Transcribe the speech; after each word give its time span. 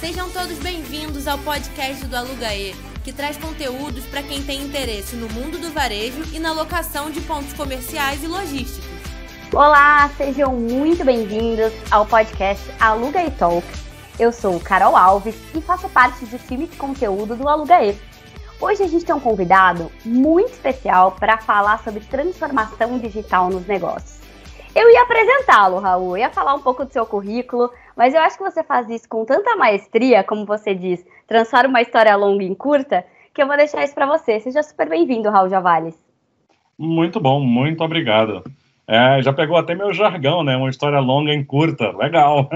Sejam 0.00 0.30
todos 0.30 0.58
bem-vindos 0.60 1.28
ao 1.28 1.36
podcast 1.36 2.06
do 2.06 2.16
Alugaê, 2.16 2.72
que 3.04 3.12
traz 3.12 3.36
conteúdos 3.36 4.06
para 4.06 4.22
quem 4.22 4.42
tem 4.42 4.62
interesse 4.62 5.14
no 5.14 5.28
mundo 5.28 5.58
do 5.58 5.70
varejo 5.70 6.22
e 6.32 6.38
na 6.38 6.54
locação 6.54 7.10
de 7.10 7.20
pontos 7.20 7.52
comerciais 7.52 8.24
e 8.24 8.26
logísticos. 8.26 8.88
Olá, 9.52 10.08
sejam 10.16 10.54
muito 10.56 11.04
bem-vindos 11.04 11.70
ao 11.90 12.06
podcast 12.06 12.64
Alugaê 12.80 13.30
Talk. 13.32 13.66
Eu 14.18 14.32
sou 14.32 14.58
Carol 14.58 14.96
Alves 14.96 15.34
e 15.54 15.60
faço 15.60 15.86
parte 15.90 16.24
do 16.24 16.38
time 16.38 16.66
de 16.66 16.78
conteúdo 16.78 17.36
do 17.36 17.46
Alugaê. 17.46 17.94
Hoje 18.58 18.82
a 18.82 18.88
gente 18.88 19.04
tem 19.04 19.14
um 19.14 19.20
convidado 19.20 19.92
muito 20.02 20.52
especial 20.52 21.12
para 21.12 21.36
falar 21.36 21.84
sobre 21.84 22.00
transformação 22.06 22.98
digital 22.98 23.50
nos 23.50 23.66
negócios. 23.66 24.19
Eu 24.74 24.88
ia 24.88 25.02
apresentá-lo, 25.02 25.80
Raul, 25.80 26.16
eu 26.16 26.22
ia 26.22 26.30
falar 26.30 26.54
um 26.54 26.60
pouco 26.60 26.84
do 26.84 26.92
seu 26.92 27.04
currículo, 27.04 27.70
mas 27.96 28.14
eu 28.14 28.20
acho 28.20 28.38
que 28.38 28.44
você 28.44 28.62
faz 28.62 28.88
isso 28.88 29.08
com 29.08 29.24
tanta 29.24 29.56
maestria, 29.56 30.22
como 30.22 30.46
você 30.46 30.74
diz, 30.74 31.04
transforma 31.26 31.70
uma 31.70 31.82
história 31.82 32.14
longa 32.14 32.44
em 32.44 32.54
curta, 32.54 33.04
que 33.34 33.42
eu 33.42 33.48
vou 33.48 33.56
deixar 33.56 33.82
isso 33.82 33.94
para 33.94 34.06
você. 34.06 34.38
Seja 34.38 34.62
super 34.62 34.88
bem-vindo, 34.88 35.28
Raul 35.28 35.48
Javales. 35.48 35.96
Muito 36.78 37.20
bom, 37.20 37.40
muito 37.40 37.82
obrigado. 37.82 38.44
É, 38.86 39.20
já 39.22 39.32
pegou 39.32 39.56
até 39.56 39.74
meu 39.74 39.92
jargão, 39.92 40.42
né? 40.42 40.56
Uma 40.56 40.70
história 40.70 40.98
longa 41.00 41.32
em 41.32 41.44
curta. 41.44 41.90
Legal. 41.96 42.48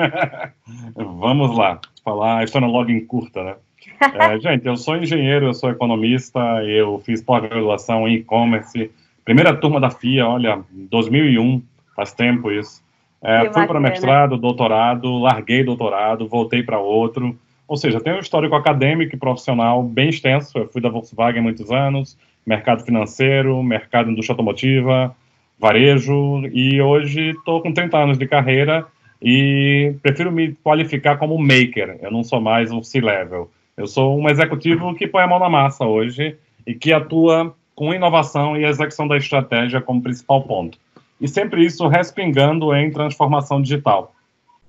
Vamos 0.97 1.57
lá, 1.57 1.81
falar 2.05 2.39
a 2.39 2.45
história 2.45 2.67
longa 2.67 2.93
em 2.93 3.05
curta, 3.05 3.43
né? 3.43 3.55
É, 4.01 4.39
gente, 4.41 4.67
eu 4.67 4.77
sou 4.77 4.97
engenheiro, 4.97 5.47
eu 5.47 5.55
sou 5.55 5.71
economista, 5.71 6.41
eu 6.65 7.01
fiz 7.05 7.23
pós-graduação 7.23 8.07
em 8.09 8.15
e-commerce, 8.15 8.91
primeira 9.25 9.55
turma 9.55 9.81
da 9.81 9.91
FIA, 9.91 10.27
olha, 10.27 10.65
2001, 10.71 11.63
faz 11.95 12.13
tempo 12.13 12.51
isso. 12.51 12.83
É, 13.23 13.51
fui 13.51 13.67
para 13.67 13.81
mestrado, 13.81 14.37
doutorado, 14.37 15.19
larguei 15.19 15.65
doutorado, 15.65 16.29
voltei 16.29 16.63
para 16.63 16.79
outro. 16.79 17.35
Ou 17.67 17.75
seja, 17.75 17.99
tenho 17.99 18.17
um 18.17 18.21
histórico 18.21 18.55
acadêmico 18.55 19.15
e 19.15 19.19
profissional 19.19 19.83
bem 19.83 20.11
extenso. 20.11 20.59
Eu 20.59 20.69
fui 20.69 20.83
da 20.83 20.91
Volkswagen 20.91 21.41
há 21.41 21.43
muitos 21.43 21.71
anos, 21.71 22.19
mercado 22.45 22.85
financeiro, 22.85 23.63
mercado 23.63 24.11
indústria 24.11 24.35
automotiva, 24.35 25.17
varejo, 25.59 26.47
e 26.53 26.83
hoje 26.83 27.31
estou 27.31 27.63
com 27.63 27.73
30 27.73 27.97
anos 27.97 28.19
de 28.19 28.27
carreira 28.27 28.87
e 29.23 29.95
prefiro 30.03 30.31
me 30.31 30.53
qualificar 30.63 31.17
como 31.17 31.39
maker. 31.39 31.99
Eu 32.03 32.11
não 32.11 32.23
sou 32.23 32.43
mais 32.43 32.71
um 32.71 32.83
C-level. 32.83 33.51
Eu 33.75 33.87
sou 33.87 34.21
um 34.21 34.29
executivo 34.29 34.95
que 34.95 35.07
põe 35.07 35.23
a 35.23 35.27
mão 35.27 35.39
na 35.39 35.49
massa 35.49 35.87
hoje 35.87 36.37
e 36.67 36.75
que 36.75 36.93
atua 36.93 37.55
com 37.75 37.95
inovação 37.95 38.55
e 38.55 38.67
execução 38.67 39.09
da 39.09 39.17
estratégia 39.17 39.81
como 39.81 40.03
principal 40.03 40.43
ponto 40.43 40.79
e 41.21 41.29
sempre 41.29 41.65
isso 41.65 41.87
respingando 41.89 42.75
em 42.75 42.91
transformação 42.91 43.61
digital. 43.61 44.15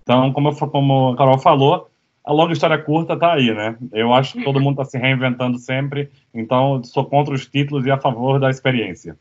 Então, 0.04 0.32
como, 0.32 0.50
eu, 0.50 0.56
como 0.68 1.10
a 1.10 1.18
Carol 1.18 1.40
falou, 1.40 1.90
a 2.24 2.32
longa 2.32 2.54
história 2.54 2.78
curta 2.78 3.14
está 3.14 3.34
aí, 3.34 3.54
né? 3.54 3.76
Eu 3.92 4.14
acho 4.14 4.34
que 4.34 4.44
todo 4.44 4.60
mundo 4.60 4.82
está 4.82 4.86
se 4.86 4.98
reinventando 4.98 5.58
sempre, 5.58 6.12
então 6.34 6.84
sou 6.84 7.06
contra 7.06 7.34
os 7.34 7.46
títulos 7.46 7.86
e 7.86 7.92
a 7.92 7.98
favor 7.98 8.40
da 8.40 8.50
experiência. 8.50 9.18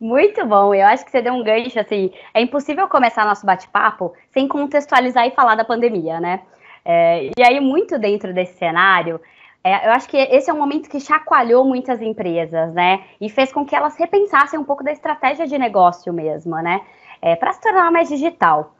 Muito 0.00 0.44
bom, 0.44 0.74
eu 0.74 0.84
acho 0.86 1.04
que 1.04 1.12
você 1.12 1.22
deu 1.22 1.32
um 1.32 1.44
gancho, 1.44 1.78
assim, 1.78 2.10
é 2.34 2.40
impossível 2.42 2.88
começar 2.88 3.24
nosso 3.24 3.46
bate-papo 3.46 4.12
sem 4.32 4.48
contextualizar 4.48 5.26
e 5.26 5.30
falar 5.30 5.54
da 5.54 5.64
pandemia, 5.64 6.20
né? 6.20 6.40
É, 6.84 7.30
e 7.38 7.42
aí, 7.42 7.60
muito 7.60 7.96
dentro 7.98 8.34
desse 8.34 8.58
cenário, 8.58 9.20
é, 9.64 9.86
eu 9.86 9.92
acho 9.92 10.08
que 10.08 10.16
esse 10.16 10.50
é 10.50 10.52
um 10.52 10.58
momento 10.58 10.90
que 10.90 10.98
chacoalhou 10.98 11.64
muitas 11.64 12.02
empresas, 12.02 12.72
né? 12.74 13.04
E 13.20 13.28
fez 13.28 13.52
com 13.52 13.64
que 13.64 13.76
elas 13.76 13.96
repensassem 13.96 14.58
um 14.58 14.64
pouco 14.64 14.82
da 14.82 14.90
estratégia 14.90 15.46
de 15.46 15.56
negócio 15.56 16.12
mesmo, 16.12 16.56
né? 16.56 16.80
É, 17.20 17.36
para 17.36 17.52
se 17.52 17.60
tornar 17.60 17.90
mais 17.92 18.08
digital. 18.08 18.74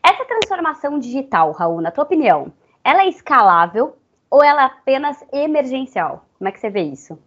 Essa 0.00 0.24
transformação 0.24 0.98
digital, 0.98 1.50
Raul, 1.50 1.80
na 1.80 1.90
tua 1.90 2.04
opinião, 2.04 2.52
ela 2.84 3.02
é 3.02 3.08
escalável 3.08 3.96
ou 4.30 4.44
ela 4.44 4.62
é 4.62 4.64
apenas 4.66 5.24
emergencial? 5.32 6.24
Como 6.38 6.48
é 6.48 6.52
que 6.52 6.60
você 6.60 6.70
vê 6.70 6.82
isso? 6.82 7.18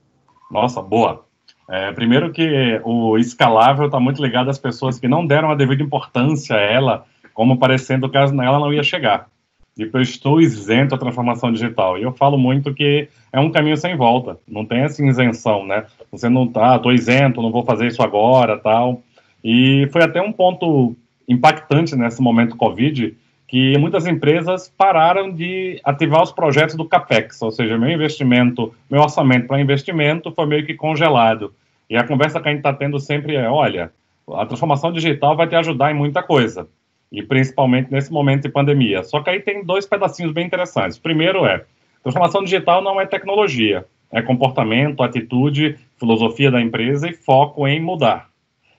Nossa, 0.49 0.81
boa. 0.81 1.25
É, 1.69 1.91
primeiro 1.91 2.31
que 2.31 2.79
o 2.85 3.17
escalável 3.17 3.87
está 3.87 3.99
muito 3.99 4.21
ligado 4.21 4.49
às 4.49 4.57
pessoas 4.57 4.97
que 4.97 5.07
não 5.07 5.25
deram 5.25 5.51
a 5.51 5.55
devida 5.55 5.83
importância 5.83 6.55
a 6.55 6.59
ela, 6.59 7.05
como 7.33 7.59
parecendo 7.59 8.09
que 8.09 8.17
ela 8.17 8.31
não 8.31 8.71
ia 8.71 8.83
chegar 8.83 9.30
de 9.75 9.85
que 9.87 9.95
eu 9.95 10.01
estou 10.01 10.41
isento 10.41 10.95
à 10.95 10.97
transformação 10.97 11.51
digital. 11.51 11.97
E 11.97 12.03
eu 12.03 12.11
falo 12.11 12.37
muito 12.37 12.73
que 12.73 13.07
é 13.31 13.39
um 13.39 13.51
caminho 13.51 13.77
sem 13.77 13.95
volta, 13.95 14.37
não 14.47 14.65
tem 14.65 14.81
essa 14.81 15.03
isenção, 15.05 15.65
né? 15.65 15.85
Você 16.11 16.27
não 16.29 16.47
tá, 16.47 16.75
estou 16.75 16.91
isento, 16.91 17.41
não 17.41 17.51
vou 17.51 17.63
fazer 17.63 17.87
isso 17.87 18.01
agora, 18.03 18.57
tal. 18.57 19.01
E 19.43 19.87
foi 19.91 20.03
até 20.03 20.21
um 20.21 20.31
ponto 20.31 20.95
impactante 21.27 21.95
nesse 21.95 22.21
momento 22.21 22.57
Covid, 22.57 23.15
que 23.47 23.77
muitas 23.77 24.05
empresas 24.05 24.73
pararam 24.77 25.31
de 25.31 25.79
ativar 25.83 26.21
os 26.21 26.31
projetos 26.31 26.75
do 26.75 26.87
CAPEX, 26.87 27.41
ou 27.41 27.51
seja, 27.51 27.77
meu 27.77 27.89
investimento, 27.89 28.73
meu 28.89 29.01
orçamento 29.01 29.47
para 29.47 29.59
investimento 29.59 30.31
foi 30.31 30.45
meio 30.45 30.65
que 30.65 30.73
congelado. 30.73 31.53
E 31.89 31.97
a 31.97 32.03
conversa 32.05 32.39
que 32.39 32.47
a 32.47 32.51
gente 32.51 32.59
está 32.59 32.73
tendo 32.73 32.99
sempre 32.99 33.35
é, 33.35 33.49
olha, 33.49 33.91
a 34.33 34.45
transformação 34.45 34.91
digital 34.91 35.35
vai 35.35 35.47
te 35.47 35.55
ajudar 35.55 35.91
em 35.91 35.95
muita 35.95 36.23
coisa, 36.23 36.67
e 37.11 37.21
principalmente 37.21 37.91
nesse 37.91 38.11
momento 38.11 38.43
de 38.43 38.49
pandemia. 38.49 39.03
Só 39.03 39.21
que 39.21 39.29
aí 39.29 39.39
tem 39.41 39.63
dois 39.63 39.85
pedacinhos 39.85 40.31
bem 40.31 40.45
interessantes. 40.45 40.97
primeiro 40.97 41.45
é, 41.45 41.65
transformação 42.01 42.43
digital 42.43 42.81
não 42.81 42.99
é 42.99 43.05
tecnologia, 43.05 43.85
é 44.11 44.21
comportamento, 44.21 45.03
atitude, 45.03 45.77
filosofia 45.97 46.49
da 46.49 46.61
empresa 46.61 47.09
e 47.09 47.13
foco 47.13 47.67
em 47.67 47.81
mudar. 47.81 48.29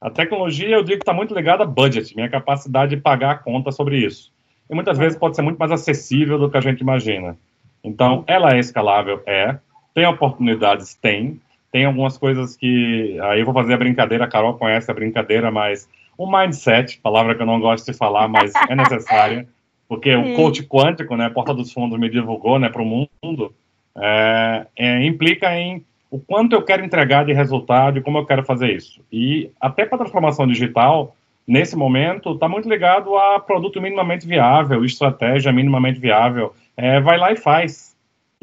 A 0.00 0.10
tecnologia, 0.10 0.68
eu 0.68 0.82
digo 0.82 0.98
que 0.98 1.02
está 1.02 1.12
muito 1.12 1.34
ligada 1.34 1.62
a 1.62 1.66
budget, 1.66 2.14
minha 2.16 2.28
capacidade 2.28 2.96
de 2.96 3.00
pagar 3.00 3.30
a 3.30 3.38
conta 3.38 3.70
sobre 3.70 3.98
isso. 3.98 4.32
E 4.68 4.74
muitas 4.74 4.98
vezes 4.98 5.16
pode 5.16 5.36
ser 5.36 5.42
muito 5.42 5.58
mais 5.58 5.70
acessível 5.70 6.38
do 6.38 6.50
que 6.50 6.56
a 6.56 6.60
gente 6.60 6.80
imagina. 6.80 7.36
Então, 7.84 8.24
ela 8.26 8.54
é 8.54 8.58
escalável? 8.58 9.22
É. 9.26 9.58
Tem 9.94 10.06
oportunidades? 10.06 10.94
Tem. 10.94 11.40
Tem 11.70 11.84
algumas 11.84 12.18
coisas 12.18 12.56
que. 12.56 13.18
Aí 13.22 13.40
eu 13.40 13.44
vou 13.44 13.54
fazer 13.54 13.74
a 13.74 13.78
brincadeira, 13.78 14.24
a 14.24 14.28
Carol 14.28 14.54
conhece 14.54 14.90
a 14.90 14.94
brincadeira, 14.94 15.50
mas 15.50 15.88
o 16.16 16.30
mindset, 16.30 16.98
palavra 16.98 17.34
que 17.34 17.42
eu 17.42 17.46
não 17.46 17.60
gosto 17.60 17.90
de 17.90 17.96
falar, 17.96 18.28
mas 18.28 18.52
é 18.68 18.74
necessária, 18.74 19.48
porque 19.88 20.14
Sim. 20.14 20.32
o 20.32 20.36
coach 20.36 20.62
quântico, 20.64 21.16
né, 21.16 21.28
Porta 21.28 21.54
dos 21.54 21.72
Fundos 21.72 21.98
me 21.98 22.08
divulgou, 22.08 22.58
né, 22.58 22.68
para 22.68 22.82
o 22.82 22.84
mundo, 22.84 23.54
é, 23.96 24.66
é, 24.76 25.04
implica 25.04 25.54
em 25.56 25.84
o 26.10 26.18
quanto 26.18 26.54
eu 26.54 26.62
quero 26.62 26.84
entregar 26.84 27.24
de 27.24 27.32
resultado 27.32 27.98
e 27.98 28.02
como 28.02 28.18
eu 28.18 28.26
quero 28.26 28.44
fazer 28.44 28.70
isso. 28.70 29.00
E 29.10 29.50
até 29.58 29.86
para 29.86 29.96
a 29.96 29.98
transformação 30.00 30.46
digital, 30.46 31.16
nesse 31.46 31.74
momento, 31.74 32.32
está 32.32 32.46
muito 32.46 32.68
ligado 32.68 33.16
a 33.16 33.40
produto 33.40 33.80
minimamente 33.80 34.26
viável, 34.26 34.84
estratégia 34.84 35.50
minimamente 35.50 35.98
viável. 35.98 36.54
É, 36.76 37.00
vai 37.00 37.16
lá 37.16 37.32
e 37.32 37.36
faz. 37.36 37.96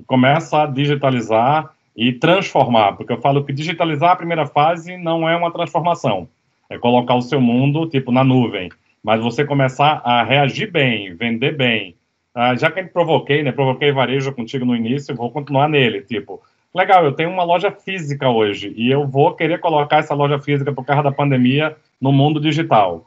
Começa 0.08 0.64
a 0.64 0.66
digitalizar 0.66 1.70
e 1.96 2.12
transformar, 2.12 2.94
porque 2.94 3.14
eu 3.14 3.22
falo 3.22 3.44
que 3.44 3.54
digitalizar 3.54 4.12
a 4.12 4.16
primeira 4.16 4.48
fase 4.48 4.98
não 4.98 5.30
é 5.30 5.36
uma 5.36 5.52
transformação 5.52 6.28
é 6.70 6.78
colocar 6.78 7.16
o 7.16 7.22
seu 7.22 7.42
mundo, 7.42 7.88
tipo, 7.88 8.12
na 8.12 8.24
nuvem. 8.24 8.70
Mas 9.04 9.22
você 9.22 9.46
começar 9.46 10.02
a 10.04 10.24
reagir 10.24 10.72
bem, 10.72 11.16
vender 11.16 11.56
bem. 11.56 11.96
Ah, 12.34 12.56
já 12.56 12.70
que 12.70 12.80
eu 12.80 12.88
provoquei, 12.88 13.42
né? 13.44 13.52
Provoquei 13.52 13.92
varejo 13.92 14.34
contigo 14.34 14.66
no 14.66 14.76
início, 14.76 15.16
vou 15.16 15.32
continuar 15.32 15.68
nele. 15.68 16.02
Tipo, 16.02 16.42
legal, 16.74 17.04
eu 17.04 17.14
tenho 17.14 17.30
uma 17.30 17.44
loja 17.44 17.72
física 17.72 18.30
hoje 18.30 18.74
e 18.78 18.92
eu 18.92 19.08
vou 19.08 19.34
querer 19.36 19.60
colocar 19.60 19.98
essa 19.98 20.14
loja 20.14 20.40
física 20.40 20.72
por 20.72 20.86
causa 20.86 21.04
da 21.04 21.12
pandemia 21.12 21.76
no 22.00 22.12
mundo 22.12 22.40
digital. 22.40 23.04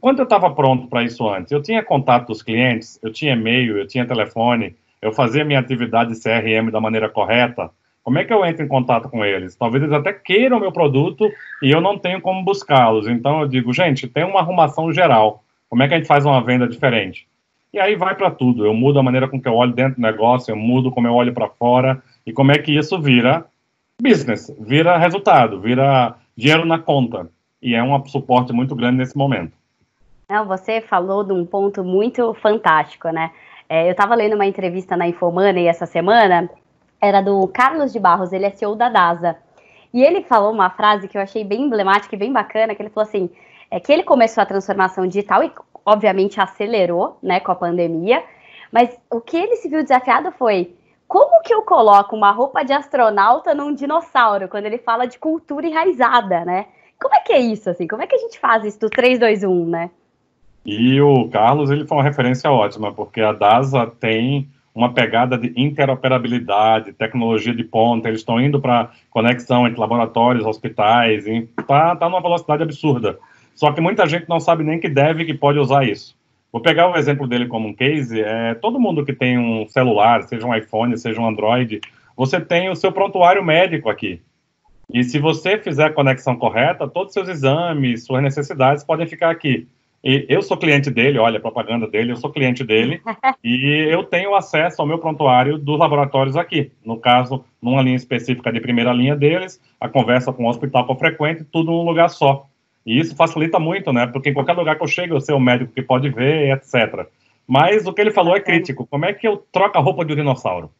Quando 0.00 0.20
eu 0.20 0.24
estava 0.24 0.50
pronto 0.50 0.88
para 0.88 1.02
isso 1.02 1.28
antes, 1.28 1.52
eu 1.52 1.62
tinha 1.62 1.82
contato 1.82 2.28
dos 2.28 2.42
clientes, 2.42 2.98
eu 3.02 3.12
tinha 3.12 3.34
e-mail, 3.34 3.76
eu 3.76 3.86
tinha 3.86 4.06
telefone, 4.06 4.74
eu 5.02 5.12
fazia 5.12 5.44
minha 5.44 5.58
atividade 5.58 6.18
CRM 6.18 6.70
da 6.70 6.80
maneira 6.80 7.08
correta. 7.08 7.70
Como 8.02 8.18
é 8.18 8.24
que 8.24 8.32
eu 8.32 8.44
entro 8.44 8.64
em 8.64 8.68
contato 8.68 9.08
com 9.08 9.24
eles? 9.24 9.54
Talvez 9.54 9.82
eles 9.82 9.94
até 9.94 10.12
queiram 10.12 10.58
meu 10.58 10.72
produto 10.72 11.30
e 11.62 11.70
eu 11.70 11.80
não 11.80 11.96
tenho 11.96 12.20
como 12.20 12.44
buscá-los. 12.44 13.06
Então 13.06 13.42
eu 13.42 13.48
digo, 13.48 13.72
gente, 13.72 14.08
tem 14.08 14.24
uma 14.24 14.40
arrumação 14.40 14.92
geral. 14.92 15.44
Como 15.68 15.82
é 15.82 15.88
que 15.88 15.94
a 15.94 15.96
gente 15.96 16.06
faz 16.06 16.26
uma 16.26 16.42
venda 16.42 16.66
diferente? 16.66 17.26
E 17.72 17.78
aí 17.78 17.94
vai 17.96 18.14
para 18.14 18.30
tudo. 18.30 18.66
Eu 18.66 18.74
mudo 18.74 18.98
a 18.98 19.02
maneira 19.02 19.28
com 19.28 19.40
que 19.40 19.48
eu 19.48 19.54
olho 19.54 19.72
dentro 19.72 19.94
do 19.94 20.02
negócio, 20.02 20.50
eu 20.50 20.56
mudo 20.56 20.90
como 20.90 21.06
eu 21.06 21.14
olho 21.14 21.32
para 21.32 21.48
fora 21.48 22.02
e 22.26 22.32
como 22.32 22.52
é 22.52 22.58
que 22.58 22.76
isso 22.76 23.00
vira 23.00 23.46
business, 24.00 24.54
vira 24.60 24.98
resultado, 24.98 25.60
vira 25.60 26.14
dinheiro 26.36 26.66
na 26.66 26.78
conta. 26.78 27.30
E 27.62 27.74
é 27.74 27.82
um 27.82 28.04
suporte 28.06 28.52
muito 28.52 28.74
grande 28.74 28.96
nesse 28.96 29.16
momento. 29.16 29.52
Não, 30.28 30.44
você 30.44 30.80
falou 30.80 31.22
de 31.22 31.32
um 31.32 31.46
ponto 31.46 31.84
muito 31.84 32.34
fantástico, 32.34 33.08
né? 33.10 33.30
É, 33.68 33.86
eu 33.86 33.92
estava 33.92 34.14
lendo 34.14 34.34
uma 34.34 34.44
entrevista 34.44 34.96
na 34.96 35.06
Infomoney 35.06 35.66
essa 35.66 35.86
semana 35.86 36.50
era 37.02 37.20
do 37.20 37.48
Carlos 37.48 37.92
de 37.92 37.98
Barros, 37.98 38.32
ele 38.32 38.46
é 38.46 38.50
CEO 38.50 38.76
da 38.76 38.88
DASA. 38.88 39.36
E 39.92 40.02
ele 40.02 40.22
falou 40.22 40.52
uma 40.52 40.70
frase 40.70 41.08
que 41.08 41.18
eu 41.18 41.22
achei 41.22 41.42
bem 41.42 41.62
emblemática 41.62 42.14
e 42.14 42.18
bem 42.18 42.32
bacana, 42.32 42.74
que 42.76 42.80
ele 42.80 42.90
falou 42.90 43.08
assim, 43.08 43.28
é 43.68 43.80
que 43.80 43.92
ele 43.92 44.04
começou 44.04 44.40
a 44.40 44.46
transformação 44.46 45.06
digital 45.06 45.42
e 45.42 45.52
obviamente 45.84 46.40
acelerou, 46.40 47.18
né, 47.20 47.40
com 47.40 47.50
a 47.50 47.56
pandemia, 47.56 48.22
mas 48.70 48.96
o 49.10 49.20
que 49.20 49.36
ele 49.36 49.56
se 49.56 49.68
viu 49.68 49.82
desafiado 49.82 50.30
foi 50.30 50.74
como 51.08 51.42
que 51.42 51.52
eu 51.52 51.62
coloco 51.62 52.16
uma 52.16 52.30
roupa 52.30 52.64
de 52.64 52.72
astronauta 52.72 53.54
num 53.54 53.74
dinossauro, 53.74 54.48
quando 54.48 54.66
ele 54.66 54.78
fala 54.78 55.06
de 55.06 55.18
cultura 55.18 55.66
enraizada, 55.66 56.44
né? 56.44 56.66
Como 56.98 57.14
é 57.14 57.18
que 57.18 57.32
é 57.32 57.38
isso, 57.38 57.68
assim? 57.68 57.86
Como 57.86 58.00
é 58.00 58.06
que 58.06 58.14
a 58.14 58.18
gente 58.18 58.38
faz 58.38 58.64
isso 58.64 58.80
do 58.80 58.88
3, 58.88 59.18
2, 59.18 59.44
1, 59.44 59.66
né? 59.66 59.90
E 60.64 60.98
o 61.02 61.28
Carlos, 61.28 61.70
ele 61.70 61.86
foi 61.86 61.98
uma 61.98 62.04
referência 62.04 62.50
ótima, 62.50 62.94
porque 62.94 63.20
a 63.20 63.32
DASA 63.32 63.86
tem 64.00 64.48
uma 64.74 64.92
pegada 64.92 65.36
de 65.36 65.52
interoperabilidade, 65.56 66.92
tecnologia 66.92 67.54
de 67.54 67.62
ponta, 67.62 68.08
eles 68.08 68.20
estão 68.20 68.40
indo 68.40 68.60
para 68.60 68.90
conexão 69.10 69.66
entre 69.66 69.78
laboratórios, 69.78 70.46
hospitais, 70.46 71.26
está 71.26 71.94
tá 71.94 72.08
numa 72.08 72.22
velocidade 72.22 72.62
absurda. 72.62 73.18
Só 73.54 73.70
que 73.72 73.80
muita 73.80 74.06
gente 74.06 74.28
não 74.28 74.40
sabe 74.40 74.64
nem 74.64 74.80
que 74.80 74.88
deve 74.88 75.24
que 75.24 75.34
pode 75.34 75.58
usar 75.58 75.84
isso. 75.84 76.16
Vou 76.50 76.60
pegar 76.60 76.90
o 76.90 76.96
exemplo 76.96 77.26
dele 77.26 77.46
como 77.46 77.68
um 77.68 77.74
case. 77.74 78.20
É, 78.20 78.54
todo 78.54 78.80
mundo 78.80 79.04
que 79.04 79.12
tem 79.12 79.38
um 79.38 79.66
celular, 79.68 80.22
seja 80.22 80.46
um 80.46 80.54
iPhone, 80.54 80.96
seja 80.98 81.20
um 81.20 81.26
Android, 81.26 81.80
você 82.16 82.40
tem 82.40 82.68
o 82.68 82.76
seu 82.76 82.92
prontuário 82.92 83.44
médico 83.44 83.88
aqui. 83.88 84.20
E 84.92 85.02
se 85.02 85.18
você 85.18 85.56
fizer 85.58 85.86
a 85.86 85.92
conexão 85.92 86.36
correta, 86.36 86.86
todos 86.86 87.08
os 87.08 87.14
seus 87.14 87.28
exames, 87.28 88.04
suas 88.04 88.22
necessidades 88.22 88.84
podem 88.84 89.06
ficar 89.06 89.30
aqui. 89.30 89.66
E 90.04 90.26
eu 90.28 90.42
sou 90.42 90.56
cliente 90.56 90.90
dele, 90.90 91.18
olha 91.18 91.38
a 91.38 91.40
propaganda 91.40 91.86
dele, 91.86 92.10
eu 92.10 92.16
sou 92.16 92.30
cliente 92.30 92.64
dele, 92.64 93.00
e 93.42 93.86
eu 93.88 94.02
tenho 94.02 94.34
acesso 94.34 94.80
ao 94.80 94.86
meu 94.86 94.98
prontuário 94.98 95.56
dos 95.56 95.78
laboratórios 95.78 96.36
aqui. 96.36 96.72
No 96.84 96.98
caso, 96.98 97.44
numa 97.60 97.82
linha 97.82 97.96
específica 97.96 98.52
de 98.52 98.60
primeira 98.60 98.92
linha 98.92 99.14
deles, 99.14 99.60
a 99.80 99.88
conversa 99.88 100.32
com 100.32 100.44
o 100.44 100.48
hospital 100.48 100.86
com 100.86 100.96
frequente, 100.96 101.44
tudo 101.44 101.70
num 101.70 101.84
lugar 101.84 102.08
só. 102.08 102.46
E 102.84 102.98
isso 102.98 103.14
facilita 103.14 103.60
muito, 103.60 103.92
né? 103.92 104.06
Porque 104.08 104.30
em 104.30 104.34
qualquer 104.34 104.54
lugar 104.54 104.76
que 104.76 104.82
eu 104.82 104.88
chego, 104.88 105.14
eu 105.14 105.20
sei 105.20 105.34
o 105.34 105.40
médico 105.40 105.72
que 105.72 105.82
pode 105.82 106.10
ver, 106.10 106.52
etc. 106.52 107.06
Mas 107.46 107.86
o 107.86 107.92
que 107.92 108.00
ele 108.00 108.10
falou 108.10 108.36
é 108.36 108.40
crítico. 108.40 108.86
Como 108.86 109.04
é 109.04 109.12
que 109.12 109.26
eu 109.26 109.36
troco 109.52 109.78
a 109.78 109.80
roupa 109.80 110.04
de 110.04 110.12
um 110.12 110.16
dinossauro? 110.16 110.70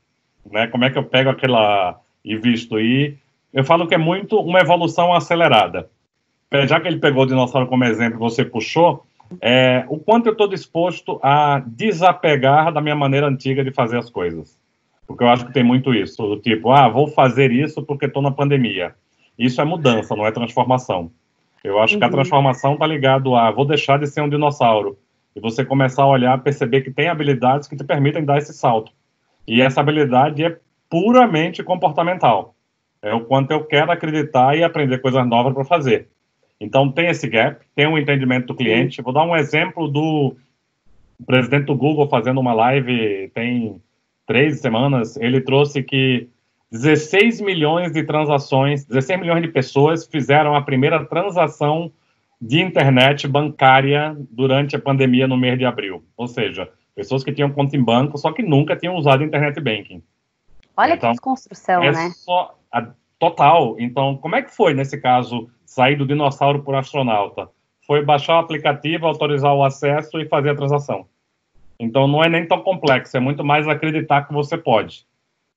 Né? 0.51 0.67
Como 0.67 0.85
é 0.85 0.91
que 0.91 0.99
eu 0.99 1.05
pego 1.05 1.31
aquela 1.31 2.01
e 2.25 2.37
visto? 2.37 2.81
E 2.81 3.17
eu 3.53 3.63
falo 3.63 3.87
que 3.87 3.95
é 3.95 3.99
muito 3.99 4.41
uma 4.41 4.61
evolução 4.61 5.13
acelerada. 5.13 5.89
Já 6.67 6.81
que 6.81 6.89
ele 6.89 6.99
pegou 6.99 7.23
o 7.23 7.27
dinossauro 7.27 7.67
como 7.67 7.85
exemplo, 7.85 8.19
você 8.19 8.45
puxou, 8.45 9.07
é, 9.41 9.85
o 9.89 9.99
quanto 9.99 10.27
eu 10.27 10.33
estou 10.33 10.49
disposto 10.49 11.19
a 11.23 11.63
desapegar 11.67 12.73
da 12.73 12.81
minha 12.81 12.95
maneira 12.95 13.27
antiga 13.27 13.65
de 13.65 13.73
fazer 13.73 13.99
as 13.99 14.11
coisas. 14.11 14.59
Porque 15.07 15.25
eu 15.25 15.29
acho 15.29 15.47
que 15.47 15.53
tem 15.53 15.65
muito 15.65 15.95
isso, 15.95 16.27
do 16.27 16.39
tipo, 16.39 16.71
ah, 16.71 16.89
vou 16.89 17.09
fazer 17.09 17.51
isso 17.51 17.83
porque 17.83 18.07
estou 18.07 18.23
na 18.23 18.31
pandemia. 18.31 18.95
Isso 19.39 19.61
é 19.61 19.65
mudança, 19.65 20.15
não 20.15 20.27
é 20.27 20.31
transformação. 20.31 21.11
Eu 21.63 21.79
acho 21.79 21.95
uhum. 21.95 21.99
que 22.01 22.05
a 22.05 22.09
uhum. 22.09 22.13
transformação 22.13 22.75
está 22.75 22.87
ligado 22.87 23.35
a 23.35 23.51
vou 23.51 23.65
deixar 23.65 23.99
de 23.99 24.07
ser 24.07 24.21
um 24.21 24.29
dinossauro 24.29 24.99
e 25.35 25.41
você 25.41 25.65
começar 25.65 26.03
a 26.03 26.09
olhar, 26.09 26.43
perceber 26.43 26.83
que 26.83 26.91
tem 26.91 27.09
habilidades 27.09 27.67
que 27.69 27.77
te 27.77 27.85
permitem 27.85 28.25
dar 28.25 28.39
esse 28.39 28.53
salto. 28.53 28.93
E 29.47 29.61
essa 29.61 29.81
habilidade 29.81 30.45
é 30.45 30.59
puramente 30.89 31.63
comportamental. 31.63 32.55
É 33.01 33.13
o 33.13 33.25
quanto 33.25 33.51
eu 33.51 33.65
quero 33.65 33.91
acreditar 33.91 34.57
e 34.57 34.63
aprender 34.63 34.99
coisas 34.99 35.27
novas 35.27 35.55
para 35.55 35.65
fazer. 35.65 36.09
Então 36.63 36.91
tem 36.91 37.09
esse 37.09 37.27
gap, 37.29 37.61
tem 37.75 37.89
um 37.89 37.99
entendimento 37.99 38.47
do 38.47 38.55
cliente. 38.55 39.03
Vou 39.03 39.13
dar 39.13 39.25
um 39.25 39.35
exemplo 39.35 39.89
do 39.89 40.37
presidente 41.27 41.67
do 41.67 41.75
Google 41.75 42.09
fazendo 42.09 42.41
uma 42.41 42.55
live 42.55 43.29
tem 43.35 43.81
três 44.25 44.61
semanas. 44.61 45.17
Ele 45.17 45.41
trouxe 45.41 45.83
que 45.83 46.29
16 46.71 47.41
milhões 47.41 47.93
de 47.93 48.05
transações, 48.05 48.85
16 48.85 49.21
milhões 49.21 49.43
de 49.43 49.49
pessoas 49.49 50.07
fizeram 50.07 50.55
a 50.55 50.63
primeira 50.63 51.05
transação 51.05 51.91
de 52.41 52.61
internet 52.61 53.27
bancária 53.27 54.17
durante 54.31 54.77
a 54.77 54.79
pandemia 54.79 55.27
no 55.27 55.37
mês 55.37 55.59
de 55.59 55.65
abril. 55.65 56.05
Ou 56.17 56.29
seja, 56.29 56.71
pessoas 56.95 57.25
que 57.25 57.33
tinham 57.33 57.51
conta 57.51 57.77
em 57.77 57.83
banco, 57.83 58.17
só 58.17 58.33
que 58.33 58.43
nunca 58.43 58.77
tinham 58.77 58.95
usado 58.95 59.25
internet 59.25 59.61
banking. 59.61 60.01
Olha 60.77 60.95
então, 60.95 61.11
que 61.11 61.17
desconstrução, 61.17 61.83
é 61.83 61.91
né? 61.91 62.11
Só 62.11 62.57
a, 62.73 62.89
total. 63.19 63.77
Então, 63.79 64.17
como 64.17 64.37
é 64.37 64.43
que 64.43 64.55
foi, 64.55 64.75
nesse 64.75 65.01
caso, 65.01 65.51
sair 65.73 65.97
do 65.97 66.07
dinossauro 66.07 66.63
por 66.63 66.75
astronauta? 66.75 67.49
Foi 67.87 68.05
baixar 68.05 68.37
o 68.37 68.41
aplicativo, 68.41 69.07
autorizar 69.07 69.55
o 69.55 69.65
acesso 69.65 70.21
e 70.21 70.29
fazer 70.29 70.51
a 70.51 70.55
transação. 70.55 71.07
Então, 71.81 72.07
não 72.07 72.23
é 72.23 72.29
nem 72.29 72.47
tão 72.47 72.61
complexo, 72.61 73.17
é 73.17 73.21
muito 73.21 73.43
mais 73.43 73.67
acreditar 73.67 74.27
que 74.27 74.35
você 74.35 74.57
pode. 74.57 75.07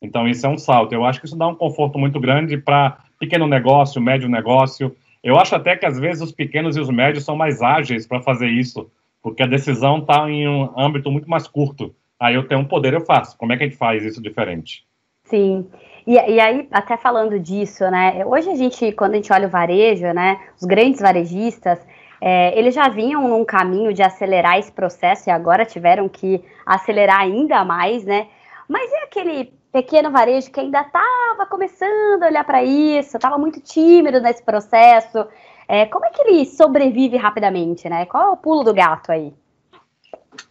Então, 0.02 0.28
isso 0.28 0.46
é 0.46 0.50
um 0.50 0.58
salto. 0.58 0.94
Eu 0.94 1.06
acho 1.06 1.20
que 1.20 1.26
isso 1.26 1.38
dá 1.38 1.48
um 1.48 1.56
conforto 1.56 2.00
muito 2.00 2.20
grande 2.20 2.58
para 2.58 2.98
pequeno 3.20 3.46
negócio, 3.46 4.02
médio 4.02 4.30
negócio. 4.30 4.96
Eu 5.22 5.38
acho 5.38 5.54
até 5.54 5.76
que, 5.76 5.86
às 5.86 6.00
vezes, 6.00 6.24
os 6.24 6.32
pequenos 6.32 6.78
e 6.78 6.80
os 6.80 6.90
médios 6.90 7.26
são 7.26 7.36
mais 7.36 7.62
ágeis 7.62 8.08
para 8.08 8.22
fazer 8.22 8.48
isso, 8.48 8.90
porque 9.22 9.44
a 9.44 9.48
decisão 9.48 10.00
está 10.00 10.30
em 10.30 10.48
um 10.48 10.72
âmbito 10.80 11.12
muito 11.12 11.30
mais 11.30 11.48
curto. 11.48 11.94
Aí 12.20 12.36
eu 12.36 12.48
tenho 12.48 12.62
um 12.62 12.66
poder, 12.66 12.94
eu 12.94 13.02
faço. 13.02 13.38
Como 13.38 13.52
é 13.52 13.58
que 13.58 13.64
a 13.64 13.68
gente 13.68 13.78
faz 13.78 14.04
isso 14.04 14.22
diferente? 14.22 14.86
Sim. 15.26 15.68
E, 16.06 16.14
e, 16.14 16.40
aí, 16.40 16.68
até 16.72 16.98
falando 16.98 17.40
disso, 17.40 17.90
né? 17.90 18.24
Hoje 18.26 18.50
a 18.50 18.56
gente, 18.56 18.92
quando 18.92 19.14
a 19.14 19.16
gente 19.16 19.34
olha 19.34 19.48
o 19.48 19.50
varejo, 19.50 20.06
né? 20.14 20.40
Os 20.56 20.64
grandes 20.64 21.02
varejistas, 21.02 21.80
é, 22.22 22.58
eles 22.58 22.76
já 22.76 22.88
vinham 22.90 23.28
num 23.28 23.44
caminho 23.44 23.94
de 23.94 24.04
acelerar 24.04 24.60
esse 24.60 24.72
processo 24.72 25.30
e 25.30 25.32
agora 25.32 25.66
tiveram 25.66 26.08
que 26.08 26.44
acelerar 26.66 27.22
ainda 27.22 27.64
mais, 27.66 28.06
né? 28.06 28.28
Mas 28.68 28.92
é 28.94 29.04
aquele 29.04 29.54
pequeno 29.72 30.12
varejo 30.12 30.52
que 30.52 30.60
ainda 30.60 30.82
estava 30.82 31.46
começando 31.50 32.24
a 32.24 32.28
olhar 32.28 32.44
para 32.44 32.64
isso, 32.64 33.18
estava 33.18 33.38
muito 33.38 33.60
tímido 33.60 34.22
nesse 34.22 34.44
processo. 34.44 35.28
É, 35.68 35.86
como 35.88 36.06
é 36.06 36.10
que 36.10 36.22
ele 36.22 36.46
sobrevive 36.46 37.18
rapidamente, 37.18 37.90
né? 37.90 38.06
Qual 38.06 38.24
é 38.24 38.30
o 38.30 38.38
pulo 38.38 38.64
do 38.64 38.74
gato 38.74 39.12
aí? 39.12 39.34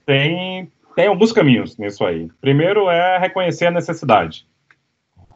Tem, 0.04 0.70
tem 0.94 1.06
alguns 1.06 1.32
caminhos 1.32 1.78
nisso 1.78 2.04
aí. 2.04 2.28
Primeiro 2.40 2.90
é 2.90 3.18
reconhecer 3.18 3.66
a 3.66 3.70
necessidade. 3.70 4.46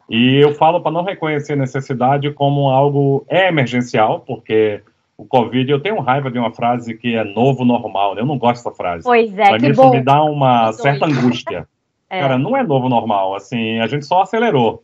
E 0.09 0.37
eu 0.37 0.53
falo 0.55 0.81
para 0.81 0.91
não 0.91 1.03
reconhecer 1.03 1.53
a 1.53 1.57
necessidade 1.57 2.31
como 2.33 2.69
algo 2.69 3.25
é 3.29 3.47
emergencial, 3.47 4.21
porque 4.21 4.81
o 5.15 5.25
Covid, 5.25 5.69
eu 5.69 5.81
tenho 5.81 5.99
raiva 5.99 6.31
de 6.31 6.39
uma 6.39 6.51
frase 6.51 6.95
que 6.95 7.15
é 7.15 7.23
novo 7.23 7.65
normal, 7.65 8.15
né? 8.15 8.21
eu 8.21 8.25
não 8.25 8.37
gosto 8.37 8.63
dessa 8.63 8.75
frase. 8.75 9.03
Pois 9.03 9.37
é, 9.37 9.49
pra 9.49 9.57
que 9.59 9.67
mim, 9.67 9.73
bom. 9.75 9.87
Isso 9.87 9.93
me 9.95 10.01
dá 10.01 10.23
uma 10.23 10.71
certa 10.73 11.05
angústia. 11.05 11.67
É. 12.11 12.21
Cara, 12.21 12.39
não 12.39 12.57
é 12.57 12.63
novo 12.63 12.89
normal, 12.89 13.35
assim, 13.35 13.77
a 13.79 13.85
gente 13.85 14.03
só 14.03 14.23
acelerou. 14.23 14.83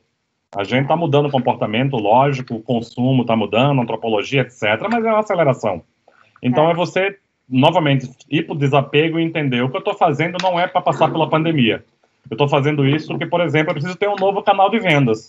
A 0.55 0.63
gente 0.63 0.83
está 0.83 0.95
mudando 0.95 1.25
o 1.25 1.31
comportamento, 1.31 1.97
lógico, 1.97 2.53
o 2.53 2.61
consumo 2.61 3.23
está 3.23 3.35
mudando, 3.35 3.79
a 3.79 3.81
antropologia, 3.81 4.41
etc., 4.41 4.61
mas 4.91 5.03
é 5.03 5.09
uma 5.09 5.21
aceleração. 5.21 5.81
Então 6.39 6.67
é, 6.67 6.71
é 6.71 6.75
você, 6.75 7.17
novamente, 7.49 8.07
ir 8.29 8.43
para 8.43 8.53
o 8.53 8.57
desapego 8.57 9.19
e 9.19 9.23
entender 9.23 9.63
o 9.63 9.69
que 9.71 9.75
eu 9.75 9.79
estou 9.79 9.95
fazendo 9.95 10.37
não 10.39 10.59
é 10.59 10.67
para 10.67 10.81
passar 10.81 11.11
pela 11.11 11.27
pandemia. 11.27 11.83
Eu 12.29 12.35
estou 12.35 12.47
fazendo 12.47 12.87
isso 12.87 13.07
porque, 13.07 13.25
por 13.25 13.41
exemplo, 13.41 13.69
eu 13.69 13.75
preciso 13.75 13.97
ter 13.97 14.09
um 14.09 14.15
novo 14.15 14.41
canal 14.41 14.69
de 14.69 14.79
vendas. 14.79 15.27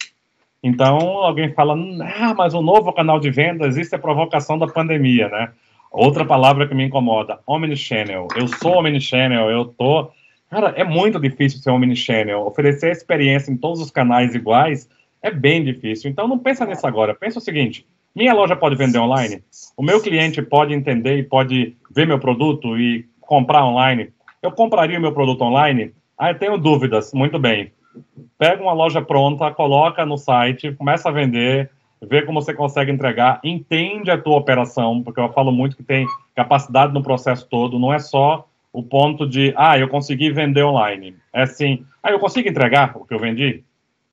Então, 0.62 0.98
alguém 0.98 1.52
fala, 1.52 1.74
ah, 1.74 2.34
mas 2.34 2.54
o 2.54 2.58
um 2.58 2.62
novo 2.62 2.92
canal 2.92 3.20
de 3.20 3.30
vendas, 3.30 3.76
isso 3.76 3.94
é 3.94 3.98
provocação 3.98 4.58
da 4.58 4.66
pandemia, 4.66 5.28
né? 5.28 5.50
Outra 5.90 6.24
palavra 6.24 6.66
que 6.66 6.74
me 6.74 6.84
incomoda, 6.84 7.38
omnichannel. 7.46 8.28
Eu 8.36 8.48
sou 8.48 8.78
omnichannel, 8.78 9.50
eu 9.50 9.66
tô 9.66 10.10
Cara, 10.50 10.70
é 10.76 10.84
muito 10.84 11.18
difícil 11.18 11.58
ser 11.58 11.76
mini-channel. 11.76 12.40
Oferecer 12.46 12.92
experiência 12.92 13.50
em 13.50 13.56
todos 13.56 13.80
os 13.80 13.90
canais 13.90 14.34
iguais 14.34 14.88
é 15.20 15.30
bem 15.30 15.64
difícil. 15.64 16.10
Então, 16.10 16.28
não 16.28 16.38
pensa 16.38 16.64
nisso 16.64 16.86
agora. 16.86 17.14
Pensa 17.14 17.38
o 17.38 17.42
seguinte: 17.42 17.84
minha 18.14 18.32
loja 18.32 18.54
pode 18.54 18.76
vender 18.76 18.98
online? 18.98 19.42
O 19.76 19.82
meu 19.82 20.00
cliente 20.00 20.40
pode 20.40 20.72
entender 20.72 21.18
e 21.18 21.22
pode 21.22 21.76
ver 21.90 22.06
meu 22.06 22.18
produto 22.18 22.78
e 22.78 23.06
comprar 23.20 23.64
online? 23.64 24.10
Eu 24.40 24.52
compraria 24.52 24.98
o 24.98 25.02
meu 25.02 25.12
produto 25.12 25.42
online? 25.42 25.92
Ah, 26.18 26.30
eu 26.30 26.38
tenho 26.38 26.58
dúvidas. 26.58 27.12
Muito 27.12 27.38
bem. 27.38 27.72
Pega 28.38 28.62
uma 28.62 28.72
loja 28.72 29.02
pronta, 29.02 29.50
coloca 29.50 30.04
no 30.04 30.16
site, 30.16 30.72
começa 30.72 31.08
a 31.08 31.12
vender, 31.12 31.70
vê 32.02 32.22
como 32.22 32.40
você 32.40 32.52
consegue 32.52 32.90
entregar, 32.90 33.40
entende 33.42 34.10
a 34.10 34.18
tua 34.20 34.36
operação, 34.36 35.02
porque 35.02 35.20
eu 35.20 35.32
falo 35.32 35.50
muito 35.50 35.76
que 35.76 35.82
tem 35.82 36.06
capacidade 36.34 36.92
no 36.92 37.02
processo 37.02 37.48
todo, 37.48 37.78
não 37.78 37.92
é 37.92 37.98
só 37.98 38.46
o 38.72 38.82
ponto 38.82 39.26
de, 39.26 39.54
ah, 39.56 39.78
eu 39.78 39.88
consegui 39.88 40.30
vender 40.30 40.62
online. 40.62 41.16
É 41.32 41.42
assim, 41.42 41.86
ah, 42.02 42.10
eu 42.10 42.18
consigo 42.18 42.48
entregar 42.48 42.92
o 42.94 43.06
que 43.06 43.14
eu 43.14 43.18
vendi? 43.18 43.64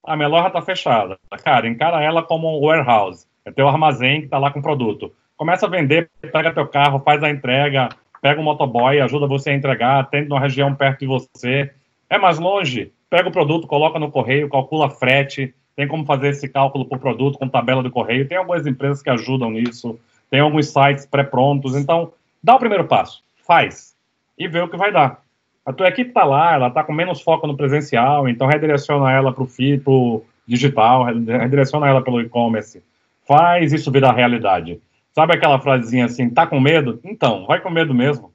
A 0.06 0.16
minha 0.16 0.30
loja 0.30 0.48
está 0.48 0.62
fechada. 0.62 1.18
Cara, 1.44 1.68
encara 1.68 2.02
ela 2.02 2.24
como 2.24 2.50
um 2.50 2.66
warehouse. 2.66 3.26
É 3.46 3.52
teu 3.52 3.68
armazém 3.68 4.20
que 4.20 4.26
está 4.26 4.38
lá 4.38 4.52
com 4.52 4.62
produto. 4.62 5.14
Começa 5.36 5.66
a 5.66 5.70
vender, 5.70 6.10
pega 6.32 6.54
teu 6.54 6.66
carro, 6.66 7.02
faz 7.04 7.22
a 7.22 7.30
entrega, 7.30 7.90
pega 8.22 8.40
um 8.40 8.44
motoboy, 8.44 9.02
ajuda 9.02 9.28
você 9.28 9.50
a 9.50 9.54
entregar, 9.54 10.00
atende 10.00 10.30
numa 10.30 10.40
região 10.40 10.74
perto 10.74 11.02
de 11.02 11.08
você. 11.08 11.72
É 12.14 12.18
mais 12.20 12.38
longe? 12.38 12.92
Pega 13.10 13.28
o 13.28 13.32
produto, 13.32 13.66
coloca 13.66 13.98
no 13.98 14.12
correio, 14.12 14.48
calcula 14.48 14.88
frete, 14.88 15.52
tem 15.76 15.88
como 15.88 16.06
fazer 16.06 16.28
esse 16.28 16.48
cálculo 16.48 16.86
por 16.86 17.00
produto 17.00 17.40
com 17.40 17.50
tabela 17.50 17.82
do 17.82 17.90
correio. 17.90 18.28
Tem 18.28 18.38
algumas 18.38 18.68
empresas 18.68 19.02
que 19.02 19.10
ajudam 19.10 19.50
nisso, 19.50 20.00
tem 20.30 20.40
alguns 20.40 20.68
sites 20.68 21.08
pré-prontos. 21.08 21.76
Então, 21.76 22.14
dá 22.44 22.54
o 22.54 22.60
primeiro 22.60 22.86
passo, 22.86 23.24
faz 23.48 23.96
e 24.38 24.48
ver 24.48 24.62
o 24.62 24.70
que 24.70 24.78
vai 24.78 24.92
dar. 24.92 25.24
A 25.66 25.74
tua 25.74 25.88
equipe 25.88 26.10
está 26.10 26.24
lá, 26.24 26.54
ela 26.54 26.68
está 26.68 26.84
com 26.84 26.94
menos 26.94 27.20
foco 27.20 27.48
no 27.48 27.58
presencial, 27.58 28.30
então 28.30 28.46
redireciona 28.46 29.12
ela 29.12 29.34
para 29.34 29.44
o 29.44 30.24
digital, 30.46 31.06
redireciona 31.06 31.88
ela 31.88 32.04
pelo 32.04 32.22
e-commerce. 32.22 32.84
Faz 33.28 33.74
isso 33.74 33.90
virar 33.90 34.12
realidade. 34.12 34.80
Sabe 35.14 35.34
aquela 35.34 35.60
frasezinha 35.60 36.06
assim, 36.06 36.30
tá 36.30 36.46
com 36.46 36.60
medo? 36.60 37.00
Então, 37.04 37.48
vai 37.48 37.60
com 37.60 37.72
medo 37.72 37.92
mesmo. 37.92 38.32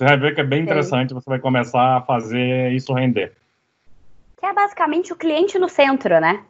Você 0.00 0.06
vai 0.06 0.16
ver 0.16 0.34
que 0.34 0.40
é 0.40 0.44
bem 0.44 0.62
interessante, 0.62 1.12
você 1.12 1.28
vai 1.28 1.38
começar 1.38 1.98
a 1.98 2.00
fazer 2.00 2.72
isso 2.72 2.94
render. 2.94 3.36
Que 4.38 4.46
é 4.46 4.54
basicamente 4.54 5.12
o 5.12 5.16
cliente 5.16 5.58
no 5.58 5.68
centro, 5.68 6.18
né? 6.18 6.42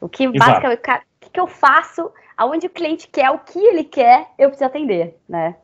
O 0.00 0.08
que 0.08 0.26
basicamente, 0.26 0.80
o 1.26 1.30
que 1.30 1.38
eu 1.38 1.46
faço, 1.46 2.10
aonde 2.34 2.68
o 2.68 2.70
cliente 2.70 3.06
quer, 3.06 3.28
o 3.28 3.40
que 3.40 3.58
ele 3.58 3.84
quer, 3.84 4.28
eu 4.38 4.48
preciso 4.48 4.64
atender, 4.64 5.14
né? 5.28 5.56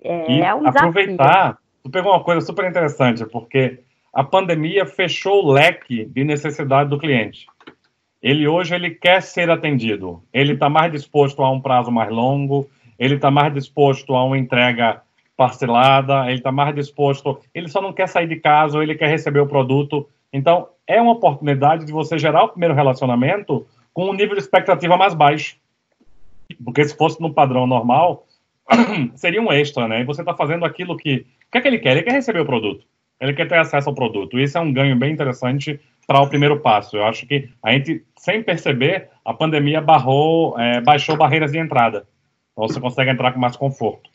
É, 0.00 0.30
e 0.30 0.40
é 0.40 0.54
um 0.54 0.64
aproveitar 0.68 1.58
Tu 1.82 1.90
pegou 1.90 2.12
uma 2.12 2.22
coisa 2.22 2.40
super 2.40 2.64
interessante, 2.64 3.26
porque 3.26 3.80
a 4.14 4.22
pandemia 4.22 4.86
fechou 4.86 5.44
o 5.44 5.50
leque 5.50 6.04
de 6.04 6.22
necessidade 6.22 6.88
do 6.88 6.96
cliente. 6.96 7.48
Ele 8.22 8.46
hoje 8.46 8.72
ele 8.72 8.90
quer 8.90 9.20
ser 9.20 9.50
atendido, 9.50 10.22
ele 10.32 10.52
está 10.52 10.68
mais 10.68 10.92
disposto 10.92 11.42
a 11.42 11.50
um 11.50 11.60
prazo 11.60 11.90
mais 11.90 12.08
longo, 12.08 12.70
ele 12.96 13.16
está 13.16 13.32
mais 13.32 13.52
disposto 13.52 14.14
a 14.14 14.24
uma 14.24 14.38
entrega 14.38 15.01
parcelada, 15.36 16.26
ele 16.26 16.36
está 16.36 16.52
mais 16.52 16.74
disposto, 16.74 17.40
ele 17.54 17.68
só 17.68 17.80
não 17.80 17.92
quer 17.92 18.08
sair 18.08 18.28
de 18.28 18.36
casa, 18.36 18.76
ou 18.76 18.82
ele 18.82 18.94
quer 18.94 19.08
receber 19.08 19.40
o 19.40 19.46
produto. 19.46 20.08
Então, 20.32 20.68
é 20.86 21.00
uma 21.00 21.12
oportunidade 21.12 21.84
de 21.84 21.92
você 21.92 22.18
gerar 22.18 22.44
o 22.44 22.48
primeiro 22.48 22.74
relacionamento 22.74 23.66
com 23.92 24.08
um 24.08 24.14
nível 24.14 24.34
de 24.34 24.40
expectativa 24.40 24.96
mais 24.96 25.14
baixo. 25.14 25.56
Porque 26.64 26.84
se 26.84 26.96
fosse 26.96 27.20
no 27.20 27.32
padrão 27.32 27.66
normal, 27.66 28.26
seria 29.14 29.40
um 29.40 29.52
extra, 29.52 29.88
né? 29.88 30.00
E 30.00 30.04
você 30.04 30.22
está 30.22 30.34
fazendo 30.34 30.64
aquilo 30.64 30.96
que. 30.96 31.26
O 31.48 31.52
que 31.52 31.58
é 31.58 31.60
que 31.60 31.68
ele 31.68 31.78
quer? 31.78 31.92
Ele 31.92 32.02
quer 32.02 32.12
receber 32.12 32.40
o 32.40 32.46
produto. 32.46 32.86
Ele 33.20 33.34
quer 33.34 33.46
ter 33.46 33.58
acesso 33.58 33.88
ao 33.88 33.94
produto. 33.94 34.38
Isso 34.38 34.58
é 34.58 34.60
um 34.60 34.72
ganho 34.72 34.96
bem 34.96 35.12
interessante 35.12 35.78
para 36.06 36.20
o 36.20 36.28
primeiro 36.28 36.60
passo. 36.60 36.96
Eu 36.96 37.04
acho 37.04 37.26
que 37.26 37.48
a 37.62 37.72
gente, 37.72 38.04
sem 38.16 38.42
perceber, 38.42 39.08
a 39.24 39.32
pandemia 39.32 39.80
barrou, 39.80 40.58
é, 40.58 40.80
baixou 40.80 41.16
barreiras 41.16 41.52
de 41.52 41.58
entrada. 41.58 42.06
Então 42.52 42.66
você 42.66 42.80
consegue 42.80 43.10
entrar 43.10 43.32
com 43.32 43.38
mais 43.38 43.56
conforto. 43.56 44.10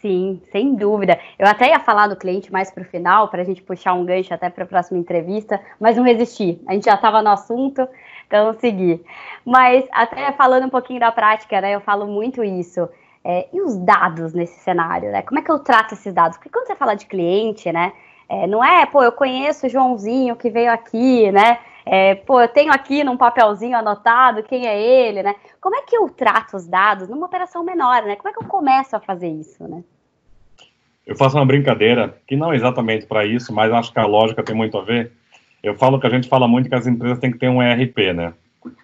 Sim, 0.00 0.40
sem 0.52 0.76
dúvida. 0.76 1.18
Eu 1.36 1.46
até 1.48 1.70
ia 1.70 1.80
falar 1.80 2.06
do 2.06 2.14
cliente 2.16 2.52
mais 2.52 2.70
para 2.70 2.82
o 2.82 2.86
final, 2.86 3.28
para 3.28 3.42
a 3.42 3.44
gente 3.44 3.62
puxar 3.62 3.94
um 3.94 4.04
gancho 4.04 4.32
até 4.32 4.48
para 4.48 4.62
a 4.62 4.66
próxima 4.66 4.98
entrevista, 4.98 5.60
mas 5.80 5.96
não 5.96 6.04
resisti. 6.04 6.60
A 6.68 6.74
gente 6.74 6.84
já 6.84 6.94
estava 6.94 7.20
no 7.20 7.30
assunto, 7.30 7.86
então 8.26 8.54
segui. 8.60 9.02
Mas 9.44 9.84
até 9.90 10.30
falando 10.32 10.66
um 10.66 10.70
pouquinho 10.70 11.00
da 11.00 11.10
prática, 11.10 11.60
né? 11.60 11.74
Eu 11.74 11.80
falo 11.80 12.06
muito 12.06 12.44
isso. 12.44 12.88
É, 13.24 13.48
e 13.52 13.60
os 13.60 13.76
dados 13.76 14.32
nesse 14.32 14.60
cenário, 14.60 15.10
né? 15.10 15.22
Como 15.22 15.40
é 15.40 15.42
que 15.42 15.50
eu 15.50 15.58
trato 15.58 15.94
esses 15.94 16.14
dados? 16.14 16.38
Porque 16.38 16.48
quando 16.48 16.68
você 16.68 16.76
fala 16.76 16.94
de 16.94 17.06
cliente, 17.06 17.70
né? 17.72 17.92
É, 18.28 18.46
não 18.46 18.62
é, 18.62 18.86
pô, 18.86 19.02
eu 19.02 19.10
conheço 19.10 19.66
o 19.66 19.68
Joãozinho 19.68 20.36
que 20.36 20.48
veio 20.48 20.70
aqui, 20.70 21.32
né? 21.32 21.58
É, 21.90 22.14
pô, 22.14 22.38
eu 22.38 22.48
tenho 22.48 22.70
aqui 22.70 23.02
num 23.02 23.16
papelzinho 23.16 23.74
anotado 23.74 24.42
quem 24.42 24.66
é 24.66 24.78
ele, 24.78 25.22
né? 25.22 25.34
Como 25.58 25.74
é 25.74 25.80
que 25.82 25.96
eu 25.96 26.06
trato 26.10 26.54
os 26.54 26.66
dados 26.66 27.08
numa 27.08 27.24
operação 27.24 27.64
menor, 27.64 28.02
né? 28.02 28.14
Como 28.14 28.28
é 28.28 28.32
que 28.32 28.44
eu 28.44 28.46
começo 28.46 28.94
a 28.94 29.00
fazer 29.00 29.28
isso, 29.28 29.66
né? 29.66 29.82
Eu 31.06 31.16
faço 31.16 31.38
uma 31.38 31.46
brincadeira, 31.46 32.14
que 32.26 32.36
não 32.36 32.52
é 32.52 32.56
exatamente 32.56 33.06
para 33.06 33.24
isso, 33.24 33.54
mas 33.54 33.72
acho 33.72 33.90
que 33.90 33.98
a 33.98 34.04
lógica 34.04 34.42
tem 34.42 34.54
muito 34.54 34.76
a 34.76 34.82
ver. 34.82 35.12
Eu 35.62 35.74
falo 35.74 35.98
que 35.98 36.06
a 36.06 36.10
gente 36.10 36.28
fala 36.28 36.46
muito 36.46 36.68
que 36.68 36.74
as 36.74 36.86
empresas 36.86 37.18
têm 37.18 37.32
que 37.32 37.38
ter 37.38 37.48
um 37.48 37.62
ERP, 37.62 38.12
né? 38.14 38.34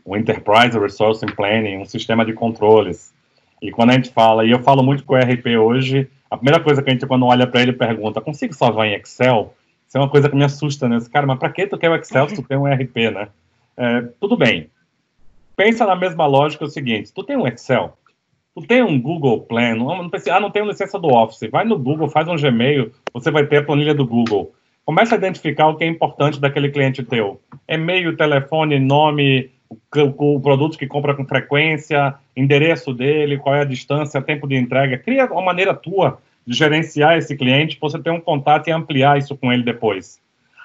Um 0.06 0.16
Enterprise 0.16 0.78
Resource 0.78 1.26
Planning, 1.26 1.76
um 1.76 1.84
sistema 1.84 2.25
de 2.25 2.32
controles. 2.32 3.12
E 3.61 3.70
quando 3.70 3.90
a 3.90 3.94
gente 3.94 4.11
fala, 4.11 4.46
e 4.46 4.50
eu 4.50 4.61
falo 4.61 4.82
muito 4.82 5.04
com 5.04 5.12
o 5.12 5.18
ERP 5.18 5.58
hoje, 5.58 6.08
a 6.30 6.38
primeira 6.38 6.58
coisa 6.58 6.82
que 6.82 6.88
a 6.88 6.92
gente, 6.92 7.06
quando 7.06 7.26
olha 7.26 7.46
para 7.46 7.61
ele, 7.61 7.75
pergunta: 7.75 8.23
consigo 8.23 8.54
salvar 8.54 8.87
em 8.87 8.94
Excel? 8.94 9.54
Isso 9.94 9.98
é 9.98 10.00
uma 10.00 10.10
coisa 10.10 10.28
que 10.28 10.34
me 10.34 10.42
assusta, 10.42 10.88
né? 10.88 10.98
Cara, 11.12 11.24
mas 11.24 11.38
para 11.38 11.50
que 11.50 11.68
tu 11.68 11.78
quer 11.78 11.88
o 11.88 11.94
Excel 11.94 12.28
se 12.28 12.34
tu 12.34 12.42
tem 12.42 12.58
um 12.58 12.66
ERP, 12.66 12.96
né? 13.12 13.28
É, 13.76 14.02
tudo 14.20 14.36
bem. 14.36 14.68
Pensa 15.56 15.86
na 15.86 15.94
mesma 15.94 16.26
lógica 16.26 16.64
o 16.64 16.68
seguinte: 16.68 17.12
tu 17.14 17.22
tem 17.22 17.36
um 17.36 17.46
Excel, 17.46 17.96
tu 18.56 18.66
tem 18.66 18.82
um 18.82 19.00
Google 19.00 19.42
Plan, 19.42 19.76
não, 19.76 20.02
não 20.02 20.10
ah, 20.32 20.40
não 20.40 20.50
tenho 20.50 20.66
licença 20.66 20.98
do 20.98 21.06
Office, 21.06 21.48
vai 21.48 21.64
no 21.64 21.78
Google, 21.78 22.10
faz 22.10 22.26
um 22.26 22.34
Gmail, 22.34 22.90
você 23.12 23.30
vai 23.30 23.46
ter 23.46 23.58
a 23.58 23.62
planilha 23.62 23.94
do 23.94 24.04
Google. 24.04 24.52
Começa 24.84 25.14
a 25.14 25.18
identificar 25.18 25.68
o 25.68 25.76
que 25.76 25.84
é 25.84 25.86
importante 25.86 26.40
daquele 26.40 26.70
cliente 26.70 27.04
teu. 27.04 27.40
E-mail, 27.68 28.16
telefone, 28.16 28.80
nome, 28.80 29.48
o, 29.70 30.34
o 30.34 30.40
produto 30.40 30.76
que 30.76 30.88
compra 30.88 31.14
com 31.14 31.24
frequência, 31.24 32.16
endereço 32.36 32.92
dele, 32.92 33.38
qual 33.38 33.54
é 33.54 33.60
a 33.60 33.64
distância, 33.64 34.20
tempo 34.20 34.48
de 34.48 34.56
entrega. 34.56 34.98
Cria 34.98 35.26
uma 35.26 35.40
maneira 35.40 35.72
tua 35.72 36.18
de 36.46 36.56
gerenciar 36.56 37.16
esse 37.16 37.36
cliente, 37.36 37.78
você 37.80 37.98
ter 37.98 38.10
um 38.10 38.20
contato 38.20 38.68
e 38.68 38.72
ampliar 38.72 39.18
isso 39.18 39.36
com 39.36 39.52
ele 39.52 39.62
depois. 39.62 40.20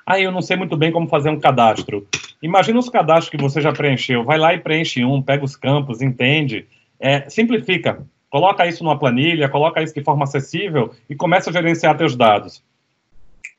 Ah, 0.05 0.19
eu 0.19 0.31
não 0.31 0.41
sei 0.41 0.57
muito 0.57 0.75
bem 0.75 0.91
como 0.91 1.07
fazer 1.07 1.29
um 1.29 1.39
cadastro. 1.39 2.07
Imagina 2.41 2.79
os 2.79 2.89
cadastros 2.89 3.29
que 3.29 3.37
você 3.37 3.61
já 3.61 3.71
preencheu. 3.71 4.23
Vai 4.23 4.37
lá 4.37 4.53
e 4.53 4.59
preenche 4.59 5.05
um, 5.05 5.21
pega 5.21 5.45
os 5.45 5.55
campos, 5.55 6.01
entende. 6.01 6.65
É, 6.99 7.29
simplifica. 7.29 8.03
Coloca 8.29 8.65
isso 8.65 8.83
numa 8.83 8.97
planilha, 8.97 9.49
coloca 9.49 9.81
isso 9.81 9.93
de 9.93 10.03
forma 10.03 10.23
acessível 10.23 10.93
e 11.09 11.15
começa 11.15 11.49
a 11.49 11.53
gerenciar 11.53 11.97
teus 11.97 12.15
dados. 12.15 12.63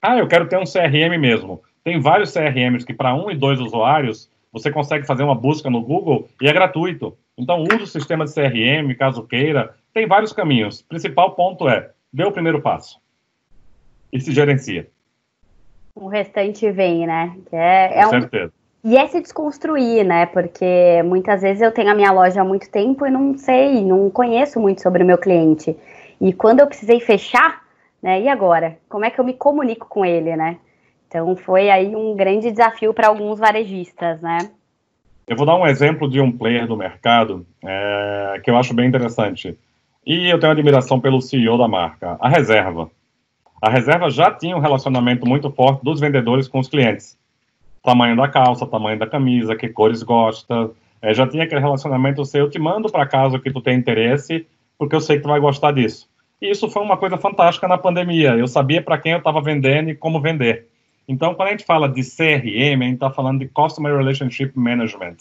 Ah, 0.02 0.18
eu 0.18 0.26
quero 0.26 0.48
ter 0.48 0.58
um 0.58 0.64
CRM 0.64 1.18
mesmo. 1.18 1.60
Tem 1.84 2.00
vários 2.00 2.32
CRMs 2.32 2.84
que 2.84 2.94
para 2.94 3.14
um 3.14 3.30
e 3.30 3.36
dois 3.36 3.60
usuários 3.60 4.30
você 4.52 4.70
consegue 4.70 5.06
fazer 5.06 5.22
uma 5.22 5.34
busca 5.34 5.70
no 5.70 5.80
Google 5.80 6.28
e 6.40 6.48
é 6.48 6.52
gratuito. 6.52 7.16
Então 7.38 7.62
use 7.62 7.84
o 7.84 7.86
sistema 7.86 8.24
de 8.24 8.34
CRM, 8.34 8.94
caso 8.98 9.22
queira. 9.22 9.74
Tem 9.94 10.06
vários 10.06 10.32
caminhos. 10.32 10.80
O 10.80 10.86
principal 10.86 11.32
ponto 11.32 11.68
é 11.68 11.90
dê 12.12 12.24
o 12.24 12.32
primeiro 12.32 12.60
passo 12.60 13.00
e 14.12 14.20
se 14.20 14.32
gerencia. 14.32 14.88
O 15.94 16.08
restante 16.08 16.70
vem, 16.70 17.06
né? 17.06 17.36
Que 17.48 17.56
é, 17.56 17.98
é 17.98 18.02
Com 18.02 18.16
um... 18.16 18.20
certeza. 18.20 18.52
E 18.82 18.96
é 18.96 19.06
se 19.06 19.20
desconstruir, 19.20 20.04
né? 20.04 20.24
Porque 20.26 21.02
muitas 21.04 21.42
vezes 21.42 21.60
eu 21.60 21.70
tenho 21.70 21.90
a 21.90 21.94
minha 21.94 22.10
loja 22.10 22.40
há 22.40 22.44
muito 22.44 22.70
tempo 22.70 23.06
e 23.06 23.10
não 23.10 23.36
sei, 23.36 23.84
não 23.84 24.08
conheço 24.08 24.58
muito 24.58 24.80
sobre 24.80 25.02
o 25.02 25.06
meu 25.06 25.18
cliente. 25.18 25.76
E 26.18 26.32
quando 26.32 26.60
eu 26.60 26.66
precisei 26.66 26.98
fechar, 26.98 27.62
né? 28.02 28.22
E 28.22 28.28
agora? 28.28 28.78
Como 28.88 29.04
é 29.04 29.10
que 29.10 29.20
eu 29.20 29.24
me 29.24 29.34
comunico 29.34 29.86
com 29.86 30.04
ele, 30.04 30.34
né? 30.34 30.56
Então 31.06 31.36
foi 31.36 31.68
aí 31.68 31.94
um 31.94 32.16
grande 32.16 32.50
desafio 32.50 32.94
para 32.94 33.08
alguns 33.08 33.38
varejistas, 33.38 34.22
né? 34.22 34.38
Eu 35.26 35.36
vou 35.36 35.44
dar 35.44 35.56
um 35.56 35.66
exemplo 35.66 36.08
de 36.08 36.20
um 36.20 36.32
player 36.32 36.66
do 36.66 36.76
mercado 36.76 37.46
é, 37.62 38.40
que 38.42 38.50
eu 38.50 38.56
acho 38.56 38.72
bem 38.72 38.88
interessante. 38.88 39.58
E 40.06 40.28
eu 40.28 40.38
tenho 40.40 40.52
admiração 40.52 40.98
pelo 40.98 41.20
CEO 41.20 41.58
da 41.58 41.68
marca, 41.68 42.16
a 42.20 42.28
Reserva. 42.28 42.90
A 43.60 43.68
Reserva 43.68 44.10
já 44.10 44.30
tinha 44.30 44.56
um 44.56 44.60
relacionamento 44.60 45.26
muito 45.26 45.50
forte 45.50 45.84
dos 45.84 46.00
vendedores 46.00 46.48
com 46.48 46.58
os 46.58 46.68
clientes. 46.68 47.18
Tamanho 47.82 48.16
da 48.16 48.28
calça, 48.28 48.66
tamanho 48.66 48.98
da 48.98 49.06
camisa, 49.06 49.54
que 49.54 49.68
cores 49.68 50.02
gosta. 50.02 50.70
É, 51.02 51.12
já 51.12 51.26
tinha 51.26 51.44
aquele 51.44 51.60
relacionamento 51.60 52.24
seu, 52.24 52.44
eu 52.44 52.50
te 52.50 52.58
mando 52.58 52.90
para 52.90 53.06
casa 53.06 53.36
o 53.36 53.40
que 53.40 53.52
tu 53.52 53.60
tem 53.60 53.78
interesse, 53.78 54.46
porque 54.78 54.94
eu 54.94 55.00
sei 55.00 55.16
que 55.16 55.22
tu 55.22 55.28
vai 55.28 55.40
gostar 55.40 55.72
disso. 55.72 56.08
E 56.40 56.50
isso 56.50 56.70
foi 56.70 56.82
uma 56.82 56.96
coisa 56.96 57.18
fantástica 57.18 57.68
na 57.68 57.76
pandemia. 57.76 58.30
Eu 58.30 58.48
sabia 58.48 58.80
para 58.80 58.96
quem 58.96 59.12
eu 59.12 59.18
estava 59.18 59.42
vendendo 59.42 59.90
e 59.90 59.94
como 59.94 60.20
vender. 60.20 60.68
Então, 61.06 61.34
quando 61.34 61.48
a 61.48 61.50
gente 61.50 61.64
fala 61.64 61.88
de 61.88 62.02
CRM, 62.02 62.80
a 62.80 62.84
gente 62.84 62.94
está 62.94 63.10
falando 63.10 63.40
de 63.40 63.48
Customer 63.48 63.94
Relationship 63.94 64.52
Management. 64.54 65.16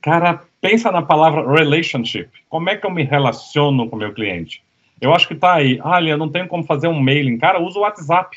Cara, 0.00 0.42
pensa 0.60 0.90
na 0.92 1.02
palavra 1.02 1.50
relationship. 1.50 2.28
Como 2.48 2.68
é 2.68 2.76
que 2.76 2.86
eu 2.86 2.90
me 2.90 3.02
relaciono 3.02 3.88
com 3.88 3.96
o 3.96 3.98
meu 3.98 4.12
cliente? 4.12 4.62
Eu 5.00 5.14
acho 5.14 5.26
que 5.26 5.34
está 5.34 5.54
aí. 5.54 5.80
Olha, 5.82 6.10
eu 6.10 6.18
não 6.18 6.28
tenho 6.28 6.46
como 6.46 6.64
fazer 6.64 6.88
um 6.88 7.00
mailing. 7.00 7.38
Cara, 7.38 7.60
usa 7.60 7.78
o 7.78 7.82
WhatsApp. 7.82 8.36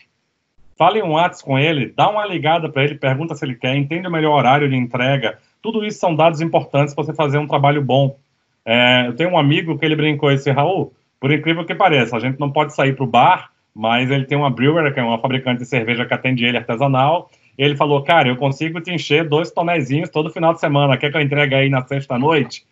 Fale 0.78 1.04
um 1.04 1.12
WhatsApp 1.12 1.46
com 1.46 1.60
ele, 1.60 1.94
dá 1.96 2.10
uma 2.10 2.26
ligada 2.26 2.68
para 2.68 2.84
ele, 2.84 2.96
pergunta 2.96 3.36
se 3.36 3.46
ele 3.46 3.56
quer, 3.56 3.76
entende 3.76 4.08
o 4.08 4.12
melhor 4.12 4.36
horário 4.36 4.68
de 4.68 4.76
entrega. 4.76 5.38
Tudo 5.62 5.86
isso 5.86 6.00
são 6.00 6.16
dados 6.16 6.42
importantes 6.42 6.96
para 6.96 7.04
você 7.04 7.14
fazer 7.14 7.38
um 7.38 7.48
trabalho 7.48 7.82
bom. 7.82 8.18
É, 8.66 9.06
eu 9.08 9.16
tenho 9.16 9.30
um 9.30 9.38
amigo 9.38 9.78
que 9.78 9.86
ele 9.86 9.96
brincou 9.96 10.32
esse 10.32 10.50
Raul, 10.50 10.92
por 11.20 11.32
incrível 11.32 11.64
que 11.64 11.76
pareça, 11.76 12.18
a 12.18 12.20
gente 12.20 12.40
não 12.40 12.52
pode 12.52 12.74
sair 12.74 12.96
para 12.96 13.04
o 13.04 13.08
bar, 13.08 13.52
mas 13.74 14.10
ele 14.10 14.26
tem 14.26 14.38
uma 14.38 14.50
brewer, 14.50 14.94
que 14.94 15.00
é 15.00 15.04
uma 15.04 15.20
fabricante 15.20 15.60
de 15.60 15.66
cerveja 15.66 16.06
que 16.06 16.14
atende 16.14 16.44
ele 16.44 16.58
artesanal, 16.58 17.30
e 17.58 17.64
ele 17.64 17.76
falou, 17.76 18.04
cara, 18.04 18.28
eu 18.28 18.38
consigo 18.38 18.82
te 18.82 18.92
encher 18.92 19.28
dois 19.28 19.52
tonézinhos 19.52 20.10
todo 20.10 20.32
final 20.32 20.54
de 20.54 20.60
semana, 20.60 20.98
quer 20.98 21.12
que 21.12 21.18
eu 21.18 21.22
entregue 21.22 21.56
aí 21.56 21.70
na 21.70 21.86
sexta-noite? 21.86 22.66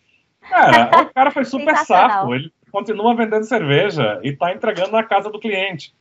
Cara, 0.48 0.90
o 1.02 1.14
cara 1.14 1.30
foi 1.30 1.44
super 1.44 1.76
safo, 1.78 2.34
ele 2.34 2.52
continua 2.70 3.14
vendendo 3.14 3.44
cerveja 3.44 4.20
e 4.22 4.30
está 4.30 4.52
entregando 4.52 4.92
na 4.92 5.02
casa 5.02 5.30
do 5.30 5.38
cliente. 5.38 5.94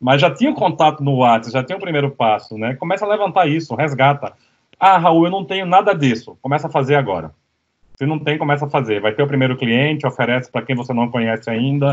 Mas 0.00 0.20
já 0.20 0.30
tinha 0.30 0.52
contato 0.54 1.02
no 1.02 1.16
WhatsApp, 1.16 1.52
já 1.52 1.64
tinha 1.64 1.76
o 1.76 1.80
primeiro 1.80 2.10
passo, 2.10 2.56
né? 2.56 2.74
Começa 2.74 3.04
a 3.04 3.08
levantar 3.08 3.48
isso, 3.48 3.74
resgata. 3.74 4.32
Ah, 4.78 4.96
Raul, 4.96 5.24
eu 5.24 5.30
não 5.30 5.44
tenho 5.44 5.66
nada 5.66 5.92
disso. 5.92 6.38
Começa 6.40 6.68
a 6.68 6.70
fazer 6.70 6.94
agora. 6.94 7.32
Se 7.96 8.06
não 8.06 8.16
tem, 8.16 8.38
começa 8.38 8.64
a 8.64 8.70
fazer. 8.70 9.00
Vai 9.00 9.12
ter 9.12 9.24
o 9.24 9.26
primeiro 9.26 9.56
cliente, 9.56 10.06
oferece 10.06 10.52
para 10.52 10.62
quem 10.62 10.76
você 10.76 10.92
não 10.92 11.10
conhece 11.10 11.50
ainda, 11.50 11.92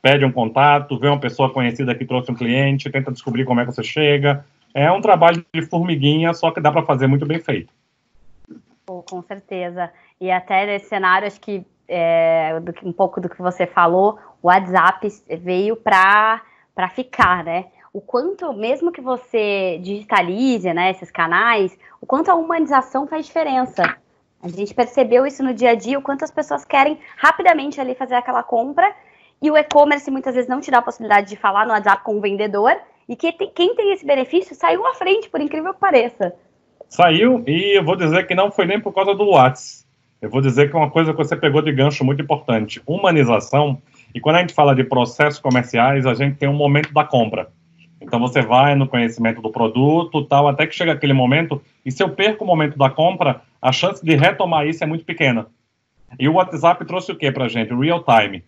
pede 0.00 0.24
um 0.24 0.32
contato, 0.32 0.98
vê 0.98 1.08
uma 1.08 1.20
pessoa 1.20 1.50
conhecida 1.50 1.94
que 1.94 2.06
trouxe 2.06 2.32
um 2.32 2.34
cliente, 2.34 2.90
tenta 2.90 3.12
descobrir 3.12 3.44
como 3.44 3.60
é 3.60 3.66
que 3.66 3.72
você 3.72 3.82
chega. 3.82 4.46
É 4.74 4.90
um 4.90 5.00
trabalho 5.00 5.44
de 5.52 5.62
formiguinha, 5.62 6.32
só 6.32 6.50
que 6.50 6.60
dá 6.60 6.72
para 6.72 6.84
fazer 6.84 7.06
muito 7.06 7.26
bem 7.26 7.38
feito. 7.38 7.72
Pô, 8.86 9.02
com 9.02 9.22
certeza. 9.22 9.90
E 10.20 10.30
até 10.30 10.66
nesse 10.66 10.88
cenário, 10.88 11.26
acho 11.26 11.40
que 11.40 11.64
é, 11.88 12.60
um 12.82 12.92
pouco 12.92 13.20
do 13.20 13.28
que 13.28 13.40
você 13.40 13.66
falou, 13.66 14.18
o 14.42 14.48
WhatsApp 14.48 15.08
veio 15.40 15.76
para 15.76 16.42
ficar, 16.94 17.44
né? 17.44 17.66
O 17.92 18.00
quanto, 18.00 18.52
mesmo 18.54 18.90
que 18.90 19.02
você 19.02 19.78
digitalize 19.82 20.72
né, 20.72 20.90
esses 20.90 21.10
canais, 21.10 21.78
o 22.00 22.06
quanto 22.06 22.30
a 22.30 22.34
humanização 22.34 23.06
faz 23.06 23.26
diferença. 23.26 23.82
A 24.42 24.48
gente 24.48 24.74
percebeu 24.74 25.26
isso 25.26 25.42
no 25.42 25.52
dia 25.52 25.70
a 25.70 25.74
dia, 25.74 25.98
o 25.98 26.02
quanto 26.02 26.24
as 26.24 26.30
pessoas 26.30 26.64
querem 26.64 26.98
rapidamente 27.16 27.80
ali 27.80 27.94
fazer 27.94 28.14
aquela 28.14 28.42
compra 28.42 28.92
e 29.40 29.50
o 29.50 29.56
e-commerce 29.56 30.10
muitas 30.10 30.34
vezes 30.34 30.48
não 30.48 30.60
te 30.60 30.70
dá 30.70 30.78
a 30.78 30.82
possibilidade 30.82 31.28
de 31.28 31.36
falar 31.36 31.66
no 31.66 31.72
WhatsApp 31.72 32.02
com 32.02 32.16
o 32.16 32.20
vendedor 32.20 32.74
e 33.12 33.16
que 33.16 33.30
tem, 33.30 33.50
quem 33.54 33.74
tem 33.74 33.92
esse 33.92 34.06
benefício 34.06 34.56
saiu 34.56 34.86
à 34.86 34.94
frente, 34.94 35.28
por 35.28 35.38
incrível 35.38 35.74
que 35.74 35.80
pareça. 35.80 36.32
Saiu 36.88 37.44
e 37.46 37.76
eu 37.76 37.84
vou 37.84 37.94
dizer 37.94 38.26
que 38.26 38.34
não 38.34 38.50
foi 38.50 38.64
nem 38.64 38.80
por 38.80 38.94
causa 38.94 39.14
do 39.14 39.28
WhatsApp. 39.28 39.82
Eu 40.22 40.30
vou 40.30 40.40
dizer 40.40 40.70
que 40.70 40.76
é 40.76 40.78
uma 40.78 40.90
coisa 40.90 41.12
que 41.12 41.18
você 41.18 41.36
pegou 41.36 41.60
de 41.60 41.72
gancho 41.72 42.04
muito 42.06 42.22
importante, 42.22 42.80
humanização. 42.86 43.82
E 44.14 44.20
quando 44.20 44.36
a 44.36 44.38
gente 44.38 44.54
fala 44.54 44.74
de 44.74 44.82
processos 44.82 45.38
comerciais, 45.38 46.06
a 46.06 46.14
gente 46.14 46.38
tem 46.38 46.48
um 46.48 46.54
momento 46.54 46.90
da 46.94 47.04
compra. 47.04 47.50
Então 48.00 48.18
você 48.18 48.40
vai 48.40 48.74
no 48.74 48.88
conhecimento 48.88 49.42
do 49.42 49.50
produto, 49.50 50.24
tal, 50.24 50.48
até 50.48 50.66
que 50.66 50.74
chega 50.74 50.92
aquele 50.92 51.12
momento, 51.12 51.60
e 51.84 51.92
se 51.92 52.02
eu 52.02 52.08
perco 52.08 52.44
o 52.44 52.46
momento 52.46 52.78
da 52.78 52.88
compra, 52.88 53.42
a 53.60 53.72
chance 53.72 54.02
de 54.02 54.16
retomar 54.16 54.66
isso 54.66 54.82
é 54.82 54.86
muito 54.86 55.04
pequena. 55.04 55.48
E 56.18 56.28
o 56.30 56.34
WhatsApp 56.34 56.82
trouxe 56.86 57.12
o 57.12 57.16
que 57.16 57.30
para 57.30 57.48
gente? 57.48 57.74
Real 57.74 58.02
time. 58.02 58.42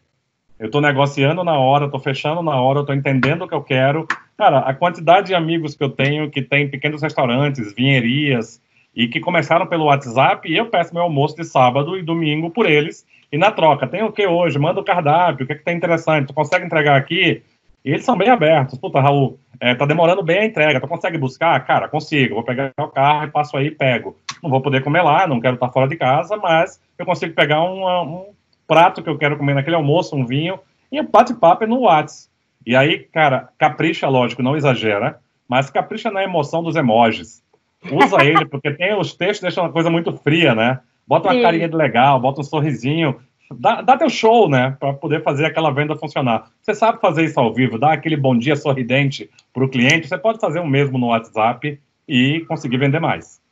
Eu 0.58 0.66
estou 0.66 0.80
negociando 0.80 1.42
na 1.42 1.58
hora, 1.58 1.86
estou 1.86 2.00
fechando 2.00 2.42
na 2.42 2.60
hora, 2.60 2.80
estou 2.80 2.94
entendendo 2.94 3.42
o 3.42 3.48
que 3.48 3.54
eu 3.54 3.62
quero. 3.62 4.06
Cara, 4.38 4.60
a 4.60 4.72
quantidade 4.72 5.28
de 5.28 5.34
amigos 5.34 5.74
que 5.74 5.82
eu 5.82 5.90
tenho 5.90 6.30
que 6.30 6.42
tem 6.42 6.68
pequenos 6.68 7.02
restaurantes, 7.02 7.74
vinherias, 7.74 8.60
e 8.94 9.08
que 9.08 9.18
começaram 9.18 9.66
pelo 9.66 9.86
WhatsApp, 9.86 10.48
e 10.48 10.56
eu 10.56 10.66
peço 10.66 10.94
meu 10.94 11.02
almoço 11.02 11.34
de 11.34 11.44
sábado 11.44 11.98
e 11.98 12.02
domingo 12.02 12.50
por 12.50 12.66
eles, 12.66 13.04
e 13.32 13.36
na 13.36 13.50
troca, 13.50 13.88
tem 13.88 14.04
o 14.04 14.12
que 14.12 14.26
hoje? 14.26 14.58
Manda 14.58 14.80
o 14.80 14.84
cardápio, 14.84 15.42
o 15.42 15.46
que, 15.46 15.52
é 15.52 15.56
que 15.56 15.64
tem 15.64 15.76
interessante? 15.76 16.28
Tu 16.28 16.32
consegue 16.34 16.64
entregar 16.64 16.96
aqui? 16.96 17.42
E 17.84 17.90
eles 17.90 18.04
são 18.04 18.16
bem 18.16 18.28
abertos. 18.28 18.78
Puta, 18.78 19.00
Raul, 19.00 19.38
é, 19.58 19.74
tá 19.74 19.84
demorando 19.84 20.22
bem 20.22 20.38
a 20.38 20.46
entrega, 20.46 20.80
tu 20.80 20.86
consegue 20.86 21.18
buscar? 21.18 21.58
Cara, 21.66 21.88
consigo. 21.88 22.36
Vou 22.36 22.44
pegar 22.44 22.72
o 22.78 22.88
carro 22.88 23.24
e 23.24 23.30
passo 23.30 23.56
aí 23.56 23.66
e 23.66 23.70
pego. 23.72 24.16
Não 24.40 24.48
vou 24.48 24.62
poder 24.62 24.82
comer 24.84 25.02
lá, 25.02 25.26
não 25.26 25.40
quero 25.40 25.54
estar 25.54 25.68
fora 25.70 25.88
de 25.88 25.96
casa, 25.96 26.36
mas 26.36 26.80
eu 26.96 27.04
consigo 27.04 27.34
pegar 27.34 27.62
um 27.62 28.26
prato 28.66 29.02
que 29.02 29.08
eu 29.08 29.18
quero 29.18 29.36
comer 29.36 29.54
naquele 29.54 29.76
almoço, 29.76 30.16
um 30.16 30.26
vinho, 30.26 30.58
e 30.90 31.00
o 31.00 31.08
bate-papo 31.08 31.64
é 31.64 31.66
no 31.66 31.80
WhatsApp. 31.80 32.32
E 32.66 32.74
aí, 32.74 33.00
cara, 33.00 33.50
capricha, 33.58 34.08
lógico, 34.08 34.42
não 34.42 34.56
exagera, 34.56 35.20
mas 35.48 35.70
capricha 35.70 36.10
na 36.10 36.22
emoção 36.22 36.62
dos 36.62 36.76
emojis. 36.76 37.42
Usa 37.90 38.16
ele, 38.24 38.46
porque 38.46 38.70
tem 38.70 38.98
os 38.98 39.14
textos 39.14 39.42
deixam 39.42 39.64
uma 39.64 39.72
coisa 39.72 39.90
muito 39.90 40.12
fria, 40.16 40.54
né? 40.54 40.80
Bota 41.06 41.28
uma 41.28 41.34
Sim. 41.34 41.42
carinha 41.42 41.68
de 41.68 41.76
legal, 41.76 42.18
bota 42.18 42.40
um 42.40 42.44
sorrisinho, 42.44 43.20
dá, 43.52 43.82
dá 43.82 43.96
teu 43.96 44.08
show, 44.08 44.48
né? 44.48 44.76
Para 44.80 44.94
poder 44.94 45.22
fazer 45.22 45.44
aquela 45.44 45.70
venda 45.70 45.94
funcionar. 45.94 46.50
Você 46.62 46.74
sabe 46.74 47.00
fazer 47.00 47.24
isso 47.24 47.38
ao 47.38 47.52
vivo, 47.52 47.78
dar 47.78 47.92
aquele 47.92 48.16
bom 48.16 48.36
dia 48.36 48.56
sorridente 48.56 49.30
para 49.52 49.64
o 49.64 49.68
cliente, 49.68 50.08
você 50.08 50.16
pode 50.16 50.38
fazer 50.38 50.60
o 50.60 50.66
mesmo 50.66 50.98
no 50.98 51.08
WhatsApp 51.08 51.78
e 52.08 52.40
conseguir 52.48 52.78
vender 52.78 53.00
mais. 53.00 53.42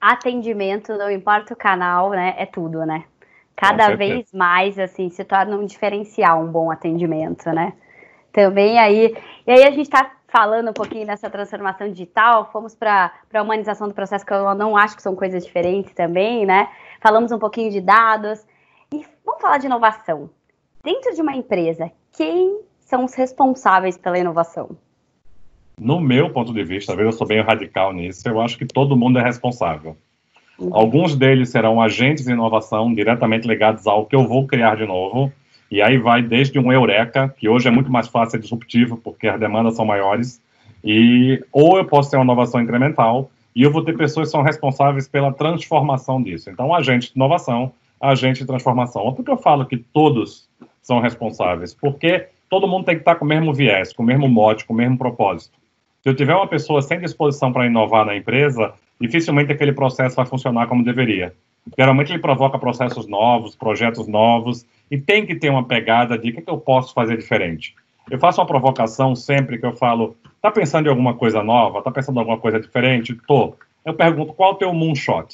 Atendimento, 0.00 0.96
não 0.96 1.10
importa 1.10 1.54
o 1.54 1.56
canal, 1.56 2.10
né? 2.10 2.34
É 2.38 2.46
tudo, 2.46 2.84
né? 2.86 3.04
Cada 3.56 3.96
vez 3.96 4.30
mais, 4.32 4.78
assim, 4.78 5.08
se 5.08 5.24
torna 5.24 5.56
um 5.56 5.64
diferencial 5.64 6.42
um 6.42 6.46
bom 6.46 6.70
atendimento, 6.70 7.50
né? 7.50 7.72
Também 8.30 8.78
aí. 8.78 9.16
E 9.46 9.50
aí 9.50 9.64
a 9.64 9.70
gente 9.70 9.86
está 9.86 10.12
falando 10.28 10.68
um 10.68 10.74
pouquinho 10.74 11.06
dessa 11.06 11.30
transformação 11.30 11.88
digital, 11.88 12.50
fomos 12.52 12.74
para 12.74 13.10
a 13.32 13.42
humanização 13.42 13.88
do 13.88 13.94
processo, 13.94 14.26
que 14.26 14.32
eu 14.34 14.54
não 14.54 14.76
acho 14.76 14.94
que 14.94 15.02
são 15.02 15.16
coisas 15.16 15.44
diferentes 15.44 15.94
também, 15.94 16.44
né? 16.44 16.68
Falamos 17.00 17.32
um 17.32 17.38
pouquinho 17.38 17.70
de 17.70 17.80
dados. 17.80 18.46
E 18.92 19.04
vamos 19.24 19.40
falar 19.40 19.56
de 19.58 19.66
inovação. 19.66 20.28
Dentro 20.84 21.14
de 21.14 21.22
uma 21.22 21.34
empresa, 21.34 21.90
quem 22.12 22.60
são 22.78 23.04
os 23.04 23.14
responsáveis 23.14 23.96
pela 23.96 24.18
inovação? 24.18 24.76
No 25.80 26.00
meu 26.00 26.32
ponto 26.32 26.52
de 26.52 26.62
vista, 26.62 26.88
talvez 26.88 27.06
eu 27.06 27.12
sou 27.12 27.26
bem 27.26 27.42
radical 27.42 27.92
nisso, 27.92 28.28
eu 28.28 28.40
acho 28.40 28.56
que 28.56 28.66
todo 28.66 28.96
mundo 28.96 29.18
é 29.18 29.22
responsável. 29.22 29.96
Alguns 30.70 31.14
deles 31.14 31.50
serão 31.50 31.80
agentes 31.80 32.24
de 32.24 32.32
inovação 32.32 32.92
diretamente 32.94 33.46
ligados 33.46 33.86
ao 33.86 34.06
que 34.06 34.16
eu 34.16 34.26
vou 34.26 34.46
criar 34.46 34.76
de 34.76 34.86
novo, 34.86 35.32
e 35.70 35.82
aí 35.82 35.98
vai 35.98 36.22
desde 36.22 36.58
um 36.58 36.72
eureka, 36.72 37.34
que 37.36 37.48
hoje 37.48 37.68
é 37.68 37.70
muito 37.70 37.90
mais 37.90 38.08
fácil 38.08 38.38
e 38.38 38.40
disruptivo, 38.40 38.96
porque 38.96 39.28
as 39.28 39.38
demandas 39.38 39.74
são 39.74 39.84
maiores, 39.84 40.40
e 40.82 41.42
ou 41.52 41.76
eu 41.76 41.84
posso 41.84 42.10
ter 42.10 42.16
uma 42.16 42.24
inovação 42.24 42.60
incremental, 42.60 43.30
e 43.54 43.62
eu 43.62 43.72
vou 43.72 43.82
ter 43.82 43.96
pessoas 43.96 44.28
que 44.28 44.32
são 44.32 44.42
responsáveis 44.42 45.08
pela 45.08 45.32
transformação 45.32 46.22
disso. 46.22 46.50
Então, 46.50 46.74
agente 46.74 47.08
de 47.08 47.16
inovação, 47.16 47.72
agente 48.00 48.40
de 48.40 48.46
transformação. 48.46 49.12
Por 49.12 49.24
que 49.24 49.30
eu 49.30 49.38
falo 49.38 49.66
que 49.66 49.78
todos 49.78 50.48
são 50.82 51.00
responsáveis? 51.00 51.74
Porque 51.74 52.28
todo 52.48 52.68
mundo 52.68 52.84
tem 52.84 52.94
que 52.94 53.00
estar 53.00 53.14
com 53.16 53.24
o 53.24 53.28
mesmo 53.28 53.52
viés, 53.52 53.92
com 53.92 54.02
o 54.02 54.06
mesmo 54.06 54.28
mote, 54.28 54.64
com 54.64 54.74
o 54.74 54.76
mesmo 54.76 54.98
propósito. 54.98 55.58
Se 56.06 56.10
eu 56.10 56.14
tiver 56.14 56.36
uma 56.36 56.46
pessoa 56.46 56.80
sem 56.80 57.00
disposição 57.00 57.52
para 57.52 57.66
inovar 57.66 58.06
na 58.06 58.14
empresa, 58.14 58.72
dificilmente 59.00 59.50
aquele 59.50 59.72
processo 59.72 60.14
vai 60.14 60.24
funcionar 60.24 60.68
como 60.68 60.84
deveria. 60.84 61.34
Geralmente 61.76 62.12
ele 62.12 62.20
provoca 62.20 62.60
processos 62.60 63.08
novos, 63.08 63.56
projetos 63.56 64.06
novos, 64.06 64.64
e 64.88 64.96
tem 64.96 65.26
que 65.26 65.34
ter 65.34 65.50
uma 65.50 65.64
pegada 65.64 66.16
de 66.16 66.30
o 66.30 66.32
que, 66.32 66.42
que 66.42 66.48
eu 66.48 66.58
posso 66.58 66.94
fazer 66.94 67.16
diferente. 67.16 67.74
Eu 68.08 68.20
faço 68.20 68.40
uma 68.40 68.46
provocação 68.46 69.16
sempre 69.16 69.58
que 69.58 69.66
eu 69.66 69.72
falo, 69.72 70.16
tá 70.40 70.48
pensando 70.48 70.86
em 70.86 70.90
alguma 70.90 71.14
coisa 71.14 71.42
nova? 71.42 71.82
Tá 71.82 71.90
pensando 71.90 72.14
em 72.14 72.20
alguma 72.20 72.38
coisa 72.38 72.60
diferente? 72.60 73.12
Tô. 73.26 73.56
Eu 73.84 73.92
pergunto, 73.92 74.32
qual 74.32 74.52
é 74.52 74.54
o 74.54 74.58
teu 74.58 74.72
moonshot? 74.72 75.24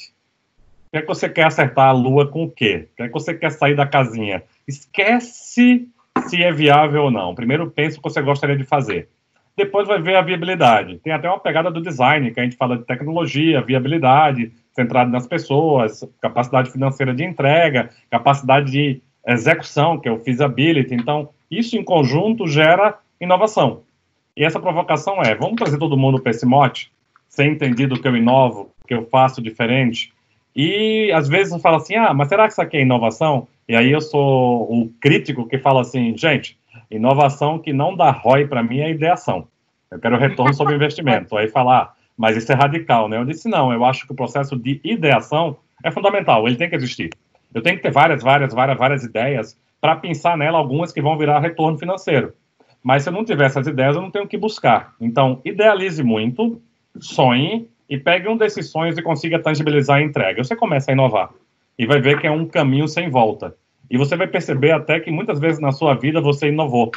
O 0.87 0.91
que 0.91 0.97
é 0.97 1.01
que 1.01 1.07
você 1.07 1.29
quer 1.29 1.45
acertar 1.45 1.89
a 1.89 1.91
lua 1.91 2.27
com 2.27 2.45
o 2.45 2.49
quê? 2.49 2.87
O 2.93 2.95
que 2.95 3.03
é 3.03 3.07
que 3.09 3.13
você 3.13 3.35
quer 3.35 3.51
sair 3.51 3.75
da 3.75 3.85
casinha? 3.85 4.41
Esquece 4.67 5.87
se 6.25 6.41
é 6.41 6.51
viável 6.51 7.03
ou 7.03 7.11
não. 7.11 7.35
Primeiro 7.35 7.69
pense 7.69 7.99
o 7.99 8.01
que 8.01 8.09
você 8.09 8.23
gostaria 8.23 8.57
de 8.57 8.63
fazer. 8.63 9.07
Depois 9.55 9.87
vai 9.87 10.01
ver 10.01 10.15
a 10.15 10.21
viabilidade. 10.21 10.99
Tem 11.03 11.13
até 11.13 11.29
uma 11.29 11.39
pegada 11.39 11.69
do 11.69 11.81
design, 11.81 12.31
que 12.31 12.39
a 12.39 12.43
gente 12.43 12.57
fala 12.57 12.77
de 12.77 12.85
tecnologia, 12.85 13.61
viabilidade, 13.61 14.51
centrado 14.73 15.11
nas 15.11 15.27
pessoas, 15.27 16.03
capacidade 16.19 16.71
financeira 16.71 17.13
de 17.13 17.23
entrega, 17.23 17.89
capacidade 18.09 18.71
de 18.71 19.01
execução, 19.27 19.99
que 19.99 20.09
é 20.09 20.11
o 20.11 20.19
feasibility. 20.19 20.93
Então, 20.93 21.29
isso 21.49 21.77
em 21.77 21.83
conjunto 21.83 22.47
gera 22.47 22.97
inovação. 23.21 23.83
E 24.35 24.43
essa 24.43 24.59
provocação 24.59 25.21
é: 25.21 25.35
vamos 25.35 25.55
trazer 25.55 25.77
todo 25.77 25.97
mundo 25.97 26.19
para 26.19 26.31
esse 26.31 26.45
mote, 26.45 26.91
ser 27.29 27.45
entendido 27.45 28.01
que 28.01 28.07
eu 28.07 28.15
inovo, 28.15 28.71
que 28.87 28.93
eu 28.93 29.05
faço 29.05 29.41
diferente. 29.41 30.11
E 30.55 31.11
às 31.13 31.27
vezes 31.27 31.53
eu 31.53 31.59
falo 31.59 31.77
assim: 31.77 31.95
ah, 31.95 32.13
mas 32.13 32.29
será 32.29 32.47
que 32.47 32.53
isso 32.53 32.61
aqui 32.61 32.77
é 32.77 32.81
inovação? 32.81 33.47
E 33.67 33.75
aí 33.75 33.91
eu 33.91 34.01
sou 34.01 34.63
o 34.63 34.91
crítico 34.99 35.47
que 35.47 35.57
fala 35.57 35.81
assim: 35.81 36.17
gente, 36.17 36.57
inovação 36.95 37.59
que 37.59 37.73
não 37.73 37.95
dá 37.95 38.11
ROI 38.11 38.47
para 38.47 38.63
mim 38.63 38.79
é 38.79 38.89
ideação. 38.89 39.47
Eu 39.89 39.99
quero 39.99 40.17
retorno 40.17 40.53
sobre 40.53 40.75
investimento. 40.75 41.37
Aí 41.37 41.47
falar, 41.47 41.93
mas 42.17 42.37
isso 42.37 42.51
é 42.51 42.55
radical, 42.55 43.07
né? 43.07 43.17
Eu 43.17 43.25
disse: 43.25 43.47
não, 43.49 43.71
eu 43.71 43.85
acho 43.85 44.05
que 44.05 44.13
o 44.13 44.15
processo 44.15 44.55
de 44.55 44.79
ideação 44.83 45.57
é 45.83 45.91
fundamental, 45.91 46.47
ele 46.47 46.55
tem 46.55 46.69
que 46.69 46.75
existir. 46.75 47.09
Eu 47.53 47.61
tenho 47.61 47.77
que 47.77 47.83
ter 47.83 47.91
várias, 47.91 48.23
várias, 48.23 48.53
várias, 48.53 48.77
várias 48.77 49.03
ideias 49.03 49.57
para 49.79 49.95
pensar 49.95 50.37
nela 50.37 50.57
algumas 50.57 50.91
que 50.91 51.01
vão 51.01 51.17
virar 51.17 51.39
retorno 51.39 51.77
financeiro. 51.77 52.33
Mas 52.81 53.03
se 53.03 53.09
eu 53.09 53.13
não 53.13 53.23
tiver 53.23 53.45
essas 53.45 53.67
ideias, 53.67 53.95
eu 53.95 54.01
não 54.01 54.11
tenho 54.11 54.27
que 54.27 54.37
buscar. 54.37 54.93
Então, 54.99 55.41
idealize 55.45 56.01
muito, 56.01 56.61
sonhe 56.99 57.69
e 57.89 57.97
pegue 57.97 58.27
um 58.27 58.37
desses 58.37 58.69
sonhos 58.69 58.97
e 58.97 59.01
consiga 59.01 59.39
tangibilizar 59.39 59.97
a 59.97 60.01
entrega. 60.01 60.43
Você 60.43 60.55
começa 60.55 60.91
a 60.91 60.93
inovar 60.93 61.29
e 61.77 61.85
vai 61.85 62.01
ver 62.01 62.19
que 62.19 62.27
é 62.27 62.31
um 62.31 62.45
caminho 62.45 62.87
sem 62.87 63.09
volta. 63.09 63.55
E 63.89 63.97
você 63.97 64.15
vai 64.15 64.27
perceber 64.27 64.71
até 64.71 64.99
que 64.99 65.11
muitas 65.11 65.39
vezes 65.39 65.59
na 65.59 65.71
sua 65.71 65.93
vida 65.93 66.21
você 66.21 66.47
inovou. 66.47 66.91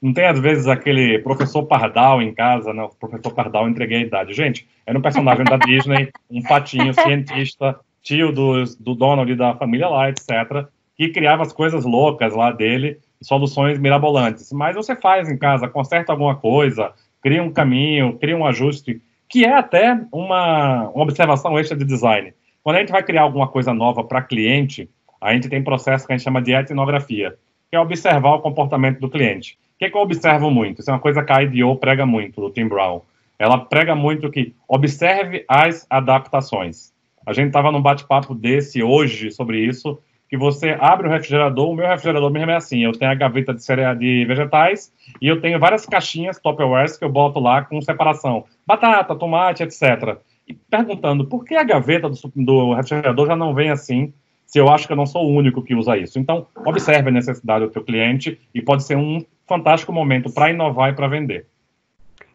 Não 0.00 0.12
tem, 0.12 0.26
às 0.26 0.38
vezes, 0.38 0.68
aquele 0.68 1.18
professor 1.18 1.64
Pardal 1.64 2.22
em 2.22 2.32
casa, 2.32 2.72
não, 2.72 2.88
professor 2.88 3.32
Pardal, 3.32 3.68
entreguei 3.68 3.98
a 3.98 4.02
idade. 4.02 4.32
Gente, 4.32 4.66
era 4.86 4.96
um 4.96 5.02
personagem 5.02 5.44
da 5.44 5.56
Disney, 5.56 6.10
um 6.30 6.40
patinho 6.42 6.94
cientista, 6.94 7.78
tio 8.02 8.32
do, 8.32 8.64
do 8.78 8.94
Donald 8.94 9.34
da 9.34 9.56
família 9.56 9.88
lá, 9.88 10.08
etc., 10.08 10.66
que 10.96 11.08
criava 11.08 11.42
as 11.42 11.52
coisas 11.52 11.84
loucas 11.84 12.34
lá 12.34 12.52
dele, 12.52 12.98
soluções 13.20 13.78
mirabolantes. 13.78 14.52
Mas 14.52 14.76
você 14.76 14.96
faz 14.96 15.28
em 15.28 15.36
casa, 15.36 15.68
conserta 15.68 16.12
alguma 16.12 16.36
coisa, 16.36 16.92
cria 17.22 17.42
um 17.42 17.52
caminho, 17.52 18.16
cria 18.18 18.36
um 18.36 18.46
ajuste, 18.46 19.00
que 19.28 19.44
é 19.44 19.52
até 19.52 20.00
uma, 20.12 20.88
uma 20.88 21.02
observação 21.02 21.58
extra 21.58 21.76
de 21.76 21.84
design. 21.84 22.32
Quando 22.62 22.76
a 22.76 22.80
gente 22.80 22.92
vai 22.92 23.02
criar 23.02 23.22
alguma 23.22 23.48
coisa 23.48 23.72
nova 23.72 24.04
para 24.04 24.22
cliente, 24.22 24.88
a 25.20 25.32
gente 25.32 25.48
tem 25.48 25.60
um 25.60 25.64
processo 25.64 26.06
que 26.06 26.12
a 26.12 26.16
gente 26.16 26.24
chama 26.24 26.42
de 26.42 26.52
etnografia, 26.52 27.36
que 27.70 27.76
é 27.76 27.80
observar 27.80 28.34
o 28.34 28.40
comportamento 28.40 29.00
do 29.00 29.10
cliente. 29.10 29.58
O 29.74 29.78
que, 29.78 29.84
é 29.84 29.90
que 29.90 29.96
eu 29.96 30.00
observo 30.00 30.50
muito? 30.50 30.80
Isso 30.80 30.90
é 30.90 30.92
uma 30.92 31.00
coisa 31.00 31.22
que 31.22 31.32
a 31.32 31.42
IDO 31.42 31.76
prega 31.76 32.04
muito, 32.04 32.40
do 32.40 32.50
Tim 32.50 32.66
Brown. 32.66 33.00
Ela 33.38 33.58
prega 33.58 33.94
muito 33.94 34.30
que 34.30 34.54
observe 34.66 35.44
as 35.48 35.86
adaptações. 35.88 36.92
A 37.24 37.32
gente 37.32 37.48
estava 37.48 37.70
num 37.70 37.80
bate-papo 37.80 38.34
desse 38.34 38.82
hoje 38.82 39.30
sobre 39.30 39.60
isso, 39.60 39.98
que 40.28 40.36
você 40.36 40.76
abre 40.78 41.08
o 41.08 41.10
refrigerador, 41.10 41.70
o 41.70 41.74
meu 41.74 41.86
refrigerador 41.86 42.30
mesmo 42.30 42.50
é 42.50 42.56
assim, 42.56 42.84
eu 42.84 42.92
tenho 42.92 43.10
a 43.10 43.14
gaveta 43.14 43.54
de 43.54 43.60
de 43.98 44.24
vegetais 44.26 44.92
e 45.22 45.26
eu 45.26 45.40
tenho 45.40 45.58
várias 45.58 45.86
caixinhas 45.86 46.38
Tupperwares 46.38 46.96
que 46.96 47.04
eu 47.04 47.08
boto 47.08 47.40
lá 47.40 47.62
com 47.62 47.80
separação, 47.80 48.44
batata, 48.66 49.14
tomate, 49.14 49.62
etc. 49.62 50.18
E 50.46 50.54
perguntando, 50.54 51.26
por 51.26 51.44
que 51.44 51.54
a 51.54 51.62
gaveta 51.62 52.08
do, 52.08 52.16
do 52.34 52.74
refrigerador 52.74 53.26
já 53.26 53.36
não 53.36 53.54
vem 53.54 53.70
assim, 53.70 54.12
se 54.48 54.58
eu 54.58 54.68
acho 54.70 54.86
que 54.86 54.92
eu 54.92 54.96
não 54.96 55.04
sou 55.04 55.26
o 55.26 55.30
único 55.30 55.62
que 55.62 55.74
usa 55.74 55.96
isso? 55.96 56.18
Então, 56.18 56.46
observe 56.64 57.10
a 57.10 57.12
necessidade 57.12 57.66
do 57.66 57.70
teu 57.70 57.84
cliente 57.84 58.40
e 58.54 58.62
pode 58.62 58.82
ser 58.82 58.96
um 58.96 59.22
fantástico 59.46 59.92
momento 59.92 60.32
para 60.32 60.50
inovar 60.50 60.90
e 60.90 60.94
para 60.94 61.06
vender. 61.06 61.46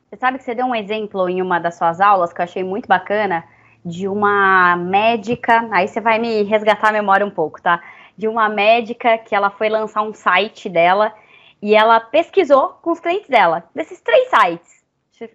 Você 0.07 0.17
sabe 0.17 0.37
que 0.37 0.43
você 0.43 0.53
deu 0.53 0.67
um 0.67 0.75
exemplo 0.75 1.27
em 1.27 1.41
uma 1.41 1.59
das 1.59 1.75
suas 1.75 1.99
aulas 1.99 2.31
que 2.31 2.39
eu 2.39 2.43
achei 2.43 2.63
muito 2.63 2.87
bacana, 2.87 3.43
de 3.83 4.07
uma 4.07 4.75
médica, 4.77 5.67
aí 5.71 5.87
você 5.87 5.99
vai 5.99 6.19
me 6.19 6.43
resgatar 6.43 6.89
a 6.89 6.93
memória 6.93 7.25
um 7.25 7.31
pouco, 7.31 7.59
tá? 7.59 7.81
De 8.15 8.27
uma 8.27 8.47
médica 8.47 9.17
que 9.17 9.33
ela 9.33 9.49
foi 9.49 9.67
lançar 9.67 10.03
um 10.03 10.13
site 10.13 10.69
dela 10.69 11.11
e 11.59 11.73
ela 11.73 11.99
pesquisou 11.99 12.77
com 12.83 12.91
os 12.91 12.99
clientes 12.99 13.27
dela, 13.27 13.63
desses 13.73 13.99
três 14.01 14.29
sites. 14.29 14.83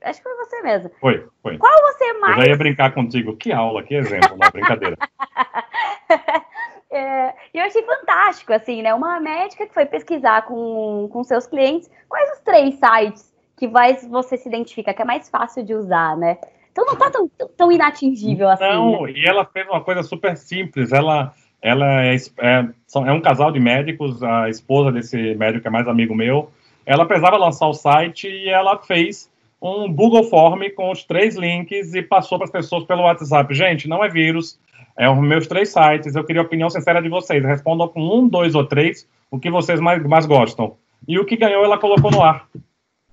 Acho 0.02 0.22
que 0.22 0.28
foi 0.28 0.36
você 0.36 0.62
mesmo. 0.62 0.90
Foi, 1.00 1.26
foi. 1.42 1.58
Qual 1.58 1.72
você 1.92 2.12
mais. 2.14 2.36
Eu 2.36 2.42
já 2.44 2.50
ia 2.50 2.56
brincar 2.56 2.92
contigo. 2.92 3.36
Que 3.36 3.50
aula, 3.50 3.82
que 3.82 3.94
exemplo, 3.94 4.36
na 4.36 4.50
brincadeira. 4.50 4.96
É, 6.90 7.34
eu 7.52 7.64
achei 7.64 7.82
fantástico, 7.82 8.52
assim, 8.52 8.82
né? 8.82 8.94
Uma 8.94 9.20
médica 9.20 9.66
que 9.66 9.74
foi 9.74 9.84
pesquisar 9.84 10.42
com, 10.42 11.08
com 11.12 11.22
seus 11.22 11.46
clientes 11.46 11.90
quais 12.08 12.30
os 12.32 12.40
três 12.40 12.74
sites 12.76 13.34
que 13.58 13.68
mais 13.68 14.06
você 14.06 14.36
se 14.36 14.48
identifica, 14.48 14.94
que 14.94 15.02
é 15.02 15.04
mais 15.04 15.28
fácil 15.28 15.64
de 15.64 15.74
usar, 15.74 16.16
né? 16.16 16.38
Então 16.72 16.86
não 16.86 16.96
tá 16.96 17.10
tão, 17.10 17.28
tão 17.56 17.72
inatingível 17.72 18.48
assim. 18.48 18.64
Não, 18.64 19.02
né? 19.02 19.12
e 19.12 19.26
ela 19.26 19.44
fez 19.44 19.66
uma 19.66 19.80
coisa 19.80 20.02
super 20.02 20.36
simples. 20.36 20.92
Ela, 20.92 21.32
ela 21.60 22.04
é, 22.04 22.14
é, 22.14 22.68
é, 22.94 23.12
um 23.12 23.20
casal 23.20 23.50
de 23.50 23.58
médicos, 23.58 24.22
a 24.22 24.48
esposa 24.48 24.92
desse 24.92 25.34
médico 25.34 25.66
é 25.66 25.70
mais 25.70 25.88
amigo 25.88 26.14
meu. 26.14 26.50
Ela 26.86 27.04
precisava 27.04 27.36
lançar 27.36 27.66
o 27.66 27.74
site 27.74 28.28
e 28.28 28.48
ela 28.48 28.78
fez 28.78 29.28
um 29.60 29.92
Google 29.92 30.22
Form 30.24 30.62
com 30.76 30.92
os 30.92 31.02
três 31.02 31.36
links 31.36 31.94
e 31.94 32.00
passou 32.00 32.38
para 32.38 32.44
as 32.44 32.50
pessoas 32.50 32.84
pelo 32.84 33.02
WhatsApp. 33.02 33.52
Gente, 33.52 33.88
não 33.88 34.04
é 34.04 34.08
vírus, 34.08 34.58
é 34.98 35.08
os 35.08 35.18
meus 35.18 35.46
três 35.46 35.68
sites. 35.70 36.16
Eu 36.16 36.24
queria 36.24 36.42
a 36.42 36.44
opinião 36.44 36.68
sincera 36.68 37.00
de 37.00 37.08
vocês. 37.08 37.44
Respondam 37.44 37.86
com 37.88 38.00
um, 38.00 38.28
dois 38.28 38.54
ou 38.54 38.66
três 38.66 39.08
o 39.30 39.38
que 39.38 39.50
vocês 39.50 39.78
mais, 39.78 40.02
mais 40.02 40.26
gostam. 40.26 40.76
E 41.06 41.18
o 41.18 41.24
que 41.24 41.36
ganhou, 41.36 41.64
ela 41.64 41.78
colocou 41.78 42.10
no 42.10 42.22
ar. 42.22 42.48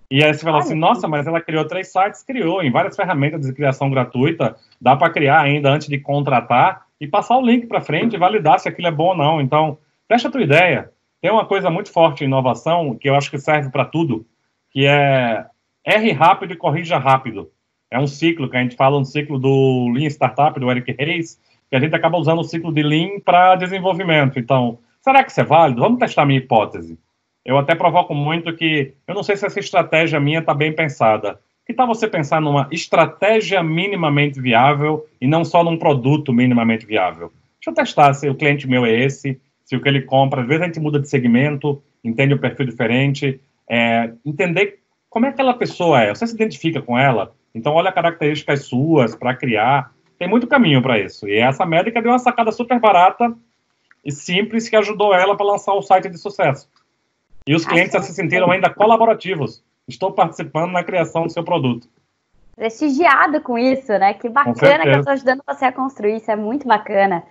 E 0.09 0.23
aí 0.23 0.33
você 0.33 0.43
fala 0.43 0.59
assim, 0.59 0.75
nossa, 0.75 1.07
mas 1.07 1.27
ela 1.27 1.41
criou 1.41 1.65
três 1.65 1.91
sites, 1.91 2.23
criou 2.23 2.63
em 2.63 2.71
várias 2.71 2.95
ferramentas 2.95 3.45
de 3.45 3.53
criação 3.53 3.89
gratuita, 3.89 4.55
dá 4.79 4.95
para 4.95 5.11
criar 5.11 5.41
ainda 5.41 5.69
antes 5.69 5.87
de 5.87 5.99
contratar 5.99 6.85
e 6.99 7.07
passar 7.07 7.37
o 7.37 7.45
link 7.45 7.67
para 7.67 7.81
frente 7.81 8.15
e 8.15 8.19
validar 8.19 8.59
se 8.59 8.67
aquilo 8.67 8.87
é 8.87 8.91
bom 8.91 9.09
ou 9.09 9.17
não. 9.17 9.41
Então, 9.41 9.77
fecha 10.07 10.27
a 10.27 10.31
tua 10.31 10.41
ideia. 10.41 10.91
Tem 11.21 11.31
uma 11.31 11.45
coisa 11.45 11.69
muito 11.69 11.91
forte 11.91 12.23
em 12.23 12.27
inovação 12.27 12.95
que 12.95 13.09
eu 13.09 13.15
acho 13.15 13.29
que 13.29 13.37
serve 13.37 13.69
para 13.69 13.85
tudo, 13.85 14.25
que 14.71 14.85
é 14.85 15.45
erre 15.85 16.11
rápido 16.11 16.53
e 16.53 16.57
corrija 16.57 16.97
rápido. 16.97 17.49
É 17.91 17.99
um 17.99 18.07
ciclo 18.07 18.49
que 18.49 18.57
a 18.57 18.61
gente 18.61 18.75
fala, 18.75 18.97
um 18.97 19.05
ciclo 19.05 19.39
do 19.39 19.89
Lean 19.93 20.07
Startup, 20.07 20.59
do 20.59 20.69
Eric 20.69 20.95
Reis, 20.97 21.39
que 21.69 21.75
a 21.75 21.79
gente 21.79 21.95
acaba 21.95 22.17
usando 22.17 22.39
o 22.39 22.43
ciclo 22.43 22.73
de 22.73 22.83
Lean 22.83 23.19
para 23.23 23.55
desenvolvimento. 23.55 24.39
Então, 24.39 24.79
será 25.01 25.23
que 25.23 25.31
isso 25.31 25.41
é 25.41 25.43
válido? 25.43 25.81
Vamos 25.81 25.99
testar 25.99 26.23
a 26.23 26.25
minha 26.25 26.39
hipótese. 26.39 26.97
Eu 27.45 27.57
até 27.57 27.75
provoco 27.75 28.13
muito 28.13 28.55
que 28.55 28.93
eu 29.07 29.13
não 29.13 29.23
sei 29.23 29.37
se 29.37 29.45
essa 29.45 29.59
estratégia 29.59 30.19
minha 30.19 30.39
está 30.39 30.53
bem 30.53 30.73
pensada. 30.73 31.39
Que 31.65 31.73
tal 31.73 31.87
você 31.87 32.07
pensar 32.07 32.41
numa 32.41 32.67
estratégia 32.71 33.63
minimamente 33.63 34.39
viável 34.39 35.05
e 35.19 35.27
não 35.27 35.43
só 35.43 35.63
num 35.63 35.77
produto 35.77 36.31
minimamente 36.31 36.85
viável? 36.85 37.31
Deixa 37.59 37.69
eu 37.69 37.73
testar 37.73 38.13
se 38.13 38.29
o 38.29 38.35
cliente 38.35 38.67
meu 38.67 38.85
é 38.85 38.91
esse, 38.91 39.39
se 39.63 39.75
o 39.75 39.81
que 39.81 39.89
ele 39.89 40.01
compra. 40.01 40.41
Às 40.41 40.47
vezes 40.47 40.61
a 40.61 40.65
gente 40.65 40.79
muda 40.79 40.99
de 40.99 41.09
segmento, 41.09 41.81
entende 42.03 42.35
um 42.35 42.37
perfil 42.37 42.67
diferente, 42.67 43.39
é, 43.67 44.11
entender 44.23 44.79
como 45.09 45.25
é 45.25 45.29
que 45.29 45.35
aquela 45.35 45.55
pessoa 45.55 46.01
é. 46.01 46.13
Você 46.13 46.27
se 46.27 46.35
identifica 46.35 46.81
com 46.81 46.97
ela, 46.97 47.33
então 47.53 47.73
olha 47.73 47.91
características 47.91 48.65
suas 48.65 49.15
para 49.15 49.35
criar. 49.35 49.91
Tem 50.17 50.27
muito 50.27 50.47
caminho 50.47 50.81
para 50.81 50.99
isso. 50.99 51.27
E 51.27 51.37
essa 51.37 51.65
médica 51.65 52.01
deu 52.01 52.11
uma 52.11 52.19
sacada 52.19 52.51
super 52.51 52.79
barata 52.79 53.33
e 54.03 54.11
simples 54.11 54.69
que 54.69 54.75
ajudou 54.75 55.13
ela 55.13 55.35
para 55.35 55.45
lançar 55.45 55.73
o 55.73 55.81
site 55.81 56.09
de 56.09 56.17
sucesso. 56.17 56.69
E 57.47 57.53
os 57.53 57.65
clientes 57.65 58.03
se 58.05 58.13
sentiram 58.13 58.49
ainda 58.49 58.69
colaborativos. 58.69 59.63
Estou 59.87 60.11
participando 60.11 60.71
na 60.71 60.83
criação 60.83 61.23
do 61.23 61.31
seu 61.31 61.43
produto. 61.43 61.87
Prestigiado 62.55 63.41
com 63.41 63.57
isso, 63.57 63.91
né? 63.91 64.13
Que 64.13 64.29
bacana 64.29 64.83
que 64.83 64.89
eu 64.89 64.99
estou 64.99 65.13
ajudando 65.13 65.43
você 65.45 65.65
a 65.65 65.71
construir, 65.71 66.15
isso 66.15 66.31
é 66.31 66.35
muito 66.35 66.67
bacana. 66.67 67.23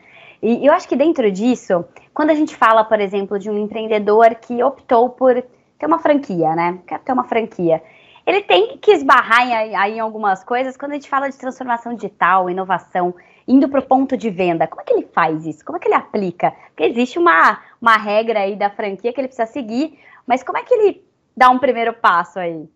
E 0.43 0.67
eu 0.67 0.73
acho 0.73 0.87
que 0.87 0.95
dentro 0.95 1.31
disso, 1.33 1.85
quando 2.13 2.31
a 2.31 2.35
gente 2.35 2.55
fala, 2.55 2.85
por 2.85 3.01
exemplo, 3.01 3.39
de 3.39 3.49
um 3.51 3.59
empreendedor 3.59 4.35
que 4.35 4.63
optou 4.63 5.09
por 5.09 5.43
ter 5.79 5.87
uma 5.87 5.99
franquia, 5.99 6.55
né? 6.55 6.79
Quer 6.87 7.01
ter 7.01 7.13
uma 7.13 7.25
franquia. 7.25 7.83
Ele 8.27 8.43
tem 8.43 8.79
que 8.79 8.91
esbarrar 8.91 9.41
aí, 9.41 9.75
aí 9.75 9.93
em 9.97 10.01
algumas 10.01 10.43
coisas 10.43 10.77
quando 10.77 10.93
a 10.93 10.95
gente 10.95 11.09
fala 11.09 11.29
de 11.29 11.37
transformação 11.37 11.95
digital, 11.95 12.49
inovação, 12.49 13.15
indo 13.47 13.69
para 13.69 13.81
o 13.81 13.87
ponto 13.87 14.17
de 14.17 14.31
venda. 14.31 14.67
Como 14.67 14.81
é 14.81 14.85
que 14.85 14.95
ele 14.95 15.09
faz 15.13 15.45
isso? 15.47 15.65
Como 15.65 15.77
é 15.77 15.81
que 15.81 15.89
ele 15.89 15.95
aplica? 15.95 16.53
Porque 16.69 16.85
existe 16.85 17.19
uma, 17.19 17.61
uma 17.81 17.97
regra 17.97 18.41
aí 18.41 18.57
da 18.57 18.71
franquia 18.71 19.13
que 19.13 19.21
ele 19.21 19.29
precisa 19.29 19.47
seguir, 19.47 19.99
mas 20.27 20.43
como 20.43 20.57
é 20.57 20.63
que 20.63 20.75
ele 20.75 21.03
dá 21.37 21.51
um 21.51 21.59
primeiro 21.59 21.93
passo 21.93 22.39
aí? 22.39 22.67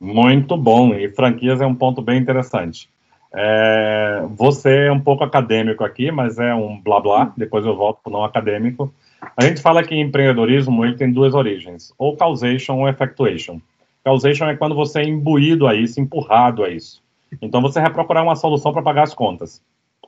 Muito 0.00 0.56
bom, 0.56 0.94
e 0.94 1.08
franquias 1.08 1.60
é 1.60 1.66
um 1.66 1.74
ponto 1.74 2.00
bem 2.02 2.18
interessante. 2.18 2.88
É, 3.34 4.22
você 4.30 4.86
é 4.86 4.92
um 4.92 5.00
pouco 5.00 5.24
acadêmico 5.24 5.84
aqui, 5.84 6.10
mas 6.10 6.38
é 6.38 6.54
um 6.54 6.80
blá 6.80 7.00
blá, 7.00 7.32
depois 7.36 7.66
eu 7.66 7.76
volto 7.76 8.00
para 8.02 8.10
o 8.10 8.12
não 8.12 8.24
acadêmico. 8.24 8.92
A 9.36 9.44
gente 9.44 9.60
fala 9.60 9.82
que 9.82 9.94
empreendedorismo 9.94 10.84
ele 10.84 10.96
tem 10.96 11.12
duas 11.12 11.34
origens, 11.34 11.92
ou 11.98 12.16
causation 12.16 12.78
ou 12.78 12.88
effectuation. 12.88 13.58
Causation 14.06 14.48
é 14.48 14.54
quando 14.54 14.76
você 14.76 15.00
é 15.00 15.04
imbuído 15.04 15.66
a 15.66 15.74
isso, 15.74 16.00
empurrado 16.00 16.62
a 16.62 16.70
isso. 16.70 17.02
Então 17.42 17.60
você 17.60 17.80
vai 17.80 17.92
procurar 17.92 18.22
uma 18.22 18.36
solução 18.36 18.72
para 18.72 18.80
pagar 18.80 19.02
as 19.02 19.12
contas. 19.12 19.60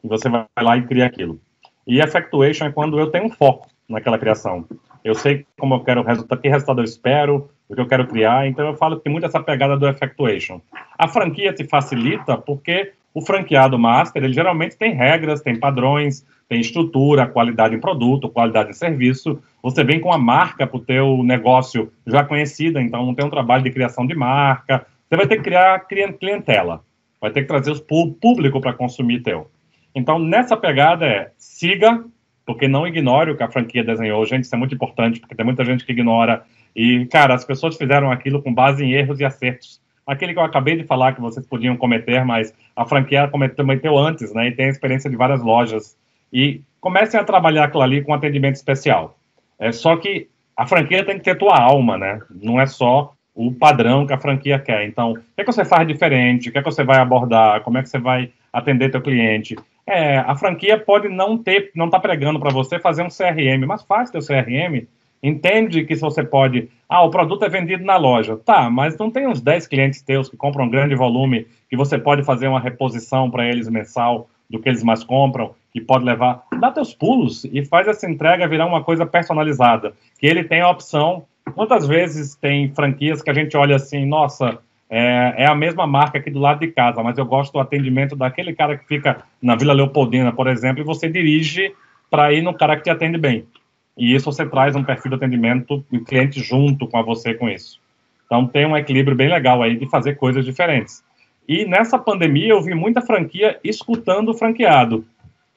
E 0.04 0.06
você 0.06 0.28
vai 0.28 0.46
lá 0.56 0.76
e 0.76 0.86
cria 0.86 1.04
aquilo. 1.04 1.40
E 1.84 1.98
effectuation 1.98 2.66
é 2.66 2.70
quando 2.70 2.96
eu 3.00 3.10
tenho 3.10 3.24
um 3.24 3.30
foco 3.30 3.66
naquela 3.88 4.16
criação. 4.16 4.64
Eu 5.02 5.16
sei 5.16 5.44
como 5.58 5.74
eu 5.74 5.80
quero 5.80 6.04
resultado, 6.04 6.40
que 6.40 6.48
resultado 6.48 6.80
eu 6.80 6.84
espero, 6.84 7.50
o 7.68 7.74
que 7.74 7.80
eu 7.80 7.88
quero 7.88 8.06
criar. 8.06 8.46
Então 8.46 8.68
eu 8.68 8.76
falo 8.76 8.98
que 8.98 9.02
tem 9.02 9.12
muito 9.12 9.26
essa 9.26 9.42
pegada 9.42 9.76
do 9.76 9.88
effectuation. 9.88 10.60
A 10.96 11.08
franquia 11.08 11.52
te 11.52 11.64
facilita 11.64 12.38
porque 12.38 12.92
o 13.12 13.20
franqueado 13.20 13.76
master, 13.76 14.22
ele 14.22 14.32
geralmente 14.32 14.76
tem 14.76 14.94
regras, 14.94 15.40
tem 15.40 15.58
padrões, 15.58 16.24
tem 16.48 16.60
estrutura, 16.60 17.26
qualidade 17.26 17.74
em 17.74 17.80
produto, 17.80 18.28
qualidade 18.28 18.70
em 18.70 18.74
serviço. 18.74 19.42
Você 19.62 19.82
vem 19.84 20.00
com 20.00 20.12
a 20.12 20.18
marca 20.18 20.66
para 20.66 20.76
o 20.76 20.84
teu 20.84 21.22
negócio 21.22 21.92
já 22.06 22.24
conhecida, 22.24 22.80
então 22.80 23.04
não 23.04 23.14
tem 23.14 23.26
um 23.26 23.30
trabalho 23.30 23.64
de 23.64 23.70
criação 23.70 24.06
de 24.06 24.14
marca. 24.14 24.86
Você 25.08 25.16
vai 25.16 25.26
ter 25.26 25.36
que 25.36 25.42
criar 25.42 25.80
clientela 25.80 26.82
vai 27.20 27.30
ter 27.30 27.42
que 27.42 27.48
trazer 27.48 27.72
o 27.72 28.10
público 28.14 28.60
para 28.60 28.72
consumir 28.72 29.22
teu. 29.22 29.50
Então, 29.94 30.18
nessa 30.18 30.56
pegada 30.56 31.06
é 31.06 31.30
siga, 31.36 32.04
porque 32.46 32.68
não 32.68 32.86
ignore 32.86 33.30
o 33.30 33.36
que 33.36 33.42
a 33.42 33.50
franquia 33.50 33.84
desenhou. 33.84 34.24
Gente, 34.24 34.44
isso 34.44 34.54
é 34.54 34.58
muito 34.58 34.74
importante, 34.74 35.20
porque 35.20 35.34
tem 35.34 35.44
muita 35.44 35.64
gente 35.64 35.84
que 35.84 35.92
ignora. 35.92 36.44
E, 36.74 37.06
cara, 37.06 37.34
as 37.34 37.44
pessoas 37.44 37.76
fizeram 37.76 38.10
aquilo 38.10 38.42
com 38.42 38.52
base 38.52 38.84
em 38.84 38.92
erros 38.92 39.20
e 39.20 39.24
acertos. 39.24 39.80
Aquele 40.06 40.32
que 40.32 40.38
eu 40.38 40.44
acabei 40.44 40.76
de 40.76 40.84
falar 40.84 41.14
que 41.14 41.20
vocês 41.20 41.46
podiam 41.46 41.76
cometer, 41.76 42.24
mas 42.24 42.54
a 42.74 42.86
franquia 42.86 43.28
cometeu 43.28 43.98
antes, 43.98 44.32
né? 44.32 44.48
E 44.48 44.52
tem 44.52 44.66
a 44.66 44.70
experiência 44.70 45.10
de 45.10 45.16
várias 45.16 45.42
lojas. 45.42 45.96
E 46.32 46.62
comecem 46.80 47.18
a 47.18 47.24
trabalhar 47.24 47.64
aquilo 47.64 47.82
ali 47.82 48.02
com 48.02 48.14
atendimento 48.14 48.54
especial. 48.54 49.17
É 49.58 49.72
só 49.72 49.96
que 49.96 50.28
a 50.56 50.66
franquia 50.66 51.04
tem 51.04 51.18
que 51.18 51.24
ter 51.24 51.36
tua 51.36 51.58
alma, 51.58 51.96
né? 51.96 52.20
Não 52.30 52.60
é 52.60 52.66
só 52.66 53.12
o 53.34 53.52
padrão 53.52 54.06
que 54.06 54.12
a 54.12 54.18
franquia 54.18 54.58
quer. 54.58 54.84
Então, 54.86 55.12
o 55.12 55.14
que, 55.14 55.22
é 55.38 55.44
que 55.44 55.52
você 55.52 55.64
faz 55.64 55.86
diferente? 55.86 56.48
O 56.48 56.52
que, 56.52 56.58
é 56.58 56.62
que 56.62 56.70
você 56.70 56.82
vai 56.82 56.98
abordar? 56.98 57.60
Como 57.62 57.78
é 57.78 57.82
que 57.82 57.88
você 57.88 57.98
vai 57.98 58.32
atender 58.52 58.90
teu 58.90 59.00
cliente? 59.00 59.56
É, 59.86 60.18
a 60.18 60.34
franquia 60.34 60.78
pode 60.78 61.08
não 61.08 61.38
ter, 61.38 61.70
não 61.74 61.88
tá 61.88 62.00
pregando 62.00 62.40
para 62.40 62.50
você 62.50 62.78
fazer 62.78 63.02
um 63.02 63.08
CRM, 63.08 63.64
mas 63.66 63.82
faz 63.82 64.10
teu 64.10 64.20
CRM. 64.20 64.86
Entende 65.22 65.84
que 65.84 65.94
se 65.94 66.00
você 66.00 66.22
pode. 66.22 66.68
Ah, 66.88 67.04
o 67.04 67.10
produto 67.10 67.44
é 67.44 67.48
vendido 67.48 67.84
na 67.84 67.96
loja. 67.96 68.36
Tá, 68.36 68.68
mas 68.68 68.96
não 68.98 69.10
tem 69.10 69.26
uns 69.26 69.40
10 69.40 69.66
clientes 69.66 70.02
teus 70.02 70.28
que 70.28 70.36
compram 70.36 70.64
um 70.64 70.70
grande 70.70 70.94
volume 70.94 71.46
que 71.70 71.76
você 71.76 71.98
pode 71.98 72.24
fazer 72.24 72.48
uma 72.48 72.60
reposição 72.60 73.30
para 73.30 73.46
eles 73.46 73.68
mensal 73.68 74.28
do 74.48 74.58
que 74.58 74.68
eles 74.68 74.82
mais 74.82 75.04
compram, 75.04 75.54
que 75.72 75.80
pode 75.80 76.04
levar. 76.04 76.42
Dá 76.58 76.70
teus 76.70 76.94
pulos 76.94 77.44
e 77.44 77.64
faz 77.64 77.88
essa 77.88 78.08
entrega 78.08 78.48
virar 78.48 78.66
uma 78.66 78.82
coisa 78.82 79.04
personalizada. 79.04 79.92
Que 80.18 80.26
ele 80.26 80.44
tem 80.44 80.60
a 80.60 80.70
opção 80.70 81.26
Quantas 81.54 81.86
vezes 81.86 82.34
tem 82.34 82.72
franquias 82.74 83.22
que 83.22 83.30
a 83.30 83.34
gente 83.34 83.56
olha 83.56 83.76
assim, 83.76 84.04
nossa, 84.04 84.58
é, 84.90 85.34
é, 85.44 85.46
a 85.46 85.54
mesma 85.54 85.86
marca 85.86 86.18
aqui 86.18 86.30
do 86.30 86.38
lado 86.38 86.60
de 86.60 86.68
casa, 86.68 87.02
mas 87.02 87.18
eu 87.18 87.24
gosto 87.24 87.52
do 87.52 87.60
atendimento 87.60 88.16
daquele 88.16 88.54
cara 88.54 88.76
que 88.76 88.86
fica 88.86 89.22
na 89.40 89.54
Vila 89.56 89.72
Leopoldina, 89.72 90.32
por 90.32 90.46
exemplo, 90.46 90.82
e 90.82 90.84
você 90.84 91.08
dirige 91.08 91.72
para 92.10 92.32
ir 92.32 92.42
no 92.42 92.54
cara 92.54 92.76
que 92.76 92.84
te 92.84 92.90
atende 92.90 93.18
bem. 93.18 93.46
E 93.96 94.14
isso 94.14 94.30
você 94.30 94.46
traz 94.46 94.76
um 94.76 94.84
perfil 94.84 95.10
de 95.10 95.16
atendimento 95.16 95.84
e 95.90 95.98
cliente 95.98 96.40
junto 96.40 96.86
com 96.86 97.02
você 97.02 97.34
com 97.34 97.48
isso. 97.48 97.80
Então 98.26 98.46
tem 98.46 98.66
um 98.66 98.76
equilíbrio 98.76 99.16
bem 99.16 99.28
legal 99.28 99.62
aí 99.62 99.76
de 99.76 99.88
fazer 99.88 100.14
coisas 100.14 100.44
diferentes. 100.44 101.02
E 101.48 101.64
nessa 101.64 101.98
pandemia 101.98 102.50
eu 102.50 102.62
vi 102.62 102.74
muita 102.74 103.00
franquia 103.00 103.58
escutando 103.64 104.30
o 104.30 104.34
franqueado 104.34 105.04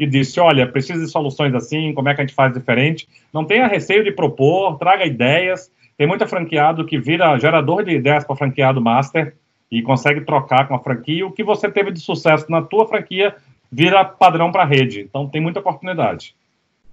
e 0.04 0.08
disse: 0.08 0.40
olha, 0.40 0.68
precisa 0.68 1.04
de 1.04 1.12
soluções 1.12 1.54
assim, 1.54 1.94
como 1.94 2.10
é 2.10 2.16
que 2.16 2.22
a 2.22 2.26
gente 2.26 2.36
faz 2.36 2.54
diferente? 2.54 3.08
Não 3.34 3.46
tenha 3.46 3.68
receio 3.68 4.04
de 4.04 4.12
propor, 4.12 4.78
traga 4.78 5.06
ideias 5.06 5.72
tem 6.02 6.08
muita 6.08 6.26
franqueado 6.26 6.84
que 6.84 6.98
vira 6.98 7.38
gerador 7.38 7.84
de 7.84 7.92
ideias 7.92 8.24
para 8.24 8.36
franqueado 8.36 8.82
master 8.82 9.36
e 9.70 9.84
consegue 9.84 10.22
trocar 10.22 10.68
com 10.68 10.74
a 10.74 10.80
franquia. 10.80 11.28
O 11.28 11.32
que 11.32 11.44
você 11.44 11.70
teve 11.70 11.92
de 11.92 12.00
sucesso 12.00 12.50
na 12.50 12.60
tua 12.60 12.88
franquia 12.88 13.36
vira 13.72 14.04
padrão 14.04 14.52
para 14.52 14.64
a 14.64 14.66
rede. 14.66 15.02
Então 15.02 15.30
tem 15.30 15.40
muita 15.40 15.60
oportunidade. 15.60 16.36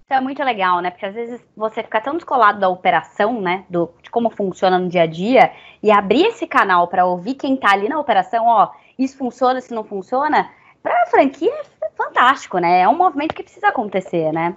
Isso 0.05 0.13
é 0.13 0.21
muito 0.21 0.45
legal, 0.45 0.83
né? 0.83 0.91
Porque 0.91 1.07
às 1.07 1.15
vezes 1.15 1.41
você 1.57 1.83
fica 1.83 2.03
tão 2.03 2.17
descolado 2.17 2.61
da 2.61 2.69
operação, 2.69 3.41
né? 3.41 3.65
Do, 3.71 3.91
de 4.03 4.11
como 4.11 4.29
funciona 4.29 4.79
no 4.79 4.91
dia 4.91 5.05
a 5.05 5.07
dia, 5.07 5.53
e 5.83 5.91
abrir 5.91 6.27
esse 6.27 6.47
canal 6.47 6.87
para 6.87 7.07
ouvir 7.07 7.35
quem 7.35 7.55
está 7.55 7.73
ali 7.73 7.89
na 7.89 7.99
operação, 7.99 8.45
ó, 8.47 8.73
isso 8.99 9.17
funciona, 9.17 9.59
se 9.63 9.73
não 9.73 9.85
funciona, 9.85 10.51
para 10.83 11.03
a 11.05 11.07
franquia 11.07 11.51
é 11.51 11.78
fantástico, 11.99 12.59
né? 12.59 12.83
É 12.83 12.89
um 12.89 12.97
movimento 12.97 13.35
que 13.35 13.43
precisa 13.43 13.69
acontecer, 13.69 14.33
né? 14.33 14.57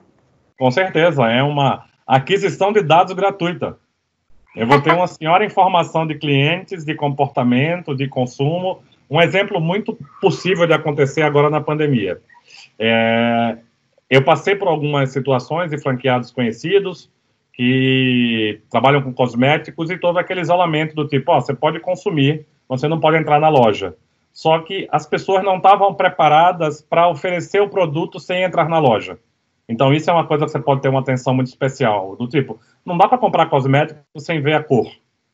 Com 0.58 0.70
certeza, 0.70 1.28
é 1.28 1.42
uma 1.42 1.86
aquisição 2.06 2.72
de 2.72 2.84
dados 2.84 3.14
gratuita. 3.14 3.78
Eu 4.56 4.68
vou 4.68 4.80
ter 4.80 4.94
uma 4.94 5.08
senhora 5.10 5.44
informação 5.44 6.06
de 6.06 6.16
clientes, 6.16 6.86
de 6.86 6.94
comportamento, 6.94 7.96
de 7.96 8.08
consumo. 8.08 8.84
Um 9.10 9.20
exemplo 9.20 9.60
muito 9.60 9.98
possível 10.22 10.68
de 10.68 10.74
acontecer 10.74 11.24
agora 11.24 11.50
na 11.50 11.60
pandemia. 11.60 12.22
É, 12.78 13.58
eu 14.10 14.24
passei 14.24 14.56
por 14.56 14.68
algumas 14.68 15.12
situações 15.12 15.72
de 15.72 15.82
franqueados 15.82 16.32
conhecidos 16.32 17.10
que 17.54 18.62
trabalham 18.70 19.02
com 19.02 19.14
cosméticos 19.14 19.90
e 19.90 19.98
todo 19.98 20.18
aquele 20.18 20.42
isolamento 20.42 20.96
do 20.96 21.08
tipo, 21.08 21.32
ó, 21.32 21.40
você 21.40 21.54
pode 21.54 21.80
consumir, 21.80 22.46
você 22.68 22.88
não 22.88 23.00
pode 23.00 23.18
entrar 23.18 23.40
na 23.40 23.50
loja. 23.50 23.96
Só 24.34 24.60
que 24.60 24.88
as 24.91 25.06
pessoas 25.06 25.44
não 25.44 25.58
estavam 25.58 25.94
preparadas 25.94 26.82
para 26.82 27.10
oferecer 27.10 27.62
o 27.62 27.70
produto 27.70 28.20
sem 28.20 28.44
entrar 28.44 28.70
na 28.70 28.80
loja. 28.80 29.17
Então, 29.67 29.94
isso 29.94 30.10
é 30.10 30.13
uma 30.13 30.26
coisa 30.26 30.46
que 30.46 30.52
você 30.52 30.60
pode 30.60 30.82
ter 30.82 30.89
uma 30.89 31.00
atenção 31.00 31.34
muito 31.34 31.48
especial. 31.48 32.15
Do 32.15 32.28
tipo, 32.28 32.60
não 32.86 32.98
dá 32.98 33.08
para 33.08 33.17
comprar 33.17 33.46
cosmético 33.48 34.02
sem 34.17 34.41
ver 34.41 34.54
a 34.54 34.63
cor. 34.63 34.91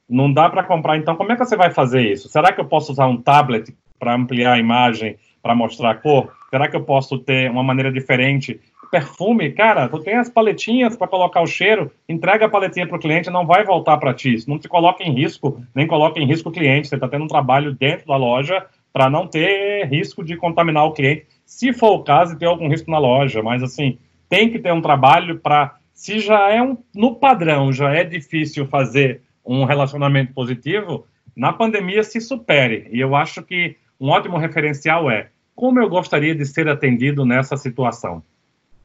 Não 0.07 0.31
dá 0.31 0.49
para 0.49 0.63
comprar. 0.63 0.97
Então, 0.97 1.15
como 1.15 1.31
é 1.31 1.35
que 1.35 1.43
você 1.43 1.55
vai 1.55 1.71
fazer 1.71 2.01
isso? 2.01 2.29
Será 2.29 2.51
que 2.51 2.61
eu 2.61 2.65
posso 2.65 2.91
usar 2.91 3.07
um 3.07 3.21
tablet 3.21 3.75
para 3.99 4.13
ampliar 4.13 4.53
a 4.53 4.59
imagem, 4.59 5.17
para 5.41 5.55
mostrar 5.55 5.91
a 5.91 5.95
cor? 5.95 6.31
Será 6.49 6.67
que 6.67 6.75
eu 6.75 6.83
posso 6.83 7.17
ter 7.19 7.49
uma 7.49 7.63
maneira 7.63 7.91
diferente? 7.91 8.59
Perfume, 8.89 9.51
cara, 9.51 9.89
tu 9.89 9.99
tem 9.99 10.15
as 10.15 10.29
paletinhas 10.29 10.95
para 10.95 11.07
colocar 11.07 11.41
o 11.41 11.47
cheiro, 11.47 11.91
entrega 12.07 12.45
a 12.45 12.49
paletinha 12.49 12.87
para 12.87 12.95
o 12.95 12.99
cliente, 12.99 13.29
não 13.29 13.45
vai 13.45 13.65
voltar 13.65 13.97
para 13.97 14.13
ti. 14.13 14.33
Isso 14.33 14.49
não 14.49 14.57
te 14.57 14.69
coloca 14.69 15.03
em 15.03 15.13
risco, 15.13 15.61
nem 15.75 15.85
coloca 15.87 16.19
em 16.19 16.25
risco 16.25 16.49
o 16.49 16.51
cliente. 16.51 16.87
Você 16.87 16.95
está 16.95 17.07
tendo 17.07 17.25
um 17.25 17.27
trabalho 17.27 17.73
dentro 17.73 18.07
da 18.07 18.15
loja 18.15 18.65
para 18.97 19.11
não 19.11 19.27
ter 19.27 19.85
risco 19.85 20.23
de 20.23 20.35
contaminar 20.35 20.83
o 20.85 20.91
cliente, 20.91 21.27
se 21.45 21.71
for 21.71 21.91
o 21.91 22.03
caso, 22.03 22.33
e 22.33 22.39
ter 22.39 22.47
algum 22.47 22.67
risco 22.67 22.89
na 22.89 22.97
loja. 22.97 23.43
Mas, 23.43 23.61
assim, 23.61 23.99
tem 24.27 24.49
que 24.49 24.57
ter 24.57 24.73
um 24.73 24.81
trabalho 24.81 25.37
para. 25.37 25.75
Se 25.93 26.17
já 26.19 26.49
é 26.49 26.59
um. 26.63 26.75
No 26.95 27.13
padrão, 27.13 27.71
já 27.71 27.93
é 27.93 28.03
difícil 28.03 28.65
fazer 28.65 29.21
um 29.45 29.65
relacionamento 29.65 30.33
positivo, 30.33 31.05
na 31.35 31.53
pandemia 31.53 32.01
se 32.01 32.19
supere. 32.19 32.89
E 32.91 32.99
eu 32.99 33.15
acho 33.15 33.43
que 33.43 33.75
um 33.99 34.09
ótimo 34.09 34.35
referencial 34.35 35.11
é 35.11 35.29
como 35.55 35.79
eu 35.79 35.87
gostaria 35.87 36.33
de 36.33 36.45
ser 36.47 36.67
atendido 36.67 37.23
nessa 37.23 37.55
situação. 37.55 38.23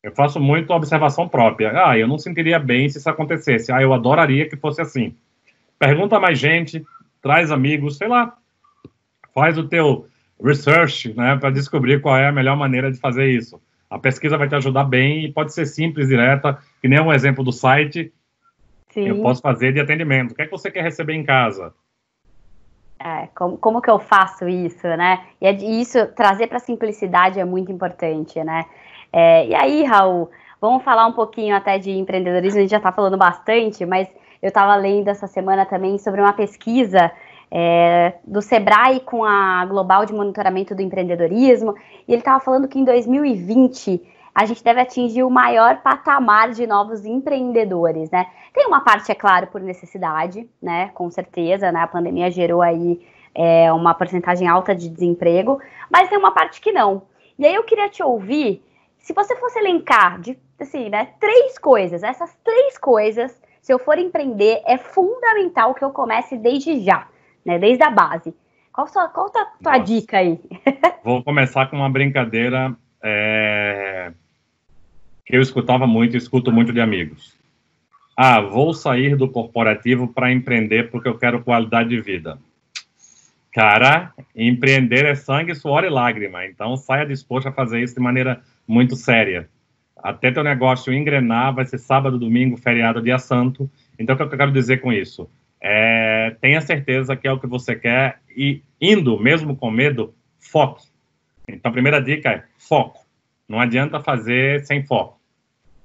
Eu 0.02 0.12
faço 0.12 0.38
muito 0.38 0.74
observação 0.74 1.26
própria. 1.26 1.72
Ah, 1.86 1.96
eu 1.96 2.06
não 2.06 2.18
sentiria 2.18 2.58
bem 2.58 2.86
se 2.90 2.98
isso 2.98 3.08
acontecesse. 3.08 3.72
Ah, 3.72 3.80
eu 3.80 3.94
adoraria 3.94 4.46
que 4.46 4.56
fosse 4.58 4.82
assim. 4.82 5.14
Pergunta 5.78 6.20
mais 6.20 6.38
gente, 6.38 6.84
traz 7.22 7.50
amigos, 7.50 7.96
sei 7.96 8.08
lá, 8.08 8.36
faz 9.34 9.58
o 9.58 9.68
teu 9.68 10.06
research, 10.42 11.14
né, 11.14 11.36
para 11.36 11.50
descobrir 11.50 12.00
qual 12.00 12.16
é 12.16 12.28
a 12.28 12.32
melhor 12.32 12.56
maneira 12.56 12.90
de 12.90 12.98
fazer 12.98 13.26
isso. 13.26 13.60
A 13.88 13.98
pesquisa 13.98 14.38
vai 14.38 14.48
te 14.48 14.54
ajudar 14.54 14.84
bem 14.84 15.24
e 15.24 15.32
pode 15.32 15.52
ser 15.52 15.66
simples, 15.66 16.08
direta, 16.08 16.58
que 16.80 16.88
nem 16.88 17.00
um 17.00 17.12
exemplo 17.12 17.44
do 17.44 17.52
site. 17.52 18.12
Sim. 18.90 19.08
Eu 19.08 19.20
posso 19.22 19.40
fazer 19.40 19.72
de 19.72 19.80
atendimento. 19.80 20.32
O 20.32 20.34
que 20.34 20.42
é 20.42 20.44
que 20.46 20.50
você 20.50 20.70
quer 20.70 20.82
receber 20.82 21.14
em 21.14 21.24
casa? 21.24 21.72
É, 22.98 23.28
como, 23.34 23.58
como 23.58 23.82
que 23.82 23.90
eu 23.90 23.98
faço 23.98 24.48
isso, 24.48 24.86
né? 24.86 25.24
E 25.40 25.46
é 25.46 25.52
isso, 25.52 26.06
trazer 26.14 26.46
para 26.46 26.56
a 26.56 26.60
simplicidade 26.60 27.40
é 27.40 27.44
muito 27.44 27.70
importante, 27.72 28.42
né? 28.42 28.64
É, 29.12 29.46
e 29.46 29.54
aí, 29.54 29.84
Raul, 29.84 30.30
vamos 30.60 30.82
falar 30.84 31.06
um 31.06 31.12
pouquinho 31.12 31.54
até 31.54 31.78
de 31.78 31.90
empreendedorismo, 31.90 32.58
a 32.58 32.62
gente 32.62 32.70
já 32.70 32.76
está 32.78 32.92
falando 32.92 33.18
bastante, 33.18 33.84
mas 33.84 34.08
eu 34.40 34.48
estava 34.48 34.74
lendo 34.76 35.08
essa 35.08 35.26
semana 35.26 35.66
também 35.66 35.98
sobre 35.98 36.20
uma 36.20 36.32
pesquisa 36.32 37.10
é, 37.54 38.14
do 38.24 38.40
Sebrae 38.40 39.00
com 39.00 39.22
a 39.22 39.66
Global 39.66 40.06
de 40.06 40.14
Monitoramento 40.14 40.74
do 40.74 40.80
Empreendedorismo, 40.80 41.74
e 42.08 42.12
ele 42.12 42.22
estava 42.22 42.40
falando 42.40 42.66
que 42.66 42.78
em 42.78 42.84
2020 42.84 44.02
a 44.34 44.46
gente 44.46 44.64
deve 44.64 44.80
atingir 44.80 45.22
o 45.22 45.28
maior 45.28 45.82
patamar 45.82 46.52
de 46.52 46.66
novos 46.66 47.04
empreendedores, 47.04 48.10
né? 48.10 48.26
Tem 48.54 48.66
uma 48.66 48.80
parte, 48.80 49.12
é 49.12 49.14
claro, 49.14 49.48
por 49.48 49.60
necessidade, 49.60 50.48
né? 50.62 50.88
Com 50.94 51.10
certeza, 51.10 51.70
né? 51.70 51.80
A 51.80 51.86
pandemia 51.86 52.30
gerou 52.30 52.62
aí 52.62 53.06
é, 53.34 53.70
uma 53.70 53.92
porcentagem 53.92 54.48
alta 54.48 54.74
de 54.74 54.88
desemprego, 54.88 55.60
mas 55.90 56.08
tem 56.08 56.16
uma 56.16 56.32
parte 56.32 56.58
que 56.58 56.72
não. 56.72 57.02
E 57.38 57.44
aí 57.44 57.54
eu 57.54 57.64
queria 57.64 57.90
te 57.90 58.02
ouvir, 58.02 58.64
se 58.98 59.12
você 59.12 59.36
fosse 59.36 59.58
elencar 59.58 60.18
de, 60.18 60.38
assim, 60.58 60.88
né, 60.88 61.08
três 61.20 61.58
coisas, 61.58 62.02
essas 62.02 62.34
três 62.42 62.78
coisas, 62.78 63.38
se 63.60 63.70
eu 63.70 63.78
for 63.78 63.98
empreender, 63.98 64.62
é 64.64 64.78
fundamental 64.78 65.74
que 65.74 65.84
eu 65.84 65.90
comece 65.90 66.38
desde 66.38 66.80
já 66.80 67.06
né? 67.44 67.58
Desde 67.58 67.82
a 67.82 67.90
base. 67.90 68.34
Qual, 68.72 68.86
sua, 68.86 69.08
qual 69.08 69.30
a 69.34 69.44
tua 69.62 69.78
dica 69.78 70.18
aí? 70.18 70.38
Vou 71.04 71.22
começar 71.22 71.66
com 71.66 71.76
uma 71.76 71.90
brincadeira 71.90 72.74
é, 73.02 74.12
que 75.26 75.36
eu 75.36 75.42
escutava 75.42 75.86
muito 75.86 76.14
e 76.14 76.18
escuto 76.18 76.50
muito 76.50 76.72
de 76.72 76.80
amigos. 76.80 77.36
Ah, 78.16 78.40
vou 78.40 78.74
sair 78.74 79.16
do 79.16 79.28
corporativo 79.28 80.06
para 80.06 80.30
empreender 80.30 80.90
porque 80.90 81.08
eu 81.08 81.18
quero 81.18 81.42
qualidade 81.42 81.88
de 81.88 82.00
vida. 82.00 82.38
Cara, 83.52 84.12
empreender 84.34 85.04
é 85.04 85.14
sangue, 85.14 85.54
suor 85.54 85.84
e 85.84 85.90
lágrima. 85.90 86.44
Então, 86.46 86.76
saia 86.76 87.06
disposto 87.06 87.48
a 87.48 87.52
fazer 87.52 87.82
isso 87.82 87.94
de 87.94 88.00
maneira 88.00 88.40
muito 88.66 88.96
séria. 88.96 89.48
Até 89.96 90.30
teu 90.30 90.42
negócio 90.42 90.92
engrenar, 90.92 91.54
vai 91.54 91.64
ser 91.64 91.78
sábado, 91.78 92.18
domingo, 92.18 92.56
feriado, 92.56 93.02
dia 93.02 93.18
santo. 93.18 93.70
Então, 93.98 94.14
o 94.14 94.16
que 94.18 94.24
eu 94.24 94.28
quero 94.28 94.52
dizer 94.52 94.78
com 94.78 94.92
isso? 94.92 95.28
É, 95.62 96.36
tenha 96.40 96.60
certeza 96.60 97.14
que 97.14 97.28
é 97.28 97.32
o 97.32 97.38
que 97.38 97.46
você 97.46 97.76
quer 97.76 98.18
e 98.36 98.62
indo, 98.80 99.18
mesmo 99.20 99.54
com 99.54 99.70
medo, 99.70 100.12
foque. 100.40 100.88
Então, 101.48 101.70
a 101.70 101.72
primeira 101.72 102.02
dica 102.02 102.30
é 102.30 102.44
foco. 102.58 103.06
Não 103.48 103.60
adianta 103.60 104.00
fazer 104.00 104.64
sem 104.66 104.84
foco. 104.84 105.20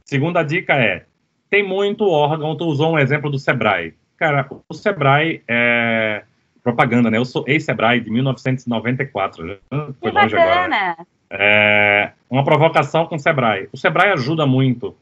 Segunda 0.04 0.42
dica 0.42 0.74
é, 0.74 1.06
tem 1.48 1.62
muito 1.62 2.10
órgão, 2.10 2.58
tu 2.58 2.66
usou 2.66 2.94
um 2.94 3.00
exemplo 3.00 3.30
do 3.30 3.38
Sebrae. 3.38 3.94
Cara, 4.18 4.50
o 4.68 4.74
Sebrae 4.74 5.44
é 5.48 6.24
propaganda, 6.64 7.12
né? 7.12 7.18
Eu 7.18 7.26
sou 7.26 7.46
ex-Sebrae 7.48 8.02
de 8.02 8.10
1994, 8.10 9.60
foi 10.00 10.12
que 10.12 10.18
longe 10.18 10.36
bacana. 10.36 10.76
agora. 10.76 11.08
É, 11.30 12.12
uma 12.30 12.44
provocação 12.44 13.06
com 13.06 13.16
o 13.16 13.20
Sebrae. 13.20 13.70
O 13.72 13.78
Sebrae 13.78 14.12
ajuda 14.12 14.46
muito 14.46 14.96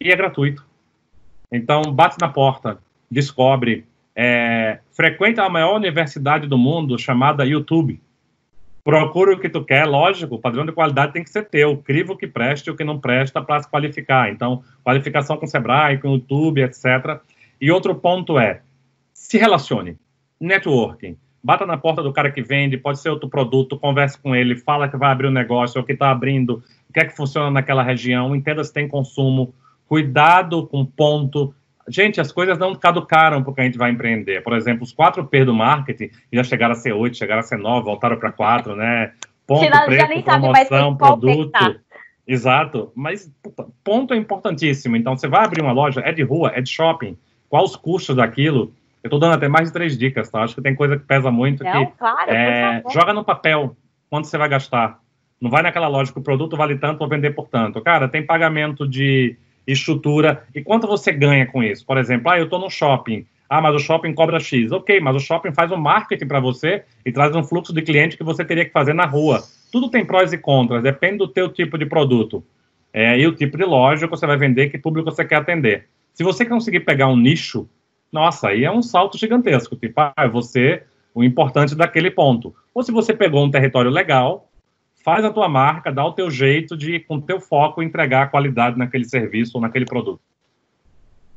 e 0.00 0.10
é 0.10 0.16
gratuito. 0.16 0.66
Então, 1.50 1.82
bate 1.82 2.16
na 2.20 2.28
porta, 2.28 2.78
descobre, 3.10 3.84
é, 4.14 4.78
frequenta 4.92 5.42
a 5.42 5.48
maior 5.48 5.76
universidade 5.76 6.46
do 6.46 6.58
mundo, 6.58 6.98
chamada 6.98 7.44
YouTube. 7.44 8.00
Procura 8.84 9.34
o 9.34 9.38
que 9.38 9.48
tu 9.48 9.64
quer, 9.64 9.84
lógico, 9.84 10.34
o 10.34 10.40
padrão 10.40 10.66
de 10.66 10.72
qualidade 10.72 11.12
tem 11.12 11.22
que 11.22 11.30
ser 11.30 11.48
teu. 11.48 11.76
Crivo 11.76 12.14
o 12.14 12.16
que 12.16 12.26
preste 12.26 12.70
o 12.70 12.76
que 12.76 12.82
não 12.82 12.98
presta 12.98 13.40
para 13.40 13.62
se 13.62 13.70
qualificar. 13.70 14.30
Então, 14.30 14.62
qualificação 14.82 15.36
com 15.36 15.46
Sebrae, 15.46 15.98
com 15.98 16.08
YouTube, 16.08 16.62
etc. 16.62 17.20
E 17.60 17.70
outro 17.70 17.94
ponto 17.94 18.38
é, 18.38 18.60
se 19.14 19.38
relacione. 19.38 19.96
Networking. 20.40 21.16
Bata 21.44 21.64
na 21.64 21.76
porta 21.76 22.02
do 22.02 22.12
cara 22.12 22.30
que 22.30 22.42
vende, 22.42 22.76
pode 22.76 23.00
ser 23.00 23.10
outro 23.10 23.28
produto, 23.28 23.78
converse 23.78 24.18
com 24.18 24.34
ele, 24.34 24.56
fala 24.56 24.88
que 24.88 24.96
vai 24.96 25.10
abrir 25.10 25.28
um 25.28 25.32
negócio, 25.32 25.80
ou 25.80 25.84
que 25.84 25.92
está 25.92 26.10
abrindo, 26.10 26.62
o 26.88 26.92
que 26.92 27.00
é 27.00 27.04
que 27.04 27.16
funciona 27.16 27.50
naquela 27.50 27.82
região, 27.82 28.34
entenda 28.34 28.62
se 28.62 28.72
tem 28.72 28.86
consumo. 28.86 29.54
Cuidado 29.86 30.66
com 30.66 30.84
ponto 30.84 31.54
Gente, 31.88 32.20
as 32.20 32.30
coisas 32.30 32.58
não 32.58 32.74
caducaram 32.74 33.42
porque 33.42 33.60
a 33.60 33.64
gente 33.64 33.78
vai 33.78 33.90
empreender. 33.90 34.42
Por 34.42 34.52
exemplo, 34.52 34.84
os 34.84 34.94
4P 34.94 35.44
do 35.44 35.54
marketing 35.54 36.10
já 36.32 36.44
chegaram 36.44 36.72
a 36.72 36.76
ser 36.76 36.92
8, 36.92 37.16
chegaram 37.16 37.40
a 37.40 37.44
ser 37.44 37.58
9, 37.58 37.84
voltaram 37.84 38.16
para 38.16 38.30
4, 38.30 38.76
né? 38.76 39.12
Ponto, 39.46 39.64
já, 39.64 39.84
preço, 39.84 40.22
já 40.24 40.38
promoção, 40.38 40.96
produto. 40.96 41.80
Exato. 42.26 42.92
Mas 42.94 43.30
ponto 43.82 44.14
é 44.14 44.16
importantíssimo. 44.16 44.96
Então, 44.96 45.16
você 45.16 45.26
vai 45.26 45.44
abrir 45.44 45.60
uma 45.60 45.72
loja, 45.72 46.00
é 46.04 46.12
de 46.12 46.22
rua, 46.22 46.52
é 46.54 46.60
de 46.60 46.70
shopping. 46.70 47.16
Quais 47.48 47.70
os 47.70 47.76
custos 47.76 48.16
daquilo? 48.16 48.72
Eu 49.02 49.08
estou 49.08 49.18
dando 49.18 49.34
até 49.34 49.48
mais 49.48 49.68
de 49.68 49.72
três 49.72 49.98
dicas, 49.98 50.30
tá? 50.30 50.42
Acho 50.42 50.54
que 50.54 50.62
tem 50.62 50.74
coisa 50.74 50.96
que 50.96 51.04
pesa 51.04 51.30
muito. 51.30 51.64
Não, 51.64 51.86
que, 51.86 51.92
claro, 51.98 52.30
é, 52.30 52.82
joga 52.90 53.12
no 53.12 53.24
papel 53.24 53.76
quanto 54.08 54.28
você 54.28 54.38
vai 54.38 54.48
gastar. 54.48 55.00
Não 55.40 55.50
vai 55.50 55.62
naquela 55.62 55.88
loja 55.88 56.12
que 56.12 56.18
o 56.18 56.22
produto 56.22 56.56
vale 56.56 56.78
tanto, 56.78 57.00
vou 57.00 57.08
vender 57.08 57.32
por 57.32 57.48
tanto. 57.48 57.80
Cara, 57.80 58.06
tem 58.06 58.24
pagamento 58.24 58.86
de 58.86 59.36
estrutura. 59.66 60.44
E 60.54 60.62
quanto 60.62 60.86
você 60.86 61.12
ganha 61.12 61.46
com 61.46 61.62
isso? 61.62 61.84
Por 61.84 61.98
exemplo, 61.98 62.30
ah, 62.30 62.38
eu 62.38 62.44
estou 62.44 62.58
no 62.58 62.70
shopping. 62.70 63.26
Ah, 63.48 63.60
mas 63.60 63.74
o 63.74 63.78
shopping 63.78 64.14
cobra 64.14 64.40
X. 64.40 64.72
Ok, 64.72 65.00
mas 65.00 65.14
o 65.14 65.20
shopping 65.20 65.52
faz 65.52 65.70
um 65.70 65.76
marketing 65.76 66.26
para 66.26 66.40
você 66.40 66.84
e 67.04 67.12
traz 67.12 67.34
um 67.36 67.44
fluxo 67.44 67.72
de 67.72 67.82
cliente 67.82 68.16
que 68.16 68.24
você 68.24 68.44
teria 68.44 68.64
que 68.64 68.72
fazer 68.72 68.94
na 68.94 69.04
rua. 69.04 69.42
Tudo 69.70 69.90
tem 69.90 70.04
prós 70.04 70.32
e 70.32 70.38
contras, 70.38 70.82
depende 70.82 71.18
do 71.18 71.28
teu 71.28 71.48
tipo 71.48 71.76
de 71.76 71.86
produto. 71.86 72.44
É, 72.92 73.18
e 73.18 73.26
o 73.26 73.32
tipo 73.32 73.56
de 73.56 73.64
loja 73.64 74.06
que 74.06 74.10
você 74.10 74.26
vai 74.26 74.36
vender, 74.36 74.68
que 74.70 74.78
público 74.78 75.10
você 75.10 75.24
quer 75.24 75.36
atender. 75.36 75.86
Se 76.12 76.22
você 76.22 76.44
conseguir 76.44 76.80
pegar 76.80 77.08
um 77.08 77.16
nicho, 77.16 77.68
nossa, 78.12 78.48
aí 78.48 78.64
é 78.64 78.70
um 78.70 78.82
salto 78.82 79.16
gigantesco. 79.16 79.76
Tipo, 79.76 80.00
ah, 80.14 80.26
você 80.26 80.82
o 81.14 81.22
importante 81.22 81.74
daquele 81.74 82.10
ponto. 82.10 82.54
Ou 82.74 82.82
se 82.82 82.92
você 82.92 83.12
pegou 83.12 83.44
um 83.44 83.50
território 83.50 83.90
legal, 83.90 84.50
faz 85.02 85.24
a 85.24 85.32
tua 85.32 85.48
marca, 85.48 85.92
dá 85.92 86.04
o 86.04 86.12
teu 86.12 86.30
jeito 86.30 86.76
de, 86.76 87.00
com 87.00 87.16
o 87.16 87.22
teu 87.22 87.40
foco, 87.40 87.82
entregar 87.82 88.22
a 88.22 88.28
qualidade 88.28 88.78
naquele 88.78 89.04
serviço 89.04 89.52
ou 89.56 89.60
naquele 89.60 89.84
produto. 89.84 90.20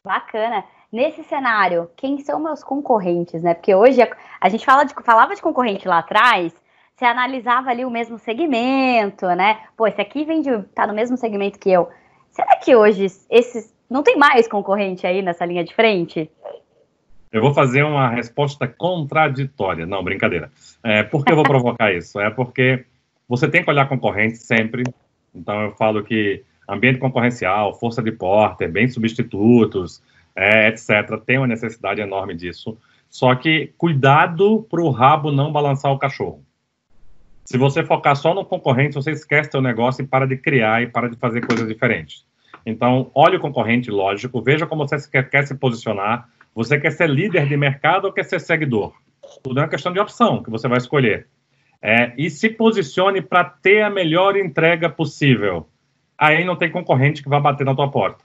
Bacana. 0.04 0.63
Nesse 0.91 1.23
cenário, 1.23 1.89
quem 1.97 2.19
são 2.19 2.39
meus 2.39 2.63
concorrentes, 2.63 3.41
né? 3.41 3.54
Porque 3.54 3.73
hoje 3.73 4.01
a, 4.01 4.10
a 4.39 4.49
gente 4.49 4.63
fala 4.63 4.84
de, 4.84 4.93
falava 5.04 5.36
de 5.36 5.41
concorrente 5.41 5.88
lá 5.88 5.97
atrás, 5.97 6.54
você 6.95 7.04
analisava 7.04 7.69
ali 7.69 7.84
o 7.84 7.89
mesmo 7.89 8.17
segmento, 8.17 9.28
né? 9.30 9.60
Pô, 9.75 9.88
esse 9.88 9.99
aqui 9.99 10.23
vende, 10.23 10.49
tá 10.73 10.88
no 10.88 10.93
mesmo 10.93 11.17
segmento 11.17 11.60
que 11.60 11.69
eu. 11.69 11.89
Será 12.32 12.56
que 12.56 12.75
hoje 12.75 13.08
esses 13.30 13.73
não 13.89 14.04
tem 14.04 14.15
mais 14.15 14.47
concorrente 14.47 15.06
aí 15.06 15.21
nessa 15.21 15.45
linha 15.45 15.63
de 15.63 15.73
frente? 15.73 16.30
Eu 17.32 17.41
vou 17.41 17.54
fazer 17.54 17.84
uma 17.84 18.10
resposta 18.10 18.65
contraditória. 18.67 19.86
Não, 19.86 20.01
brincadeira. 20.04 20.49
É, 20.82 21.04
por 21.04 21.25
que 21.25 21.32
eu 21.32 21.36
vou 21.36 21.43
provocar 21.43 21.93
isso? 21.93 22.17
É 22.19 22.30
porque 22.30 22.86
você 23.27 23.47
tem 23.47 23.63
que 23.63 23.69
olhar 23.69 23.88
concorrente 23.88 24.38
sempre. 24.38 24.83
Então, 25.33 25.61
eu 25.63 25.71
falo 25.71 26.03
que 26.03 26.43
ambiente 26.67 26.99
concorrencial, 26.99 27.77
força 27.79 28.01
de 28.01 28.11
porta, 28.11 28.67
bem 28.67 28.88
substitutos, 28.88 30.01
é, 30.35 30.67
etc. 30.67 31.19
Tem 31.25 31.38
uma 31.38 31.47
necessidade 31.47 32.01
enorme 32.01 32.35
disso. 32.35 32.77
Só 33.09 33.33
que 33.35 33.73
cuidado 33.77 34.65
para 34.69 34.81
o 34.81 34.89
rabo 34.89 35.31
não 35.31 35.51
balançar 35.51 35.91
o 35.91 35.99
cachorro. 35.99 36.43
Se 37.45 37.57
você 37.57 37.83
focar 37.83 38.15
só 38.15 38.33
no 38.33 38.43
concorrente, 38.43 38.95
você 38.95 39.11
esquece 39.11 39.51
seu 39.51 39.61
negócio 39.61 40.03
e 40.03 40.07
para 40.07 40.25
de 40.25 40.35
criar 40.35 40.81
e 40.81 40.88
para 40.88 41.07
de 41.07 41.15
fazer 41.15 41.45
coisas 41.45 41.67
diferentes. 41.67 42.25
Então, 42.65 43.11
olhe 43.13 43.38
o 43.38 43.39
concorrente, 43.39 43.91
lógico, 43.91 44.41
veja 44.41 44.65
como 44.65 44.88
você 44.88 44.97
quer, 45.09 45.29
quer 45.29 45.45
se 45.45 45.53
posicionar. 45.53 46.27
Você 46.55 46.79
quer 46.79 46.91
ser 46.91 47.07
líder 47.07 47.47
de 47.47 47.55
mercado 47.55 48.05
ou 48.05 48.13
quer 48.13 48.23
ser 48.25 48.39
seguidor? 48.39 48.93
Tudo 49.43 49.59
é 49.59 49.63
uma 49.63 49.69
questão 49.69 49.93
de 49.93 49.99
opção 49.99 50.41
que 50.41 50.49
você 50.49 50.67
vai 50.67 50.79
escolher. 50.79 51.27
É, 51.81 52.13
e 52.17 52.29
se 52.29 52.49
posicione 52.49 53.21
para 53.21 53.43
ter 53.43 53.81
a 53.81 53.89
melhor 53.89 54.35
entrega 54.35 54.89
possível. 54.89 55.67
Aí 56.17 56.43
não 56.43 56.55
tem 56.55 56.71
concorrente 56.71 57.21
que 57.21 57.29
vai 57.29 57.41
bater 57.41 57.65
na 57.65 57.75
tua 57.75 57.91
porta. 57.91 58.23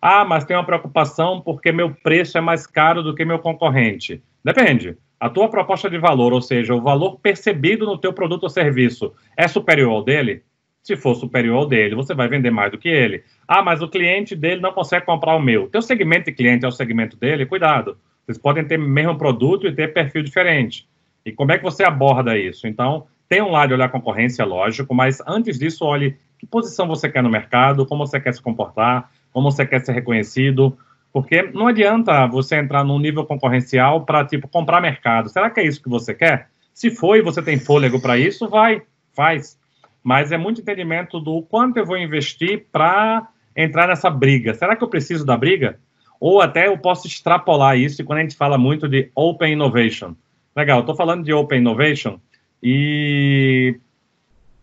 Ah, 0.00 0.24
mas 0.24 0.44
tem 0.44 0.56
uma 0.56 0.66
preocupação 0.66 1.40
porque 1.40 1.72
meu 1.72 1.90
preço 1.90 2.36
é 2.36 2.40
mais 2.40 2.66
caro 2.66 3.02
do 3.02 3.14
que 3.14 3.24
meu 3.24 3.38
concorrente. 3.38 4.22
Depende. 4.44 4.96
A 5.18 5.30
tua 5.30 5.48
proposta 5.48 5.88
de 5.88 5.96
valor, 5.96 6.34
ou 6.34 6.42
seja, 6.42 6.74
o 6.74 6.82
valor 6.82 7.18
percebido 7.18 7.86
no 7.86 7.96
teu 7.96 8.12
produto 8.12 8.42
ou 8.42 8.50
serviço, 8.50 9.14
é 9.34 9.48
superior 9.48 9.90
ao 9.90 10.04
dele? 10.04 10.42
Se 10.82 10.96
for 10.96 11.14
superior 11.14 11.56
ao 11.56 11.66
dele, 11.66 11.94
você 11.94 12.12
vai 12.12 12.28
vender 12.28 12.50
mais 12.50 12.70
do 12.70 12.76
que 12.76 12.90
ele. 12.90 13.24
Ah, 13.48 13.62
mas 13.62 13.80
o 13.80 13.88
cliente 13.88 14.36
dele 14.36 14.60
não 14.60 14.72
consegue 14.72 15.06
comprar 15.06 15.34
o 15.34 15.40
meu. 15.40 15.66
Teu 15.70 15.80
segmento 15.80 16.26
de 16.26 16.32
cliente 16.32 16.66
é 16.66 16.68
o 16.68 16.72
segmento 16.72 17.16
dele, 17.16 17.46
cuidado. 17.46 17.96
Vocês 18.26 18.36
podem 18.36 18.66
ter 18.66 18.78
o 18.78 18.82
mesmo 18.82 19.16
produto 19.16 19.66
e 19.66 19.72
ter 19.72 19.94
perfil 19.94 20.22
diferente. 20.22 20.86
E 21.24 21.32
como 21.32 21.52
é 21.52 21.58
que 21.58 21.64
você 21.64 21.84
aborda 21.84 22.36
isso? 22.36 22.66
Então, 22.66 23.06
tem 23.28 23.40
um 23.42 23.50
lado 23.50 23.68
de 23.68 23.74
olhar 23.74 23.86
a 23.86 23.90
concorrência, 23.90 24.44
lógico, 24.44 24.94
mas 24.94 25.20
antes 25.26 25.58
disso, 25.58 25.84
olhe 25.84 26.16
que 26.38 26.46
posição 26.46 26.86
você 26.86 27.08
quer 27.08 27.22
no 27.22 27.30
mercado, 27.30 27.86
como 27.86 28.06
você 28.06 28.20
quer 28.20 28.34
se 28.34 28.42
comportar, 28.42 29.10
como 29.32 29.50
você 29.50 29.64
quer 29.64 29.80
ser 29.80 29.92
reconhecido, 29.92 30.76
porque 31.12 31.42
não 31.42 31.68
adianta 31.68 32.26
você 32.26 32.56
entrar 32.56 32.84
num 32.84 32.98
nível 32.98 33.24
concorrencial 33.24 34.04
para, 34.04 34.24
tipo, 34.24 34.48
comprar 34.48 34.80
mercado. 34.80 35.28
Será 35.28 35.48
que 35.48 35.60
é 35.60 35.66
isso 35.66 35.82
que 35.82 35.88
você 35.88 36.12
quer? 36.12 36.48
Se 36.72 36.90
for 36.90 37.16
e 37.16 37.22
você 37.22 37.40
tem 37.40 37.58
fôlego 37.58 38.00
para 38.00 38.18
isso, 38.18 38.48
vai, 38.48 38.82
faz. 39.14 39.58
Mas 40.02 40.32
é 40.32 40.36
muito 40.36 40.60
entendimento 40.60 41.18
do 41.20 41.40
quanto 41.42 41.78
eu 41.78 41.86
vou 41.86 41.96
investir 41.96 42.66
para 42.70 43.28
entrar 43.56 43.88
nessa 43.88 44.10
briga. 44.10 44.54
Será 44.54 44.76
que 44.76 44.84
eu 44.84 44.88
preciso 44.88 45.24
da 45.24 45.36
briga? 45.36 45.78
Ou 46.20 46.40
até 46.40 46.66
eu 46.66 46.76
posso 46.76 47.06
extrapolar 47.06 47.78
isso 47.78 48.04
quando 48.04 48.18
a 48.18 48.22
gente 48.22 48.36
fala 48.36 48.58
muito 48.58 48.88
de 48.88 49.10
Open 49.14 49.52
Innovation. 49.52 50.14
Legal, 50.56 50.80
estou 50.80 50.94
falando 50.94 51.24
de 51.24 51.32
Open 51.32 51.58
Innovation 51.58 52.20
e 52.62 53.78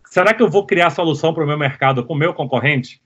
será 0.06 0.34
que 0.34 0.42
eu 0.42 0.50
vou 0.50 0.66
criar 0.66 0.90
solução 0.90 1.34
para 1.34 1.44
o 1.44 1.48
meu 1.48 1.58
mercado 1.58 2.06
com 2.06 2.14
o 2.14 2.18
meu 2.18 2.34
concorrente? 2.34 3.02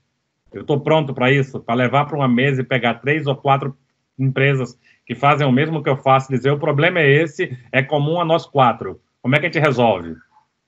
Eu 0.52 0.60
estou 0.60 0.78
pronto 0.78 1.12
para 1.12 1.32
isso, 1.32 1.58
para 1.58 1.74
levar 1.74 2.04
para 2.04 2.16
uma 2.16 2.28
mesa 2.28 2.60
e 2.60 2.64
pegar 2.64 2.94
três 2.94 3.26
ou 3.26 3.34
quatro 3.34 3.76
empresas 4.16 4.78
que 5.04 5.16
fazem 5.16 5.46
o 5.46 5.52
mesmo 5.52 5.82
que 5.82 5.88
eu 5.88 5.96
faço 5.96 6.30
dizer 6.30 6.50
o 6.50 6.58
problema 6.58 7.00
é 7.00 7.10
esse, 7.10 7.58
é 7.72 7.82
comum 7.82 8.20
a 8.20 8.24
nós 8.24 8.46
quatro. 8.46 9.00
Como 9.20 9.34
é 9.34 9.40
que 9.40 9.46
a 9.46 9.48
gente 9.48 9.60
resolve? 9.60 10.14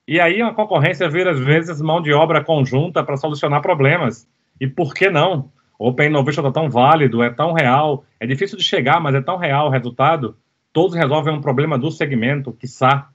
E 0.07 0.19
aí 0.19 0.43
a 0.43 0.53
concorrência 0.53 1.09
vira, 1.09 1.31
às 1.31 1.39
vezes, 1.39 1.81
mão 1.81 2.03
de 2.03 2.13
obra 2.13 2.43
conjunta 2.43 3.05
para 3.05 3.17
solucionar 3.17 3.63
problemas. 3.63 4.29
E 4.61 4.67
por 4.67 4.93
que 4.93 5.09
não? 5.09 5.53
Open 5.79 6.09
Innovation 6.09 6.41
está 6.41 6.61
tão 6.61 6.69
válido, 6.69 7.23
é 7.23 7.31
tão 7.31 7.53
real, 7.53 8.05
é 8.19 8.27
difícil 8.27 8.59
de 8.59 8.65
chegar, 8.65 9.01
mas 9.01 9.15
é 9.15 9.21
tão 9.21 9.37
real 9.37 9.69
o 9.69 9.71
resultado 9.71 10.37
todos 10.73 10.97
resolvem 10.97 11.35
um 11.35 11.41
problema 11.41 11.79
do 11.79 11.91
segmento, 11.91 12.53
quiçá. 12.53 13.09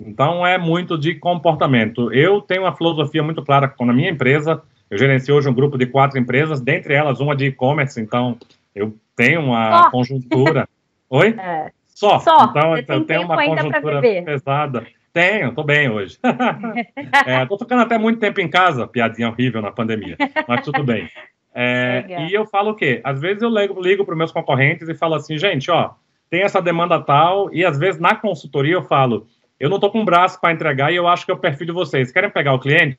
Então, 0.00 0.46
é 0.46 0.56
muito 0.56 0.96
de 0.96 1.14
comportamento. 1.14 2.12
Eu 2.12 2.40
tenho 2.40 2.62
uma 2.62 2.76
filosofia 2.76 3.22
muito 3.22 3.42
clara 3.42 3.68
com 3.68 3.90
a 3.90 3.92
minha 3.92 4.10
empresa. 4.10 4.62
Eu 4.90 4.96
gerencio 4.96 5.34
hoje 5.34 5.48
um 5.48 5.54
grupo 5.54 5.76
de 5.76 5.86
quatro 5.86 6.18
empresas, 6.18 6.60
dentre 6.60 6.94
elas 6.94 7.20
uma 7.20 7.34
de 7.34 7.46
e-commerce, 7.46 8.00
então 8.00 8.38
eu 8.74 8.96
tenho 9.16 9.40
uma 9.40 9.90
conjuntura. 9.90 10.68
Oi? 11.10 11.34
É. 11.38 11.70
Só. 11.88 12.20
Só. 12.20 12.44
Então, 12.44 12.76
eu 12.76 13.04
tenho 13.04 13.22
uma 13.22 13.36
conjuntura 13.36 14.00
pesada. 14.00 14.86
Tenho, 15.12 15.52
tô 15.52 15.64
bem 15.64 15.90
hoje. 15.90 16.16
é, 17.26 17.44
tô 17.46 17.58
ficando 17.58 17.82
até 17.82 17.98
muito 17.98 18.20
tempo 18.20 18.40
em 18.40 18.48
casa, 18.48 18.86
piadinha 18.86 19.28
horrível 19.28 19.60
na 19.60 19.72
pandemia, 19.72 20.16
mas 20.46 20.62
tudo 20.62 20.84
bem. 20.84 21.08
É, 21.60 22.28
e 22.28 22.34
eu 22.34 22.46
falo 22.46 22.70
o 22.70 22.74
quê? 22.74 23.00
Às 23.02 23.20
vezes 23.20 23.42
eu 23.42 23.48
ligo, 23.48 23.80
ligo 23.80 24.04
para 24.04 24.12
os 24.12 24.18
meus 24.18 24.30
concorrentes 24.30 24.88
e 24.88 24.94
falo 24.94 25.16
assim, 25.16 25.36
gente, 25.36 25.68
ó, 25.72 25.90
tem 26.30 26.42
essa 26.42 26.60
demanda 26.60 27.00
tal, 27.00 27.52
e 27.52 27.64
às 27.64 27.78
vezes 27.78 28.00
na 28.00 28.14
consultoria 28.14 28.74
eu 28.74 28.82
falo, 28.82 29.26
eu 29.58 29.68
não 29.68 29.76
estou 29.76 29.90
com 29.90 30.00
um 30.00 30.04
braço 30.04 30.40
para 30.40 30.52
entregar 30.52 30.92
e 30.92 30.96
eu 30.96 31.08
acho 31.08 31.24
que 31.24 31.32
é 31.32 31.34
o 31.34 31.38
perfil 31.38 31.66
de 31.66 31.72
vocês. 31.72 32.12
Querem 32.12 32.30
pegar 32.30 32.54
o 32.54 32.60
cliente? 32.60 32.98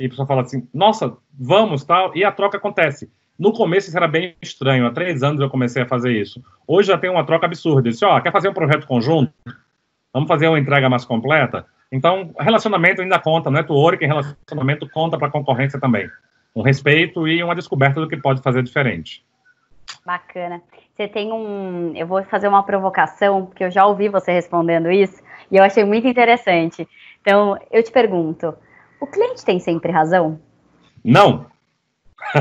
E 0.00 0.06
a 0.06 0.08
pessoa 0.08 0.26
fala 0.26 0.42
assim, 0.42 0.68
nossa, 0.72 1.16
vamos, 1.38 1.84
tal, 1.84 2.16
e 2.16 2.24
a 2.24 2.30
troca 2.30 2.56
acontece. 2.56 3.10
No 3.38 3.52
começo 3.52 3.88
isso 3.88 3.96
era 3.96 4.08
bem 4.08 4.34
estranho, 4.42 4.86
há 4.86 4.90
três 4.90 5.22
anos 5.22 5.40
eu 5.40 5.48
comecei 5.48 5.82
a 5.82 5.86
fazer 5.86 6.12
isso. 6.12 6.42
Hoje 6.66 6.88
já 6.88 6.98
tem 6.98 7.08
uma 7.08 7.24
troca 7.24 7.46
absurda. 7.46 7.88
Disse, 7.88 8.04
ó, 8.04 8.20
quer 8.20 8.32
fazer 8.32 8.48
um 8.48 8.54
projeto 8.54 8.86
conjunto? 8.86 9.32
Vamos 10.12 10.28
fazer 10.28 10.48
uma 10.48 10.58
entrega 10.58 10.88
mais 10.88 11.04
completa? 11.04 11.64
Então, 11.90 12.34
relacionamento 12.38 13.00
ainda 13.00 13.18
conta, 13.18 13.50
network 13.50 14.04
em 14.04 14.08
relacionamento 14.08 14.88
conta 14.90 15.16
para 15.16 15.28
a 15.28 15.30
concorrência 15.30 15.80
também. 15.80 16.10
Um 16.54 16.62
respeito 16.62 17.26
e 17.28 17.42
uma 17.42 17.54
descoberta 17.54 18.00
do 18.00 18.08
que 18.08 18.16
pode 18.16 18.42
fazer 18.42 18.62
diferente. 18.62 19.24
Bacana. 20.08 20.62
Você 20.96 21.06
tem 21.06 21.30
um. 21.30 21.94
Eu 21.94 22.06
vou 22.06 22.24
fazer 22.24 22.48
uma 22.48 22.62
provocação, 22.62 23.44
porque 23.44 23.62
eu 23.62 23.70
já 23.70 23.84
ouvi 23.84 24.08
você 24.08 24.32
respondendo 24.32 24.90
isso, 24.90 25.22
e 25.50 25.56
eu 25.58 25.62
achei 25.62 25.84
muito 25.84 26.08
interessante. 26.08 26.88
Então, 27.20 27.58
eu 27.70 27.82
te 27.82 27.92
pergunto: 27.92 28.54
o 29.02 29.06
cliente 29.06 29.44
tem 29.44 29.60
sempre 29.60 29.92
razão? 29.92 30.40
Não. 31.04 31.44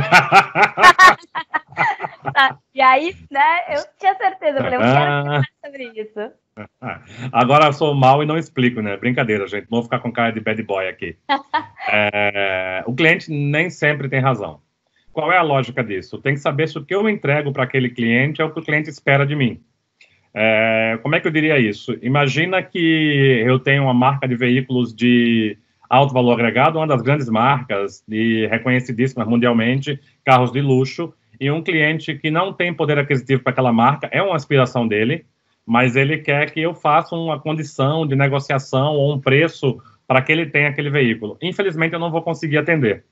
tá, 2.34 2.58
e 2.74 2.82
aí, 2.82 3.14
né, 3.30 3.76
eu 3.76 3.84
tinha 4.00 4.16
certeza, 4.16 4.60
eu 4.60 4.64
falei, 4.64 4.78
eu 4.78 4.82
quero 4.82 4.94
falar 4.94 5.44
sobre 5.66 5.84
isso. 6.02 6.32
Agora 7.34 7.66
eu 7.66 7.74
sou 7.74 7.94
mal 7.94 8.24
e 8.24 8.26
não 8.26 8.38
explico, 8.38 8.82
né? 8.82 8.96
Brincadeira, 8.96 9.46
gente. 9.46 9.68
Não 9.70 9.80
vou 9.80 9.84
ficar 9.84 10.00
com 10.00 10.10
cara 10.10 10.32
de 10.32 10.40
bad 10.40 10.64
boy 10.64 10.88
aqui. 10.88 11.18
É, 11.90 12.84
o 12.86 12.94
cliente 12.94 13.32
nem 13.32 13.70
sempre 13.70 14.10
tem 14.10 14.20
razão. 14.20 14.60
Qual 15.18 15.32
é 15.32 15.38
a 15.40 15.42
lógica 15.42 15.84
disso? 15.84 16.20
Tem 16.20 16.36
que 16.36 16.40
saber 16.40 16.68
se 16.68 16.78
o 16.78 16.86
que 16.86 16.94
eu 16.94 17.10
entrego 17.10 17.52
para 17.52 17.64
aquele 17.64 17.90
cliente 17.90 18.40
é 18.40 18.46
o 18.46 18.54
que 18.54 18.60
o 18.60 18.64
cliente 18.64 18.88
espera 18.88 19.26
de 19.26 19.36
mim. 19.36 19.60
É, 20.32 21.00
como 21.02 21.16
é 21.16 21.20
que 21.20 21.26
eu 21.26 21.32
diria 21.32 21.58
isso? 21.58 21.98
Imagina 22.04 22.62
que 22.62 23.44
eu 23.44 23.58
tenho 23.58 23.82
uma 23.82 23.96
marca 23.96 24.28
de 24.28 24.36
veículos 24.36 24.94
de 24.94 25.58
alto 25.90 26.14
valor 26.14 26.34
agregado, 26.34 26.78
uma 26.78 26.86
das 26.86 27.02
grandes 27.02 27.28
marcas 27.30 28.04
e 28.08 28.46
reconhecidíssimas 28.46 29.28
mundialmente, 29.28 30.00
carros 30.24 30.52
de 30.52 30.62
luxo, 30.62 31.12
e 31.42 31.50
um 31.50 31.64
cliente 31.64 32.14
que 32.14 32.30
não 32.30 32.54
tem 32.54 32.72
poder 32.72 33.00
aquisitivo 33.00 33.42
para 33.42 33.54
aquela 33.54 33.74
marca, 33.74 34.08
é 34.12 34.22
uma 34.22 34.36
aspiração 34.36 34.88
dele, 34.88 35.26
mas 35.66 35.96
ele 35.96 36.20
quer 36.20 36.52
que 36.52 36.62
eu 36.62 36.76
faça 36.76 37.16
uma 37.16 37.40
condição 37.40 38.06
de 38.06 38.16
negociação 38.16 38.94
ou 38.94 39.16
um 39.16 39.20
preço 39.20 39.82
para 40.06 40.22
que 40.22 40.32
ele 40.32 40.46
tenha 40.46 40.70
aquele 40.70 40.92
veículo. 40.92 41.40
Infelizmente, 41.42 41.94
eu 41.94 42.00
não 42.00 42.12
vou 42.12 42.22
conseguir 42.22 42.60
atender. 42.60 43.04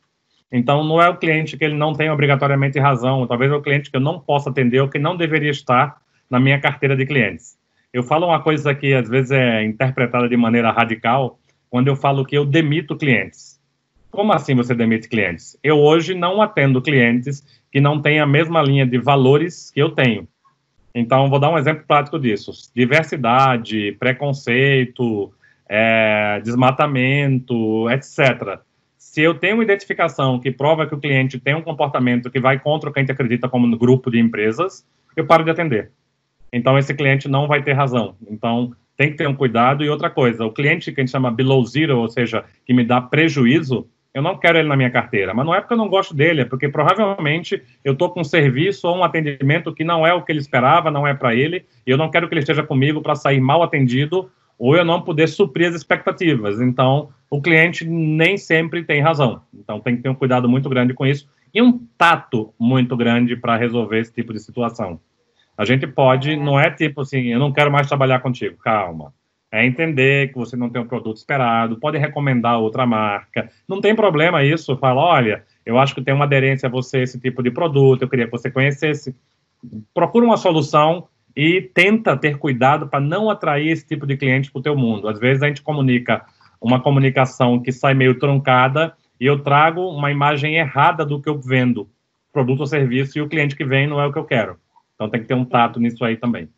Então, 0.52 0.84
não 0.84 1.02
é 1.02 1.10
o 1.10 1.18
cliente 1.18 1.58
que 1.58 1.66
ele 1.66 1.76
não 1.76 1.94
tem 1.94 2.10
obrigatoriamente 2.10 2.80
razão, 2.80 3.26
talvez 3.28 3.52
é 3.52 3.56
o 3.56 3.62
cliente 3.62 3.90
que 3.90 3.98
eu 3.98 4.02
não 4.02 4.20
possa 4.20 4.50
atender 4.50 4.80
ou 4.80 4.90
que 4.90 5.00
não 5.00 5.18
deveria 5.18 5.52
estar 5.52 5.98
na 6.30 6.40
minha 6.40 6.60
carteira 6.60 6.96
de 6.96 7.06
clientes. 7.06 7.58
Eu 7.92 8.04
falo 8.04 8.28
uma 8.28 8.42
coisa 8.42 8.74
que 8.76 8.94
às 8.94 9.10
vezes 9.10 9.32
é 9.32 9.64
interpretada 9.64 10.28
de 10.30 10.38
maneira 10.38 10.72
radical, 10.72 11.40
quando 11.70 11.88
eu 11.88 11.96
falo 11.96 12.26
que 12.26 12.38
eu 12.38 12.46
demito 12.46 12.96
clientes. 12.96 13.60
Como 14.12 14.32
assim 14.32 14.56
você 14.56 14.74
demite 14.74 15.10
clientes? 15.10 15.58
Eu 15.64 15.78
hoje 15.80 16.14
não 16.14 16.42
atendo 16.42 16.82
clientes 16.82 17.44
que 17.72 17.82
não 17.82 18.02
têm 18.02 18.20
a 18.20 18.26
mesma 18.26 18.62
linha 18.62 18.86
de 18.86 18.98
valores 18.98 19.72
que 19.72 19.82
eu 19.82 19.90
tenho. 19.90 20.28
Então, 20.94 21.30
vou 21.30 21.40
dar 21.40 21.50
um 21.50 21.58
exemplo 21.58 21.84
prático 21.86 22.18
disso: 22.18 22.52
diversidade, 22.74 23.94
preconceito, 24.00 25.34
é, 25.68 26.40
desmatamento, 26.42 27.90
etc 27.90 28.64
se 29.16 29.22
eu 29.22 29.34
tenho 29.34 29.54
uma 29.54 29.64
identificação 29.64 30.38
que 30.42 30.52
prova 30.52 30.86
que 30.86 30.94
o 30.94 31.00
cliente 31.00 31.40
tem 31.40 31.56
um 31.56 31.62
comportamento 31.62 32.30
que 32.30 32.38
vai 32.38 32.60
contra 32.60 32.90
o 32.90 32.92
que 32.92 33.00
a 33.00 33.02
gente 33.02 33.14
acredita 33.14 33.48
como 33.48 33.66
no 33.66 33.78
grupo 33.78 34.12
de 34.12 34.20
empresas, 34.20 34.86
eu 35.16 35.26
paro 35.26 35.46
de 35.46 35.50
atender. 35.50 35.90
Então, 36.52 36.78
esse 36.78 36.94
cliente 36.94 37.30
não 37.30 37.48
vai 37.48 37.64
ter 37.64 37.72
razão. 37.72 38.18
Então, 38.30 38.74
tem 38.98 39.12
que 39.12 39.16
ter 39.16 39.26
um 39.26 39.34
cuidado. 39.34 39.86
E 39.86 39.90
outra 39.90 40.10
coisa, 40.10 40.46
o 40.46 40.52
cliente 40.52 40.92
que 40.92 41.00
a 41.00 41.02
gente 41.02 41.14
chama 41.14 41.32
below 41.32 41.66
zero, 41.66 41.98
ou 42.00 42.10
seja, 42.10 42.44
que 42.66 42.74
me 42.74 42.84
dá 42.84 43.00
prejuízo, 43.00 43.88
eu 44.14 44.22
não 44.22 44.38
quero 44.38 44.58
ele 44.58 44.68
na 44.68 44.76
minha 44.76 44.92
carteira. 44.92 45.34
Mas 45.34 45.46
não 45.46 45.56
é 45.56 45.62
porque 45.62 45.76
eu 45.76 45.78
não 45.78 45.88
gosto 45.88 46.14
dele, 46.14 46.42
é 46.42 46.46
porque 46.46 46.68
provavelmente 46.68 47.64
eu 47.86 47.94
estou 47.94 48.10
com 48.10 48.20
um 48.20 48.26
serviço 48.26 48.86
ou 48.86 48.98
um 48.98 49.04
atendimento 49.06 49.74
que 49.74 49.86
não 49.86 50.06
é 50.06 50.14
o 50.14 50.24
que 50.24 50.32
ele 50.34 50.40
esperava, 50.40 50.92
não 50.92 51.08
é 51.08 51.14
para 51.14 51.34
ele, 51.34 51.64
e 51.88 51.90
eu 51.90 51.98
não 51.98 52.12
quero 52.12 52.28
que 52.28 52.34
ele 52.34 52.42
esteja 52.42 52.64
comigo 52.64 53.02
para 53.02 53.16
sair 53.16 53.40
mal 53.40 53.64
atendido 53.64 54.30
ou 54.58 54.76
eu 54.76 54.86
não 54.86 55.02
poder 55.02 55.28
suprir 55.28 55.70
as 55.70 55.76
expectativas. 55.76 56.62
Então, 56.62 57.10
o 57.30 57.42
cliente 57.42 57.86
nem 57.86 58.38
sempre 58.38 58.84
tem 58.84 59.02
razão. 59.02 59.42
Então, 59.54 59.80
tem 59.80 59.96
que 59.96 60.04
ter 60.04 60.10
um 60.10 60.16
cuidado 60.16 60.48
muito 60.48 60.70
grande 60.70 60.94
com 60.94 61.06
isso 61.06 61.28
e 61.54 61.62
um 61.62 61.80
tato 61.98 62.54
muito 62.60 62.98
grande 62.98 63.36
para 63.36 63.56
resolver 63.56 64.00
esse 64.00 64.14
tipo 64.14 64.34
de 64.34 64.40
situação. 64.40 65.00
A 65.58 65.64
gente 65.64 65.88
pode, 65.88 66.36
não 66.36 66.60
é 66.60 66.70
tipo 66.70 67.02
assim, 67.02 67.28
eu 67.28 67.40
não 67.40 67.54
quero 67.54 67.72
mais 67.72 67.88
trabalhar 67.88 68.20
contigo, 68.20 68.58
calma. 68.58 69.14
É 69.50 69.66
entender 69.66 70.34
que 70.34 70.36
você 70.36 70.58
não 70.58 70.70
tem 70.70 70.82
o 70.82 70.86
produto 70.86 71.16
esperado, 71.16 71.78
pode 71.78 71.98
recomendar 71.98 72.60
outra 72.60 72.86
marca, 72.86 73.50
não 73.66 73.80
tem 73.80 73.96
problema 73.96 74.44
isso. 74.44 74.76
Fala, 74.76 75.02
olha, 75.02 75.46
eu 75.66 75.80
acho 75.80 75.96
que 75.96 76.02
tem 76.02 76.14
uma 76.14 76.26
aderência 76.26 76.68
a 76.68 76.70
você 76.70 77.04
esse 77.04 77.18
tipo 77.22 77.42
de 77.42 77.50
produto, 77.50 78.02
eu 78.02 78.10
queria 78.10 78.26
que 78.26 78.32
você 78.32 78.52
conhecesse. 78.52 79.16
procura 79.94 80.26
uma 80.26 80.36
solução 80.36 81.08
e 81.36 81.62
tenta 81.62 82.16
ter 82.16 82.38
cuidado 82.38 82.88
para 82.88 83.00
não 83.00 83.30
atrair 83.30 83.70
esse 83.70 83.86
tipo 83.86 84.08
de 84.08 84.16
cliente 84.16 84.52
para 84.52 84.60
o 84.60 84.64
teu 84.64 84.76
mundo. 84.76 85.08
Às 85.08 85.20
vezes 85.20 85.44
a 85.44 85.48
gente 85.48 85.62
comunica 85.62 86.26
uma 86.62 86.82
comunicação 86.82 87.60
que 87.62 87.72
sai 87.72 87.94
meio 87.94 88.18
truncada 88.18 88.96
e 89.20 89.26
eu 89.26 89.44
trago 89.44 89.82
uma 89.90 90.12
imagem 90.12 90.56
errada 90.56 91.06
do 91.06 91.22
que 91.22 91.30
eu 91.30 91.38
vendo, 91.38 91.90
produto 92.32 92.62
ou 92.62 92.68
serviço, 92.68 93.18
e 93.18 93.22
o 93.22 93.30
cliente 93.30 93.56
que 93.56 93.66
vem 93.66 93.88
não 93.88 94.00
é 94.00 94.08
o 94.08 94.14
que 94.14 94.20
eu 94.20 94.26
quero. 94.26 94.58
Então 94.96 95.10
tem 95.10 95.22
que 95.22 95.28
ter 95.28 95.34
um 95.34 95.46
tato 95.46 95.80
nisso 95.80 96.04
aí 96.06 96.16
também. 96.16 96.50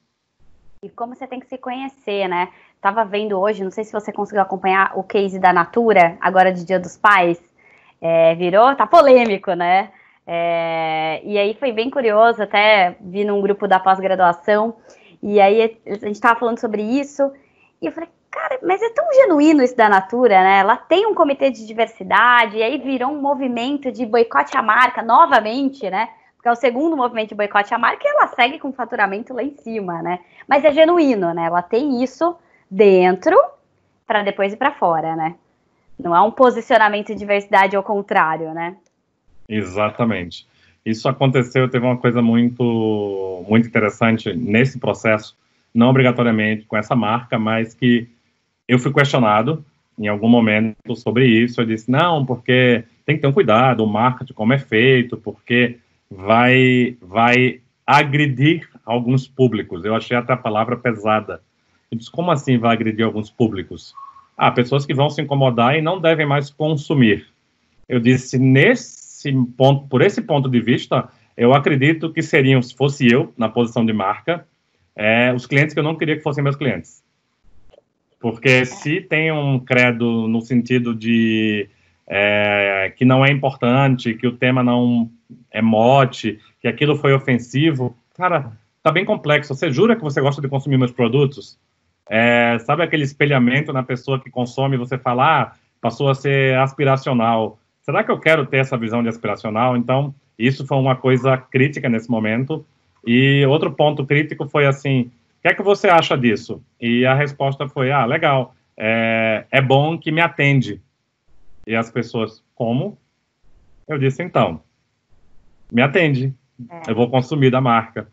E 0.83 0.89
como 0.89 1.15
você 1.15 1.25
tem 1.25 1.39
que 1.39 1.47
se 1.47 1.57
conhecer, 1.57 2.27
né? 2.27 2.49
Tava 2.79 3.03
vendo 3.03 3.37
hoje, 3.39 3.63
não 3.63 3.71
sei 3.71 3.83
se 3.83 3.91
você 3.91 4.11
conseguiu 4.11 4.41
acompanhar 4.41 4.91
o 4.95 5.03
case 5.03 5.39
da 5.39 5.51
Natura, 5.51 6.17
agora 6.21 6.53
de 6.53 6.63
Dia 6.63 6.79
dos 6.79 6.95
Pais. 6.95 7.41
É, 7.99 8.35
virou, 8.35 8.75
tá 8.75 8.85
polêmico, 8.85 9.53
né? 9.53 9.91
É, 10.29 11.21
e 11.23 11.37
aí 11.37 11.53
foi 11.53 11.71
bem 11.71 11.89
curioso, 11.89 12.43
até 12.43 12.97
vi 12.99 13.23
num 13.23 13.39
grupo 13.39 13.65
da 13.65 13.79
pós-graduação, 13.79 14.75
e 15.23 15.39
aí 15.39 15.79
a 15.85 16.05
gente 16.05 16.19
tava 16.19 16.37
falando 16.37 16.59
sobre 16.59 16.81
isso, 16.81 17.31
e 17.81 17.85
eu 17.85 17.93
falei, 17.93 18.09
cara, 18.29 18.59
mas 18.61 18.81
é 18.81 18.89
tão 18.89 19.05
genuíno 19.13 19.63
isso 19.63 19.75
da 19.77 19.87
Natura, 19.87 20.43
né? 20.43 20.59
Ela 20.59 20.75
tem 20.75 21.07
um 21.07 21.15
comitê 21.15 21.49
de 21.49 21.65
diversidade, 21.65 22.57
e 22.57 22.63
aí 22.63 22.77
virou 22.77 23.09
um 23.09 23.21
movimento 23.21 23.89
de 23.89 24.05
boicote 24.05 24.57
à 24.57 24.61
marca 24.61 25.01
novamente, 25.01 25.89
né? 25.89 26.09
Porque 26.35 26.49
é 26.49 26.51
o 26.51 26.55
segundo 26.55 26.97
movimento 26.97 27.29
de 27.29 27.35
boicote 27.35 27.73
à 27.73 27.77
marca 27.77 28.05
e 28.05 28.11
ela 28.11 28.27
segue 28.27 28.59
com 28.59 28.73
faturamento 28.73 29.33
lá 29.33 29.41
em 29.41 29.55
cima, 29.55 30.01
né? 30.01 30.19
Mas 30.45 30.65
é 30.65 30.71
genuíno, 30.71 31.33
né? 31.33 31.45
Ela 31.45 31.61
tem 31.61 32.03
isso 32.03 32.35
dentro 32.69 33.41
para 34.05 34.23
depois 34.23 34.53
ir 34.53 34.57
para 34.57 34.73
fora, 34.73 35.15
né? 35.15 35.35
Não 35.97 36.15
é 36.15 36.21
um 36.21 36.31
posicionamento 36.31 37.07
de 37.07 37.15
diversidade 37.15 37.75
ao 37.75 37.81
contrário, 37.81 38.53
né? 38.53 38.75
Exatamente. 39.47 40.45
Isso 40.85 41.07
aconteceu, 41.09 41.69
teve 41.69 41.85
uma 41.85 41.97
coisa 41.97 42.21
muito, 42.21 43.45
muito 43.47 43.67
interessante 43.67 44.33
nesse 44.33 44.79
processo, 44.79 45.35
não 45.73 45.89
obrigatoriamente 45.89 46.65
com 46.65 46.77
essa 46.77 46.95
marca, 46.95 47.37
mas 47.37 47.73
que 47.73 48.07
eu 48.67 48.79
fui 48.79 48.93
questionado 48.93 49.63
em 49.97 50.07
algum 50.07 50.29
momento 50.29 50.95
sobre 50.95 51.25
isso. 51.25 51.59
Eu 51.59 51.65
disse, 51.65 51.89
não, 51.89 52.25
porque 52.25 52.83
tem 53.05 53.15
que 53.15 53.21
ter 53.21 53.27
um 53.27 53.33
cuidado, 53.33 53.83
o 53.83 53.87
marketing 53.87 54.33
como 54.33 54.53
é 54.53 54.57
feito, 54.57 55.17
porque 55.17 55.77
vai, 56.09 56.95
vai 57.01 57.61
agredir 57.85 58.69
alguns 58.85 59.27
públicos. 59.27 59.83
Eu 59.83 59.95
achei 59.95 60.15
até 60.15 60.33
a 60.33 60.37
palavra 60.37 60.77
pesada. 60.77 61.41
Eu 61.91 61.97
disse, 61.97 62.11
como 62.11 62.31
assim 62.31 62.57
vai 62.57 62.73
agredir 62.73 63.05
alguns 63.05 63.29
públicos? 63.29 63.93
Ah, 64.37 64.51
pessoas 64.51 64.85
que 64.85 64.93
vão 64.93 65.09
se 65.09 65.21
incomodar 65.21 65.75
e 65.75 65.81
não 65.81 65.99
devem 65.99 66.25
mais 66.25 66.49
consumir. 66.49 67.27
Eu 67.89 67.99
disse, 67.99 68.37
nesse 68.37 69.06
ponto, 69.55 69.87
por 69.87 70.01
esse 70.01 70.21
ponto 70.21 70.49
de 70.49 70.59
vista, 70.59 71.09
eu 71.35 71.53
acredito 71.53 72.11
que 72.11 72.21
seriam, 72.21 72.61
se 72.61 72.75
fosse 72.75 73.07
eu, 73.11 73.33
na 73.37 73.49
posição 73.49 73.85
de 73.85 73.93
marca, 73.93 74.45
é, 74.95 75.31
os 75.33 75.45
clientes 75.45 75.73
que 75.73 75.79
eu 75.79 75.83
não 75.83 75.95
queria 75.95 76.17
que 76.17 76.23
fossem 76.23 76.43
meus 76.43 76.55
clientes. 76.55 77.03
Porque 78.19 78.65
se 78.65 79.01
tem 79.01 79.31
um 79.31 79.59
credo 79.59 80.27
no 80.27 80.41
sentido 80.41 80.95
de 80.95 81.69
é, 82.07 82.91
que 82.97 83.05
não 83.05 83.23
é 83.23 83.31
importante, 83.31 84.15
que 84.15 84.25
o 84.25 84.35
tema 84.35 84.63
não 84.63 85.11
é 85.51 85.61
mote, 85.61 86.39
que 86.59 86.67
aquilo 86.67 86.95
foi 86.95 87.13
ofensivo, 87.13 87.95
cara, 88.15 88.51
tá 88.81 88.91
bem 88.91 89.05
complexo. 89.05 89.53
Você 89.53 89.71
jura 89.71 89.95
que 89.95 90.03
você 90.03 90.19
gosta 90.19 90.41
de 90.41 90.47
consumir 90.47 90.77
meus 90.77 90.91
produtos? 90.91 91.59
É, 92.09 92.57
sabe 92.59 92.83
aquele 92.83 93.03
espelhamento 93.03 93.71
na 93.71 93.83
pessoa 93.83 94.19
que 94.19 94.29
consome, 94.29 94.77
você 94.77 94.97
fala, 94.97 95.41
ah, 95.41 95.51
passou 95.81 96.09
a 96.09 96.15
ser 96.15 96.57
aspiracional. 96.57 97.59
Será 97.89 98.03
que 98.03 98.11
eu 98.11 98.19
quero 98.19 98.45
ter 98.45 98.57
essa 98.57 98.77
visão 98.77 99.01
de 99.01 99.07
aspiracional? 99.07 99.77
Então, 99.77 100.13
isso 100.37 100.67
foi 100.67 100.77
uma 100.77 100.93
coisa 100.93 101.37
crítica 101.37 101.87
nesse 101.87 102.11
momento. 102.11 102.65
E 103.05 103.45
outro 103.45 103.71
ponto 103.71 104.05
crítico 104.05 104.45
foi 104.45 104.65
assim, 104.65 105.03
o 105.03 105.41
que 105.41 105.47
é 105.47 105.53
que 105.53 105.63
você 105.63 105.87
acha 105.87 106.17
disso? 106.17 106.61
E 106.81 107.05
a 107.05 107.13
resposta 107.13 107.69
foi, 107.69 107.89
ah, 107.89 108.05
legal, 108.05 108.53
é, 108.75 109.45
é 109.49 109.61
bom 109.61 109.97
que 109.97 110.11
me 110.11 110.19
atende. 110.19 110.81
E 111.65 111.77
as 111.77 111.89
pessoas, 111.89 112.43
como? 112.53 112.97
Eu 113.87 113.97
disse, 113.97 114.21
então, 114.21 114.61
me 115.71 115.81
atende. 115.81 116.33
É. 116.69 116.91
Eu 116.91 116.95
vou 116.95 117.09
consumir 117.09 117.51
da 117.51 117.61
marca. 117.61 118.09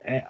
É, 0.00 0.26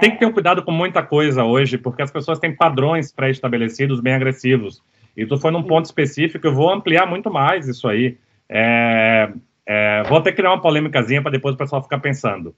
tem 0.00 0.12
que 0.12 0.16
ter 0.16 0.24
um 0.26 0.32
cuidado 0.32 0.62
com 0.62 0.72
muita 0.72 1.02
coisa 1.02 1.44
hoje, 1.44 1.76
porque 1.76 2.00
as 2.00 2.10
pessoas 2.10 2.38
têm 2.38 2.56
padrões 2.56 3.12
pré-estabelecidos 3.12 4.00
bem 4.00 4.14
agressivos. 4.14 4.82
E 5.18 5.26
tu 5.26 5.36
foi 5.36 5.50
num 5.50 5.64
ponto 5.64 5.84
específico, 5.84 6.46
eu 6.46 6.54
vou 6.54 6.72
ampliar 6.72 7.04
muito 7.04 7.28
mais 7.28 7.66
isso 7.66 7.88
aí. 7.88 8.16
É, 8.48 9.28
é, 9.66 10.04
vou 10.04 10.18
até 10.18 10.30
criar 10.30 10.50
uma 10.50 10.60
polêmicazinha 10.60 11.20
para 11.20 11.32
depois 11.32 11.56
o 11.56 11.58
pessoal 11.58 11.82
ficar 11.82 11.98
pensando. 11.98 12.54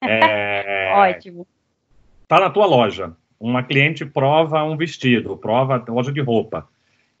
É, 0.00 0.92
Ótimo. 0.94 1.44
Tá 2.28 2.38
na 2.38 2.50
tua 2.50 2.66
loja. 2.66 3.14
Uma 3.40 3.64
cliente 3.64 4.06
prova 4.06 4.62
um 4.62 4.76
vestido, 4.76 5.36
prova 5.36 5.84
loja 5.88 6.12
de 6.12 6.20
roupa. 6.20 6.68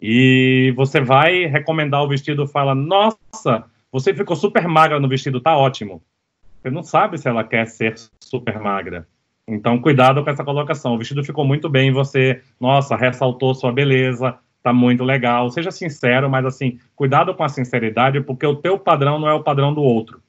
E 0.00 0.72
você 0.76 1.00
vai 1.00 1.46
recomendar 1.46 2.04
o 2.04 2.08
vestido, 2.08 2.46
fala: 2.46 2.72
Nossa, 2.72 3.64
você 3.90 4.14
ficou 4.14 4.36
super 4.36 4.68
magra 4.68 5.00
no 5.00 5.08
vestido, 5.08 5.40
tá 5.40 5.58
ótimo. 5.58 6.00
Você 6.62 6.70
não 6.70 6.84
sabe 6.84 7.18
se 7.18 7.28
ela 7.28 7.42
quer 7.42 7.66
ser 7.66 7.96
super 8.20 8.60
magra. 8.60 9.08
Então, 9.46 9.80
cuidado 9.80 10.22
com 10.22 10.30
essa 10.30 10.44
colocação. 10.44 10.94
O 10.94 10.98
vestido 10.98 11.24
ficou 11.24 11.44
muito 11.44 11.68
bem, 11.68 11.90
você, 11.90 12.42
nossa, 12.60 12.94
ressaltou 12.94 13.54
sua 13.54 13.72
beleza, 13.72 14.38
tá 14.62 14.72
muito 14.72 15.04
legal. 15.04 15.50
Seja 15.50 15.70
sincero, 15.70 16.28
mas 16.28 16.44
assim, 16.44 16.78
cuidado 16.94 17.34
com 17.34 17.44
a 17.44 17.48
sinceridade, 17.48 18.20
porque 18.20 18.46
o 18.46 18.56
teu 18.56 18.78
padrão 18.78 19.18
não 19.18 19.28
é 19.28 19.34
o 19.34 19.42
padrão 19.42 19.72
do 19.72 19.82
outro. 19.82 20.20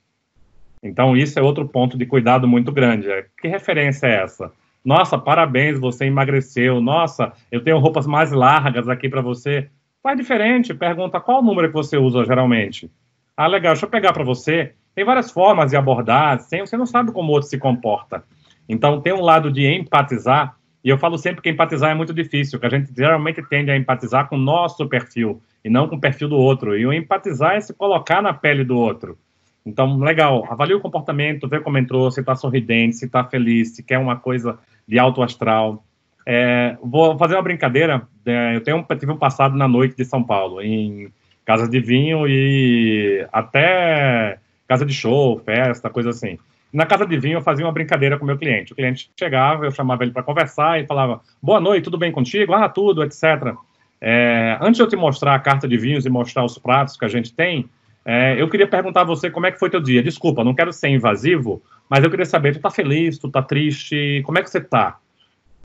Então, 0.82 1.16
isso 1.16 1.38
é 1.38 1.42
outro 1.42 1.68
ponto 1.68 1.98
de 1.98 2.06
cuidado 2.06 2.48
muito 2.48 2.72
grande. 2.72 3.10
É, 3.10 3.26
que 3.42 3.48
referência 3.48 4.08
é 4.08 4.24
essa? 4.24 4.52
Nossa, 4.84 5.18
parabéns, 5.18 5.80
você 5.80 6.06
emagreceu. 6.06 6.80
Nossa, 6.80 7.34
eu 7.52 7.62
tenho 7.62 7.80
roupas 7.80 8.08
mais 8.08 8.32
largas 8.32 8.88
aqui 8.88 9.10
para 9.10 9.22
você. 9.22 9.70
Faz 10.02 10.18
diferente, 10.18 10.74
pergunta 10.74 11.20
qual 11.20 11.44
número 11.44 11.68
que 11.68 11.74
você 11.74 11.98
usa 11.98 12.24
geralmente. 12.24 12.90
Ah, 13.36 13.48
legal, 13.48 13.74
deixa 13.74 13.86
eu 13.86 13.90
pegar 13.90 14.14
para 14.14 14.24
você. 14.24 14.74
Tem 14.96 15.04
várias 15.04 15.32
formas 15.32 15.72
de 15.72 15.78
abordar, 15.78 16.40
sem, 16.40 16.62
você 16.62 16.78
não 16.78 16.86
sabe 16.86 17.12
como 17.12 17.30
o 17.30 17.34
outro 17.34 17.50
se 17.50 17.58
comporta. 17.58 18.24
Então, 18.68 19.02
tem 19.02 19.14
um 19.14 19.22
lado 19.22 19.52
de 19.52 19.66
empatizar, 19.66 20.56
e 20.84 20.90
eu 20.90 20.98
falo 20.98 21.18
sempre 21.18 21.42
que 21.42 21.50
empatizar 21.50 21.92
é 21.92 21.94
muito 21.94 22.14
difícil, 22.14 22.60
que 22.60 22.66
a 22.66 22.70
gente 22.70 22.92
geralmente 22.96 23.42
tende 23.50 23.70
a 23.70 23.78
empatizar 23.78 24.30
com 24.30 24.36
o 24.36 24.40
nosso 24.40 24.88
perfil, 24.88 25.42
e 25.64 25.70
não 25.70 25.88
com 25.88 25.96
o 25.96 26.00
perfil 26.00 26.30
do 26.30 26.38
outro. 26.38 26.78
E 26.78 26.86
o 26.86 26.94
empatizar 26.94 27.56
é 27.56 27.62
se 27.62 27.74
colocar 27.74 28.22
na 28.22 28.34
pele 28.34 28.64
do 28.64 28.78
outro. 28.78 29.18
Então, 29.66 30.00
legal, 30.00 30.48
avalie 30.50 30.74
o 30.74 30.80
comportamento, 30.80 31.48
vê 31.48 31.60
como 31.60 31.78
entrou, 31.78 32.10
se 32.10 32.22
está 32.22 32.36
sorridente, 32.36 32.96
se 32.96 33.06
está 33.06 33.24
feliz, 33.24 33.76
se 33.76 33.84
quer 33.84 34.00
uma 34.00 34.16
coisa 34.16 34.58
de 34.88 34.98
alto 34.98 35.22
astral. 35.22 35.84
É, 36.26 36.78
vou 36.82 37.18
fazer 37.18 37.36
uma 37.36 37.42
brincadeira. 37.42 38.08
É, 38.26 38.56
eu 38.56 38.62
tenho, 38.62 38.86
tive 38.98 39.12
um 39.12 39.18
passado 39.18 39.58
na 39.58 39.68
noite 39.68 39.98
de 39.98 40.06
São 40.06 40.24
Paulo, 40.24 40.62
em 40.62 41.12
casas 41.46 41.70
de 41.70 41.80
vinho 41.80 42.28
e 42.28 43.28
até 43.34 44.40
casa 44.68 44.86
de 44.86 44.94
show, 44.94 45.40
festa, 45.40 45.90
coisa 45.90 46.12
assim. 46.12 46.38
Na 46.72 46.86
casa 46.86 47.06
de 47.06 47.18
vinho, 47.18 47.38
eu 47.38 47.42
fazia 47.42 47.66
uma 47.66 47.72
brincadeira 47.72 48.18
com 48.18 48.24
o 48.24 48.28
meu 48.28 48.38
cliente. 48.38 48.74
O 48.74 48.76
cliente 48.76 49.10
chegava, 49.18 49.66
eu 49.66 49.72
chamava 49.72 50.04
ele 50.04 50.12
para 50.12 50.24
conversar 50.24 50.80
e 50.80 50.86
falava: 50.86 51.22
Boa 51.42 51.60
noite, 51.60 51.86
tudo 51.86 51.98
bem 51.98 52.12
contigo? 52.12 52.54
Ah, 52.54 52.70
tudo, 52.70 53.04
etc. 53.04 53.56
É, 54.00 54.58
antes 54.62 54.78
de 54.78 54.84
eu 54.84 54.88
te 54.88 54.96
mostrar 54.96 55.36
a 55.36 55.40
carta 55.40 55.68
de 55.68 55.78
vinhos 55.78 56.06
e 56.06 56.10
mostrar 56.10 56.46
os 56.46 56.58
pratos 56.58 56.96
que 56.96 57.04
a 57.04 57.08
gente 57.08 57.34
tem, 57.34 57.68
é, 58.06 58.40
eu 58.40 58.48
queria 58.50 58.68
perguntar 58.68 59.02
a 59.02 59.06
você 59.06 59.30
como 59.30 59.46
é 59.46 59.52
que 59.52 59.60
foi 59.60 59.70
teu 59.70 59.82
dia. 59.82 60.02
Desculpa, 60.04 60.44
não 60.44 60.54
quero 60.54 60.72
ser 60.72 60.90
invasivo, 60.90 61.62
mas 61.90 62.04
eu 62.04 62.10
queria 62.10 62.26
saber: 62.26 62.54
tu 62.54 62.60
tá 62.60 62.70
feliz, 62.70 63.18
tu 63.18 63.30
tá 63.30 63.42
triste, 63.42 64.22
como 64.26 64.38
é 64.38 64.44
que 64.44 64.50
você 64.50 64.62
tá? 64.62 64.98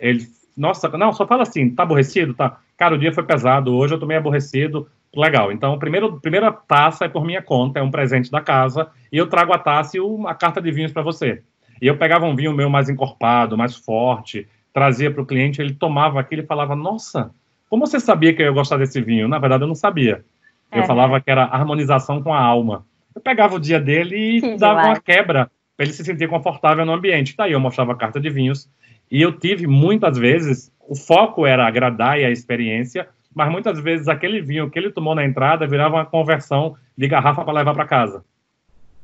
Ele, 0.00 0.26
nossa, 0.56 0.88
não, 0.88 1.12
só 1.12 1.26
fala 1.26 1.42
assim: 1.42 1.70
tá 1.70 1.82
aborrecido? 1.82 2.34
Tá. 2.34 2.58
Cara, 2.76 2.94
o 2.94 2.98
dia 2.98 3.12
foi 3.12 3.24
pesado, 3.24 3.74
hoje 3.74 3.94
eu 3.94 3.98
tô 3.98 4.06
meio 4.06 4.20
aborrecido. 4.20 4.88
Legal. 5.16 5.52
Então, 5.52 5.74
a 5.74 5.78
primeira 5.78 6.52
taça 6.52 7.04
é 7.04 7.08
por 7.08 7.24
minha 7.24 7.42
conta, 7.42 7.78
é 7.78 7.82
um 7.82 7.90
presente 7.90 8.30
da 8.30 8.40
casa, 8.40 8.88
e 9.12 9.16
eu 9.16 9.28
trago 9.28 9.52
a 9.52 9.58
taça 9.58 9.96
e 9.96 10.00
uma 10.00 10.34
carta 10.34 10.60
de 10.60 10.70
vinhos 10.70 10.92
para 10.92 11.02
você. 11.02 11.42
E 11.80 11.86
eu 11.86 11.96
pegava 11.96 12.26
um 12.26 12.34
vinho 12.34 12.52
meu 12.52 12.68
mais 12.68 12.88
encorpado, 12.88 13.56
mais 13.56 13.76
forte, 13.76 14.48
trazia 14.72 15.10
para 15.10 15.22
o 15.22 15.26
cliente, 15.26 15.60
ele 15.60 15.74
tomava 15.74 16.20
aquilo 16.20 16.42
e 16.42 16.46
falava: 16.46 16.74
Nossa, 16.74 17.30
como 17.68 17.86
você 17.86 18.00
sabia 18.00 18.34
que 18.34 18.42
eu 18.42 18.46
ia 18.46 18.52
gostar 18.52 18.76
desse 18.76 19.00
vinho? 19.00 19.28
Na 19.28 19.38
verdade, 19.38 19.64
eu 19.64 19.68
não 19.68 19.74
sabia. 19.74 20.24
Eu 20.72 20.82
é. 20.82 20.86
falava 20.86 21.20
que 21.20 21.30
era 21.30 21.44
harmonização 21.44 22.22
com 22.22 22.34
a 22.34 22.40
alma. 22.40 22.84
Eu 23.14 23.20
pegava 23.20 23.54
o 23.54 23.60
dia 23.60 23.78
dele 23.80 24.16
e 24.16 24.40
que 24.40 24.56
dava 24.56 24.80
demais. 24.80 24.98
uma 24.98 25.00
quebra 25.00 25.50
para 25.76 25.86
ele 25.86 25.92
se 25.92 26.04
sentir 26.04 26.28
confortável 26.28 26.84
no 26.84 26.92
ambiente. 26.92 27.34
Daí 27.36 27.52
eu 27.52 27.60
mostrava 27.60 27.92
a 27.92 27.96
carta 27.96 28.20
de 28.20 28.28
vinhos. 28.28 28.68
E 29.10 29.20
eu 29.22 29.32
tive 29.32 29.66
muitas 29.66 30.18
vezes, 30.18 30.72
o 30.88 30.96
foco 30.96 31.46
era 31.46 31.66
agradar 31.66 32.18
e 32.18 32.24
a 32.24 32.30
experiência, 32.30 33.08
mas 33.34 33.50
muitas 33.50 33.80
vezes 33.80 34.08
aquele 34.08 34.40
vinho 34.40 34.70
que 34.70 34.78
ele 34.78 34.90
tomou 34.90 35.14
na 35.14 35.24
entrada 35.24 35.66
virava 35.66 35.96
uma 35.96 36.06
conversão 36.06 36.76
de 36.96 37.08
garrafa 37.08 37.44
para 37.44 37.54
levar 37.54 37.74
para 37.74 37.86
casa. 37.86 38.24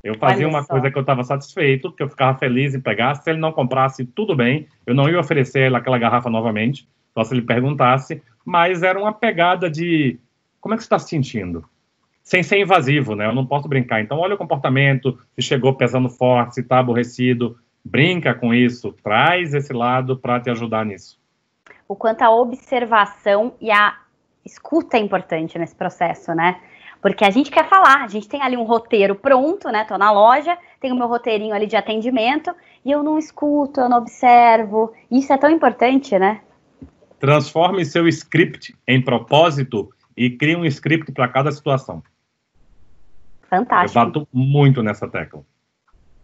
Eu 0.03 0.17
fazia 0.17 0.49
uma 0.49 0.65
coisa 0.65 0.91
que 0.91 0.97
eu 0.97 1.03
estava 1.03 1.23
satisfeito, 1.25 1.93
que 1.93 2.03
eu 2.03 2.09
ficava 2.09 2.39
feliz 2.39 2.75
em 2.75 2.81
pegar. 2.81 3.15
Se 3.17 3.29
ele 3.29 3.39
não 3.39 3.53
comprasse, 3.53 4.07
tudo 4.07 4.35
bem, 4.35 4.67
eu 4.87 4.95
não 4.95 5.09
ia 5.09 5.21
oferecer 5.21 5.67
ele 5.67 5.77
aquela 5.77 5.99
garrafa 5.99 6.31
novamente, 6.31 6.89
só 7.13 7.23
se 7.23 7.35
ele 7.35 7.43
perguntasse, 7.43 8.23
mas 8.45 8.83
era 8.83 8.99
uma 8.99 9.13
pegada 9.13 9.69
de 9.69 10.19
como 10.59 10.75
é 10.75 10.77
que 10.79 10.83
você 10.83 10.87
está 10.87 10.99
se 10.99 11.09
sentindo? 11.09 11.65
sem 12.31 12.45
ser 12.45 12.61
invasivo, 12.61 13.17
né? 13.17 13.27
Eu 13.27 13.35
não 13.35 13.45
posso 13.45 13.67
brincar. 13.67 14.01
Então, 14.01 14.19
olha 14.19 14.37
o 14.37 14.39
comportamento, 14.39 15.19
se 15.35 15.43
chegou 15.43 15.75
pesando 15.75 16.09
forte, 16.09 16.55
se 16.55 16.61
está 16.61 16.79
aborrecido, 16.79 17.59
brinca 17.85 18.33
com 18.33 18.55
isso, 18.55 18.93
traz 19.03 19.53
esse 19.53 19.73
lado 19.73 20.17
para 20.17 20.39
te 20.39 20.49
ajudar 20.49 20.87
nisso. 20.87 21.19
O 21.89 21.97
quanto 21.97 22.23
a 22.23 22.31
observação 22.31 23.55
e 23.61 23.69
a 23.71 23.97
escuta 24.45 24.97
é 24.97 25.01
importante 25.01 25.59
nesse 25.59 25.75
processo, 25.75 26.35
né? 26.35 26.61
Porque 27.01 27.25
a 27.25 27.31
gente 27.31 27.51
quer 27.51 27.67
falar, 27.67 28.05
a 28.05 28.09
gente 28.09 28.29
tem 28.29 28.43
ali 28.43 28.57
um 28.57 28.65
roteiro 28.65 29.15
pronto, 29.15 29.69
né? 29.71 29.85
Tô 29.85 29.97
na 29.97 30.11
loja, 30.11 30.57
tenho 30.81 30.95
meu 30.95 31.07
roteirinho 31.07 31.55
ali 31.55 31.67
de 31.67 31.77
atendimento 31.77 32.55
e 32.85 32.91
eu 32.91 33.03
não 33.03 33.19
escuto, 33.19 33.81
eu 33.81 33.89
não 33.89 33.99
observo. 33.99 34.93
Isso 35.11 35.33
é 35.33 35.39
tão 35.39 35.51
importante, 35.51 36.19
né? 36.19 36.41
Transforme 37.19 37.85
seu 37.85 38.07
script 38.09 38.77
em 38.87 39.01
propósito 39.01 39.91
e 40.17 40.31
crie 40.31 40.57
um 40.57 40.65
script 40.67 41.11
para 41.13 41.29
cada 41.29 41.51
situação. 41.51 42.03
Fantástico. 43.49 43.99
Eu 43.99 44.05
bato 44.05 44.29
muito 44.33 44.83
nessa 44.83 45.09
tecla. 45.09 45.43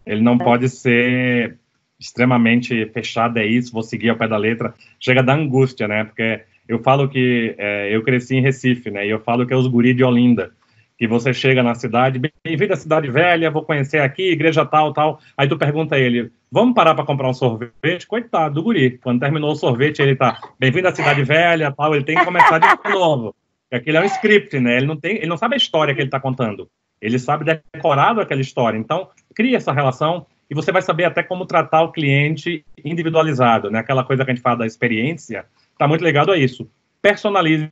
Ele 0.05 0.21
não 0.21 0.39
pode 0.39 0.69
ser 0.69 1.59
extremamente 1.99 2.87
fechado, 2.91 3.39
é 3.39 3.47
isso, 3.47 3.73
vou 3.73 3.83
seguir 3.83 4.11
ao 4.11 4.17
pé 4.17 4.29
da 4.29 4.37
letra. 4.37 4.75
Chega 5.01 5.23
da 5.23 5.35
angústia, 5.35 5.89
né? 5.89 6.05
Porque 6.05 6.45
eu 6.69 6.79
falo 6.81 7.09
que 7.09 7.55
é, 7.59 7.95
eu 7.95 8.03
cresci 8.03 8.37
em 8.37 8.41
Recife, 8.41 8.91
né? 8.91 9.07
E 9.07 9.11
eu 9.11 9.21
falo 9.21 9.47
que 9.47 9.53
é 9.53 9.57
os 9.57 9.67
guri 9.67 9.95
de 9.95 10.05
Olinda. 10.05 10.53
Que 10.99 11.07
você 11.07 11.35
chega 11.35 11.62
na 11.62 11.75
cidade, 11.75 12.19
bem-vindo 12.43 12.73
à 12.73 12.77
cidade 12.77 13.11
velha, 13.11 13.51
vou 13.51 13.62
conhecer 13.62 13.99
aqui, 13.99 14.31
igreja 14.31 14.64
tal, 14.64 14.95
tal. 14.95 15.21
Aí 15.37 15.47
tu 15.47 15.59
pergunta 15.59 15.95
a 15.95 15.99
ele, 15.99 16.31
vamos 16.51 16.75
parar 16.75 16.95
para 16.95 17.05
comprar 17.05 17.29
um 17.29 17.35
sorvete? 17.35 18.07
Coitado 18.07 18.55
do 18.55 18.62
guri. 18.62 18.99
Quando 19.03 19.21
terminou 19.21 19.53
o 19.53 19.57
sorvete, 19.57 20.01
ele 20.01 20.17
tá, 20.17 20.41
bem-vindo 20.59 20.89
à 20.89 20.95
cidade 20.95 21.23
velha, 21.23 21.71
tal. 21.71 21.95
Ele 21.95 22.05
tem 22.05 22.17
que 22.17 22.25
começar 22.25 22.59
de 22.59 22.91
novo. 22.91 23.35
Aquilo 23.71 23.99
é 23.99 24.01
um 24.01 24.05
script, 24.05 24.59
né? 24.59 24.79
Ele 24.79 24.87
não, 24.87 24.97
tem, 24.97 25.17
ele 25.17 25.27
não 25.27 25.37
sabe 25.37 25.55
a 25.55 25.59
história 25.59 25.95
que 25.95 26.01
ele 26.01 26.09
está 26.09 26.19
contando. 26.19 26.67
Ele 27.01 27.19
sabe 27.19 27.45
decorado 27.45 28.21
aquela 28.21 28.41
história. 28.41 28.79
Então, 28.79 29.09
cria 29.35 29.59
essa 29.59 29.73
relação 29.73 30.27
e 30.49 30.55
você 30.55 30.73
vai 30.73 30.81
saber 30.81 31.05
até 31.05 31.23
como 31.23 31.45
tratar 31.45 31.83
o 31.83 31.93
cliente 31.93 32.64
individualizado, 32.85 33.71
né? 33.71 33.81
Aquela 33.81 34.05
coisa 34.05 34.25
que 34.25 34.31
a 34.31 34.35
gente 34.35 34.43
fala 34.43 34.59
da 34.59 34.67
experiência, 34.67 35.45
está 35.77 35.87
muito 35.87 36.03
ligado 36.03 36.33
a 36.33 36.39
isso. 36.39 36.68
Personalize. 37.01 37.70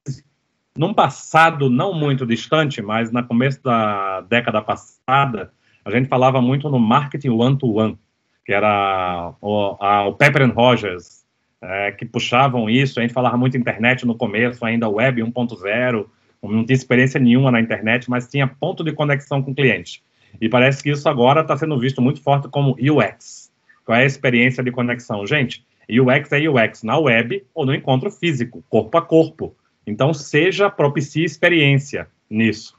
Num 0.77 0.93
passado 0.93 1.71
não 1.71 1.95
muito 1.95 2.27
distante, 2.27 2.83
mas 2.83 3.11
no 3.11 3.25
começo 3.25 3.63
da 3.63 4.21
década 4.23 4.61
passada, 4.61 5.53
a 5.85 5.91
gente 5.91 6.09
falava 6.09 6.41
muito 6.41 6.69
no 6.69 6.79
marketing 6.79 7.29
one-to-one, 7.29 7.93
-one, 7.93 7.99
que 8.45 8.53
era 8.53 9.33
o, 9.41 9.77
a, 9.81 10.07
o 10.07 10.15
Pepper 10.15 10.43
and 10.43 10.53
Rogers, 10.53 11.25
é, 11.63 11.93
que 11.93 12.05
puxavam 12.05 12.69
isso. 12.69 12.99
A 12.99 13.03
gente 13.03 13.15
falava 13.15 13.37
muito 13.37 13.57
internet 13.57 14.05
no 14.05 14.17
começo, 14.17 14.65
ainda 14.65 14.89
web 14.89 15.23
1.0, 15.23 16.07
não 16.43 16.65
tinha 16.65 16.75
experiência 16.75 17.21
nenhuma 17.21 17.51
na 17.51 17.61
internet, 17.61 18.11
mas 18.11 18.29
tinha 18.29 18.47
ponto 18.47 18.85
de 18.85 18.93
conexão 18.93 19.43
com 19.43 19.53
o 19.53 19.55
cliente. 19.55 20.03
E 20.41 20.49
parece 20.49 20.83
que 20.83 20.91
isso 20.91 21.09
agora 21.09 21.41
está 21.41 21.57
sendo 21.57 21.79
visto 21.79 22.03
muito 22.03 22.21
forte 22.21 22.49
como 22.49 22.77
UX. 22.81 23.51
Qual 23.85 23.97
é 23.97 24.03
a 24.03 24.07
experiência 24.07 24.63
de 24.63 24.71
conexão? 24.71 25.27
Gente, 25.27 25.65
UX 25.91 26.33
é 26.33 26.49
UX 26.49 26.83
na 26.83 26.99
web 26.99 27.45
ou 27.55 27.67
no 27.67 27.75
encontro 27.75 28.11
físico, 28.11 28.65
corpo 28.69 28.97
a 28.97 29.03
corpo. 29.03 29.55
Então, 29.87 30.15
seja 30.15 30.71
propicie 30.71 31.25
experiência 31.25 32.09
nisso. 32.29 32.77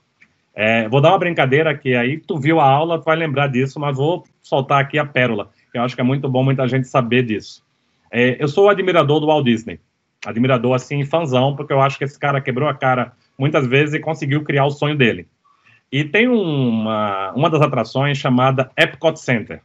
É, 0.55 0.87
vou 0.87 1.01
dar 1.01 1.09
uma 1.09 1.19
brincadeira 1.19 1.77
que 1.77 1.95
aí 1.95 2.17
tu 2.17 2.39
viu 2.39 2.59
a 2.59 2.65
aula, 2.65 2.97
tu 2.97 3.03
vai 3.03 3.15
lembrar 3.15 3.47
disso, 3.47 3.79
mas 3.79 3.97
vou 3.97 4.23
soltar 4.41 4.81
aqui 4.81 4.97
a 4.97 5.05
pérola, 5.05 5.49
que 5.71 5.77
eu 5.77 5.83
acho 5.83 5.93
que 5.93 6.01
é 6.01 6.03
muito 6.03 6.29
bom 6.29 6.43
muita 6.43 6.67
gente 6.67 6.87
saber 6.87 7.23
disso. 7.23 7.61
É, 8.09 8.41
eu 8.41 8.47
sou 8.47 8.69
admirador 8.69 9.19
do 9.19 9.27
Walt 9.27 9.43
Disney. 9.43 9.79
Admirador, 10.25 10.73
assim, 10.73 11.03
fãzão, 11.03 11.55
porque 11.55 11.73
eu 11.73 11.81
acho 11.81 11.97
que 11.97 12.05
esse 12.05 12.17
cara 12.17 12.39
quebrou 12.39 12.69
a 12.69 12.73
cara 12.73 13.11
muitas 13.37 13.67
vezes 13.67 13.93
e 13.93 13.99
conseguiu 13.99 14.43
criar 14.43 14.65
o 14.65 14.71
sonho 14.71 14.95
dele. 14.95 15.27
E 15.91 16.03
tem 16.03 16.27
uma, 16.27 17.31
uma 17.33 17.49
das 17.49 17.61
atrações 17.61 18.17
chamada 18.17 18.71
Epcot 18.77 19.19
Center. 19.19 19.61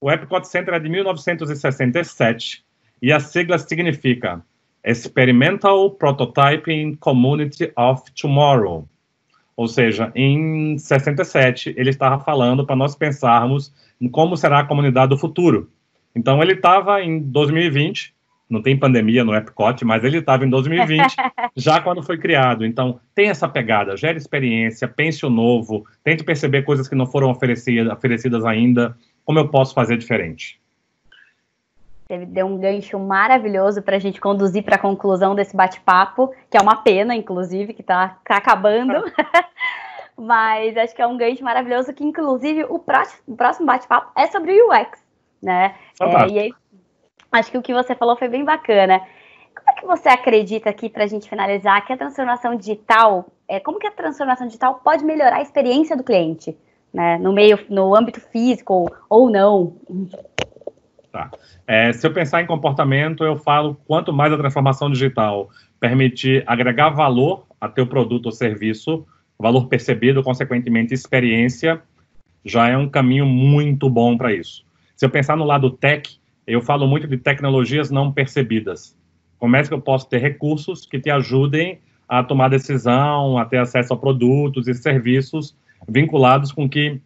O 0.00 0.10
Epcot 0.10 0.46
Center 0.46 0.74
é 0.74 0.78
de 0.78 0.88
1967 0.88 2.64
e 3.00 3.12
a 3.12 3.20
sigla 3.20 3.58
significa 3.58 4.42
Experimental 4.84 5.90
Prototyping 5.90 6.96
Community 6.96 7.72
of 7.76 8.02
Tomorrow. 8.20 8.88
Ou 9.56 9.66
seja, 9.66 10.12
em 10.14 10.78
67 10.78 11.74
ele 11.76 11.90
estava 11.90 12.22
falando 12.22 12.64
para 12.64 12.76
nós 12.76 12.94
pensarmos 12.94 13.72
em 14.00 14.08
como 14.08 14.36
será 14.36 14.60
a 14.60 14.64
comunidade 14.64 15.10
do 15.10 15.18
futuro. 15.18 15.70
Então 16.14 16.42
ele 16.42 16.52
estava 16.52 17.02
em 17.02 17.20
2020 17.20 18.14
não 18.48 18.62
tem 18.62 18.76
pandemia 18.76 19.24
no 19.24 19.34
Epcot, 19.34 19.84
mas 19.84 20.02
ele 20.04 20.18
estava 20.18 20.44
em 20.44 20.48
2020, 20.48 21.14
já 21.54 21.80
quando 21.80 22.02
foi 22.02 22.16
criado. 22.16 22.64
Então, 22.64 22.98
tem 23.14 23.28
essa 23.28 23.46
pegada, 23.46 23.96
gera 23.96 24.16
experiência, 24.16 24.88
pense 24.88 25.24
o 25.26 25.30
novo, 25.30 25.84
tente 26.02 26.24
perceber 26.24 26.62
coisas 26.62 26.88
que 26.88 26.94
não 26.94 27.06
foram 27.06 27.30
oferecidas, 27.30 27.92
oferecidas 27.92 28.44
ainda, 28.44 28.96
como 29.24 29.38
eu 29.38 29.48
posso 29.48 29.74
fazer 29.74 29.98
diferente. 29.98 30.58
Deu 32.28 32.46
um 32.46 32.58
gancho 32.58 32.98
maravilhoso 32.98 33.82
para 33.82 33.96
a 33.96 33.98
gente 33.98 34.20
conduzir 34.20 34.62
para 34.62 34.76
a 34.76 34.80
conclusão 34.80 35.34
desse 35.34 35.54
bate-papo, 35.54 36.32
que 36.50 36.56
é 36.56 36.60
uma 36.60 36.76
pena, 36.76 37.14
inclusive, 37.14 37.74
que 37.74 37.82
está 37.82 38.18
tá 38.24 38.36
acabando. 38.36 38.94
Mas 40.16 40.76
acho 40.76 40.94
que 40.94 41.02
é 41.02 41.06
um 41.06 41.18
gancho 41.18 41.44
maravilhoso 41.44 41.92
que, 41.92 42.02
inclusive, 42.02 42.64
o 42.64 42.78
próximo, 42.78 43.20
o 43.28 43.36
próximo 43.36 43.66
bate-papo 43.66 44.10
é 44.18 44.26
sobre 44.26 44.60
o 44.60 44.72
UX, 44.72 45.04
né? 45.42 45.74
É, 46.00 46.28
e 46.28 46.38
aí, 46.38 46.52
Acho 47.30 47.50
que 47.50 47.58
o 47.58 47.62
que 47.62 47.74
você 47.74 47.94
falou 47.94 48.16
foi 48.16 48.28
bem 48.28 48.44
bacana. 48.44 49.00
Como 49.54 49.70
é 49.70 49.72
que 49.74 49.86
você 49.86 50.08
acredita 50.08 50.70
aqui, 50.70 50.88
para 50.88 51.04
a 51.04 51.06
gente 51.06 51.28
finalizar, 51.28 51.84
que 51.86 51.92
a 51.92 51.96
transformação 51.96 52.54
digital, 52.56 53.26
é, 53.46 53.60
como 53.60 53.78
que 53.78 53.86
a 53.86 53.92
transformação 53.92 54.46
digital 54.46 54.80
pode 54.82 55.04
melhorar 55.04 55.36
a 55.36 55.42
experiência 55.42 55.96
do 55.96 56.02
cliente, 56.02 56.56
né, 56.92 57.18
no 57.18 57.32
meio, 57.32 57.58
no 57.68 57.94
âmbito 57.94 58.20
físico 58.20 58.90
ou 59.10 59.28
não? 59.28 59.76
Tá. 61.10 61.30
É, 61.66 61.92
se 61.92 62.06
eu 62.06 62.12
pensar 62.12 62.42
em 62.42 62.46
comportamento, 62.46 63.24
eu 63.24 63.36
falo 63.38 63.74
quanto 63.86 64.12
mais 64.12 64.32
a 64.32 64.36
transformação 64.36 64.90
digital 64.90 65.48
permitir 65.80 66.44
agregar 66.46 66.90
valor 66.90 67.46
a 67.60 67.68
teu 67.68 67.86
produto 67.86 68.26
ou 68.26 68.32
serviço, 68.32 69.06
valor 69.38 69.68
percebido, 69.68 70.22
consequentemente 70.22 70.92
experiência, 70.92 71.80
já 72.44 72.68
é 72.68 72.76
um 72.76 72.88
caminho 72.88 73.26
muito 73.26 73.88
bom 73.88 74.16
para 74.16 74.32
isso. 74.32 74.64
Se 74.96 75.04
eu 75.04 75.10
pensar 75.10 75.36
no 75.36 75.44
lado 75.44 75.70
tech, 75.70 76.18
eu 76.46 76.60
falo 76.60 76.86
muito 76.86 77.06
de 77.06 77.16
tecnologias 77.16 77.90
não 77.90 78.12
percebidas. 78.12 78.96
Como 79.38 79.56
é 79.56 79.62
que 79.62 79.72
eu 79.72 79.80
posso 79.80 80.08
ter 80.08 80.18
recursos 80.18 80.84
que 80.84 80.98
te 80.98 81.10
ajudem 81.10 81.80
a 82.08 82.24
tomar 82.24 82.48
decisão, 82.48 83.36
a 83.38 83.44
ter 83.44 83.58
acesso 83.58 83.92
a 83.92 83.96
produtos 83.96 84.66
e 84.66 84.74
serviços 84.74 85.54
vinculados 85.86 86.50
com 86.50 86.68
que 86.68 87.00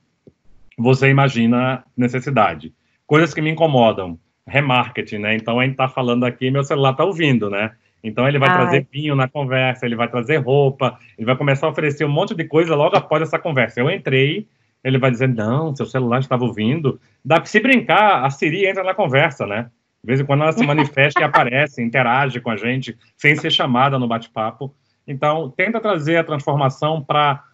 você 0.79 1.09
imagina 1.09 1.85
necessidade. 1.97 2.73
Coisas 3.13 3.35
que 3.35 3.43
me 3.43 3.51
incomodam. 3.51 4.19
Remarketing, 4.47 5.19
né? 5.19 5.35
Então 5.35 5.61
a 5.61 5.65
gente 5.65 5.73
está 5.73 5.87
falando 5.87 6.25
aqui, 6.25 6.51
meu 6.51 6.65
celular 6.65 6.93
está 6.93 7.05
ouvindo, 7.05 7.51
né? 7.51 7.73
Então 8.03 8.27
ele 8.27 8.39
vai 8.39 8.49
Ai. 8.49 8.57
trazer 8.57 8.87
vinho 8.91 9.15
na 9.15 9.29
conversa, 9.29 9.85
ele 9.85 9.95
vai 9.95 10.09
trazer 10.09 10.39
roupa, 10.39 10.99
ele 11.19 11.27
vai 11.27 11.37
começar 11.37 11.67
a 11.67 11.69
oferecer 11.69 12.07
um 12.07 12.09
monte 12.09 12.35
de 12.35 12.45
coisa 12.45 12.75
logo 12.75 12.97
após 12.97 13.21
essa 13.21 13.39
conversa. 13.39 13.81
Eu 13.81 13.91
entrei, 13.91 14.49
ele 14.83 14.97
vai 14.97 15.11
dizer, 15.11 15.29
não, 15.29 15.77
seu 15.77 15.85
celular 15.85 16.21
estava 16.21 16.43
ouvindo. 16.43 16.99
Dá 17.23 17.45
se 17.45 17.61
brincar, 17.61 18.25
a 18.25 18.31
Siri 18.31 18.65
entra 18.65 18.83
na 18.83 18.95
conversa, 18.95 19.47
né? 19.47 19.71
De 20.03 20.07
vez 20.07 20.19
em 20.19 20.25
quando 20.25 20.45
ela 20.45 20.53
se 20.53 20.65
manifesta 20.65 21.21
e 21.21 21.23
aparece, 21.29 21.83
interage 21.83 22.41
com 22.41 22.49
a 22.49 22.57
gente, 22.57 22.97
sem 23.19 23.37
ser 23.37 23.51
chamada 23.51 23.99
no 23.99 24.09
bate-papo. 24.09 24.75
Então, 25.07 25.53
tenta 25.55 25.79
trazer 25.83 26.17
a 26.17 26.25
transformação 26.25 27.05
para. 27.05 27.45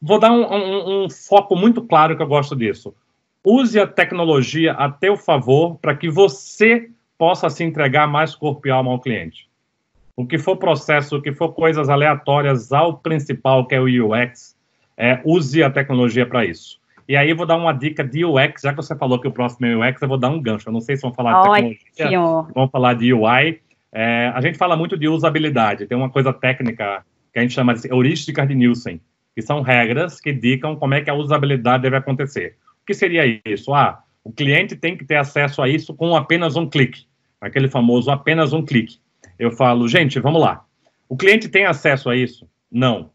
Vou 0.00 0.18
dar 0.18 0.32
um, 0.32 0.42
um, 0.42 1.04
um, 1.04 1.08
foco 1.08 1.54
muito 1.54 1.82
claro 1.82 2.16
que 2.16 2.22
eu 2.24 2.26
gosto 2.26 2.56
disso. 2.56 2.92
Use 3.44 3.78
a 3.78 3.86
tecnologia 3.86 4.72
a 4.72 4.88
teu 4.88 5.16
favor 5.16 5.76
para 5.78 5.96
que 5.96 6.08
você 6.08 6.88
possa 7.18 7.50
se 7.50 7.64
entregar 7.64 8.06
mais 8.06 8.34
corpo 8.34 8.68
e 8.68 8.70
alma 8.70 8.92
ao 8.92 9.00
cliente. 9.00 9.48
O 10.16 10.26
que 10.26 10.38
for 10.38 10.56
processo, 10.56 11.16
o 11.16 11.22
que 11.22 11.32
for 11.32 11.52
coisas 11.52 11.88
aleatórias 11.88 12.72
ao 12.72 12.98
principal, 12.98 13.66
que 13.66 13.74
é 13.74 13.80
o 13.80 13.86
UX, 13.86 14.56
é, 14.96 15.20
use 15.24 15.62
a 15.62 15.70
tecnologia 15.70 16.26
para 16.26 16.44
isso. 16.44 16.80
E 17.08 17.16
aí 17.16 17.30
eu 17.30 17.36
vou 17.36 17.46
dar 17.46 17.56
uma 17.56 17.72
dica 17.72 18.04
de 18.04 18.24
UX, 18.24 18.62
já 18.62 18.70
que 18.70 18.76
você 18.76 18.94
falou 18.94 19.20
que 19.20 19.26
o 19.26 19.32
próximo 19.32 19.66
é 19.66 19.76
UX, 19.76 20.00
eu 20.00 20.08
vou 20.08 20.18
dar 20.18 20.28
um 20.28 20.40
gancho. 20.40 20.68
Eu 20.68 20.72
não 20.72 20.80
sei 20.80 20.96
se 20.96 21.02
vão 21.02 21.12
falar 21.12 21.42
de 21.42 21.48
tecnologia, 21.96 22.52
vão 22.54 22.68
falar 22.68 22.94
de 22.94 23.12
UI. 23.12 23.60
É, 23.92 24.30
a 24.34 24.40
gente 24.40 24.56
fala 24.56 24.76
muito 24.76 24.96
de 24.96 25.08
usabilidade. 25.08 25.86
Tem 25.86 25.98
uma 25.98 26.10
coisa 26.10 26.32
técnica 26.32 27.04
que 27.32 27.38
a 27.38 27.42
gente 27.42 27.54
chama 27.54 27.74
de 27.74 27.88
heurísticas 27.88 28.46
de 28.46 28.54
Nielsen, 28.54 29.00
que 29.34 29.42
são 29.42 29.62
regras 29.62 30.20
que 30.20 30.30
indicam 30.30 30.76
como 30.76 30.94
é 30.94 31.00
que 31.00 31.10
a 31.10 31.14
usabilidade 31.14 31.82
deve 31.82 31.96
acontecer. 31.96 32.56
O 32.82 32.86
que 32.86 32.94
seria 32.94 33.40
isso? 33.44 33.72
Ah, 33.72 34.02
o 34.24 34.32
cliente 34.32 34.76
tem 34.76 34.96
que 34.96 35.04
ter 35.04 35.16
acesso 35.16 35.62
a 35.62 35.68
isso 35.68 35.94
com 35.94 36.16
apenas 36.16 36.56
um 36.56 36.68
clique. 36.68 37.06
Aquele 37.40 37.68
famoso 37.68 38.10
apenas 38.10 38.52
um 38.52 38.64
clique. 38.64 38.98
Eu 39.38 39.50
falo, 39.52 39.88
gente, 39.88 40.20
vamos 40.20 40.40
lá. 40.40 40.64
O 41.08 41.16
cliente 41.16 41.48
tem 41.48 41.64
acesso 41.64 42.10
a 42.10 42.16
isso? 42.16 42.48
Não. 42.70 43.10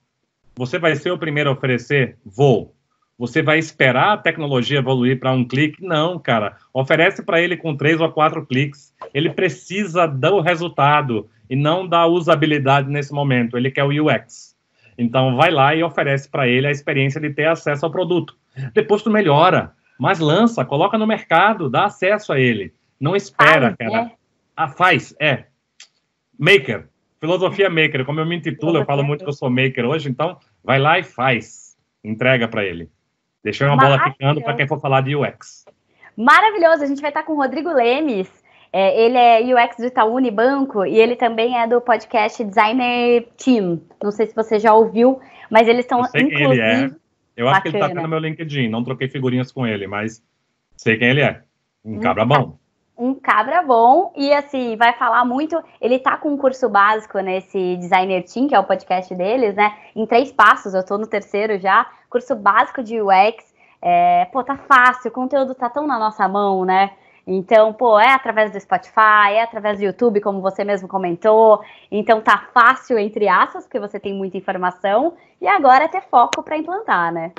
Você 0.55 0.79
vai 0.79 0.95
ser 0.95 1.11
o 1.11 1.17
primeiro 1.17 1.49
a 1.49 1.53
oferecer? 1.53 2.17
Vou. 2.25 2.73
Você 3.17 3.41
vai 3.41 3.57
esperar 3.57 4.13
a 4.13 4.17
tecnologia 4.17 4.79
evoluir 4.79 5.19
para 5.19 5.31
um 5.31 5.43
clique? 5.43 5.83
Não, 5.83 6.19
cara. 6.19 6.57
Oferece 6.73 7.23
para 7.23 7.41
ele 7.41 7.57
com 7.57 7.75
três 7.75 7.99
ou 7.99 8.11
quatro 8.11 8.45
cliques. 8.45 8.93
Ele 9.13 9.29
precisa 9.29 10.05
do 10.05 10.39
resultado 10.39 11.29
e 11.49 11.55
não 11.55 11.87
da 11.87 12.05
usabilidade 12.05 12.89
nesse 12.89 13.11
momento. 13.11 13.57
Ele 13.57 13.71
quer 13.71 13.83
o 13.83 14.05
UX. 14.05 14.55
Então, 14.97 15.35
vai 15.35 15.51
lá 15.51 15.75
e 15.75 15.83
oferece 15.83 16.29
para 16.29 16.47
ele 16.47 16.67
a 16.67 16.71
experiência 16.71 17.19
de 17.19 17.29
ter 17.31 17.47
acesso 17.47 17.85
ao 17.85 17.91
produto. 17.91 18.35
Depois 18.73 19.01
tu 19.01 19.09
melhora, 19.09 19.73
mas 19.99 20.19
lança, 20.19 20.65
coloca 20.65 20.97
no 20.97 21.07
mercado, 21.07 21.69
dá 21.69 21.85
acesso 21.85 22.33
a 22.33 22.39
ele. 22.39 22.73
Não 22.99 23.15
espera, 23.15 23.75
faz, 23.75 23.77
cara. 23.77 24.07
É. 24.07 24.11
Ah, 24.55 24.67
faz, 24.67 25.15
é. 25.19 25.45
Maker. 26.37 26.87
Filosofia 27.19 27.69
maker. 27.69 28.05
Como 28.05 28.19
eu 28.19 28.25
me 28.25 28.35
intitulo, 28.35 28.77
eu 28.77 28.85
falo 28.85 29.03
muito 29.03 29.23
que 29.23 29.29
eu 29.29 29.33
sou 29.33 29.49
maker 29.49 29.85
hoje, 29.85 30.09
então 30.09 30.37
vai 30.63 30.79
lá 30.79 30.99
e 30.99 31.03
faz. 31.03 31.75
Entrega 32.03 32.47
para 32.47 32.63
ele. 32.63 32.89
Deixei 33.43 33.65
uma 33.65 33.77
bola 33.77 33.99
ficando 34.03 34.41
para 34.41 34.53
quem 34.55 34.67
for 34.67 34.79
falar 34.79 35.01
de 35.01 35.15
UX. 35.15 35.65
Maravilhoso. 36.15 36.83
A 36.83 36.87
gente 36.87 37.01
vai 37.01 37.09
estar 37.09 37.23
com 37.23 37.33
o 37.33 37.37
Rodrigo 37.37 37.71
Lemes. 37.71 38.29
É, 38.73 39.05
ele 39.05 39.17
é 39.17 39.39
UX 39.41 39.77
do 39.77 39.85
Itaú 39.85 40.15
Unibanco 40.15 40.85
e 40.85 40.99
ele 40.99 41.15
também 41.15 41.57
é 41.57 41.65
do 41.65 41.79
podcast 41.79 42.43
Designer 42.43 43.27
Team. 43.37 43.81
Não 44.03 44.11
sei 44.11 44.27
se 44.27 44.35
você 44.35 44.59
já 44.59 44.73
ouviu, 44.73 45.19
mas 45.49 45.67
eles 45.67 45.85
estão 45.85 46.01
inclusive. 46.01 46.43
Ele 46.43 46.61
é. 46.61 46.89
Eu 47.37 47.47
acho 47.47 47.61
que 47.61 47.67
ele 47.69 47.77
está 47.77 47.93
no 47.93 48.07
meu 48.07 48.19
LinkedIn. 48.19 48.67
Não 48.67 48.83
troquei 48.83 49.07
figurinhas 49.07 49.51
com 49.51 49.65
ele, 49.65 49.87
mas 49.87 50.21
sei 50.75 50.97
quem 50.97 51.09
ele 51.09 51.21
é. 51.21 51.43
Um 51.85 51.99
cabra 51.99 52.25
bom 52.25 52.57
um 52.97 53.13
cabra 53.13 53.61
bom 53.61 54.11
e 54.15 54.33
assim, 54.33 54.75
vai 54.75 54.91
falar 54.93 55.23
muito. 55.23 55.61
Ele 55.79 55.99
tá 55.99 56.17
com 56.17 56.33
um 56.33 56.37
curso 56.37 56.67
básico 56.67 57.19
nesse 57.19 57.77
Designer 57.77 58.23
Team, 58.23 58.47
que 58.47 58.55
é 58.55 58.59
o 58.59 58.63
podcast 58.63 59.13
deles, 59.13 59.55
né? 59.55 59.77
Em 59.95 60.05
três 60.05 60.31
passos, 60.31 60.73
eu 60.73 60.83
tô 60.83 60.97
no 60.97 61.05
terceiro 61.05 61.59
já. 61.59 61.85
Curso 62.09 62.35
básico 62.35 62.81
de 62.81 62.99
UX. 62.99 63.55
É, 63.79 64.25
pô, 64.25 64.43
tá 64.43 64.57
fácil, 64.57 65.09
o 65.09 65.13
conteúdo 65.13 65.53
tá 65.53 65.69
tão 65.69 65.85
na 65.85 65.99
nossa 65.99 66.27
mão, 66.27 66.65
né? 66.65 66.91
Então, 67.27 67.73
pô, 67.73 67.99
é 67.99 68.13
através 68.13 68.51
do 68.51 68.59
Spotify, 68.59 69.33
é 69.33 69.43
através 69.43 69.79
do 69.79 69.83
YouTube, 69.83 70.21
como 70.21 70.41
você 70.41 70.63
mesmo 70.63 70.87
comentou. 70.87 71.61
Então 71.91 72.21
tá 72.21 72.47
fácil, 72.53 72.97
entre 72.97 73.27
aspas, 73.27 73.65
porque 73.65 73.81
você 73.81 73.99
tem 73.99 74.13
muita 74.13 74.37
informação. 74.37 75.13
E 75.41 75.47
agora 75.47 75.83
é 75.83 75.87
ter 75.89 76.03
foco 76.03 76.41
para 76.41 76.57
implantar, 76.57 77.11
né? 77.11 77.33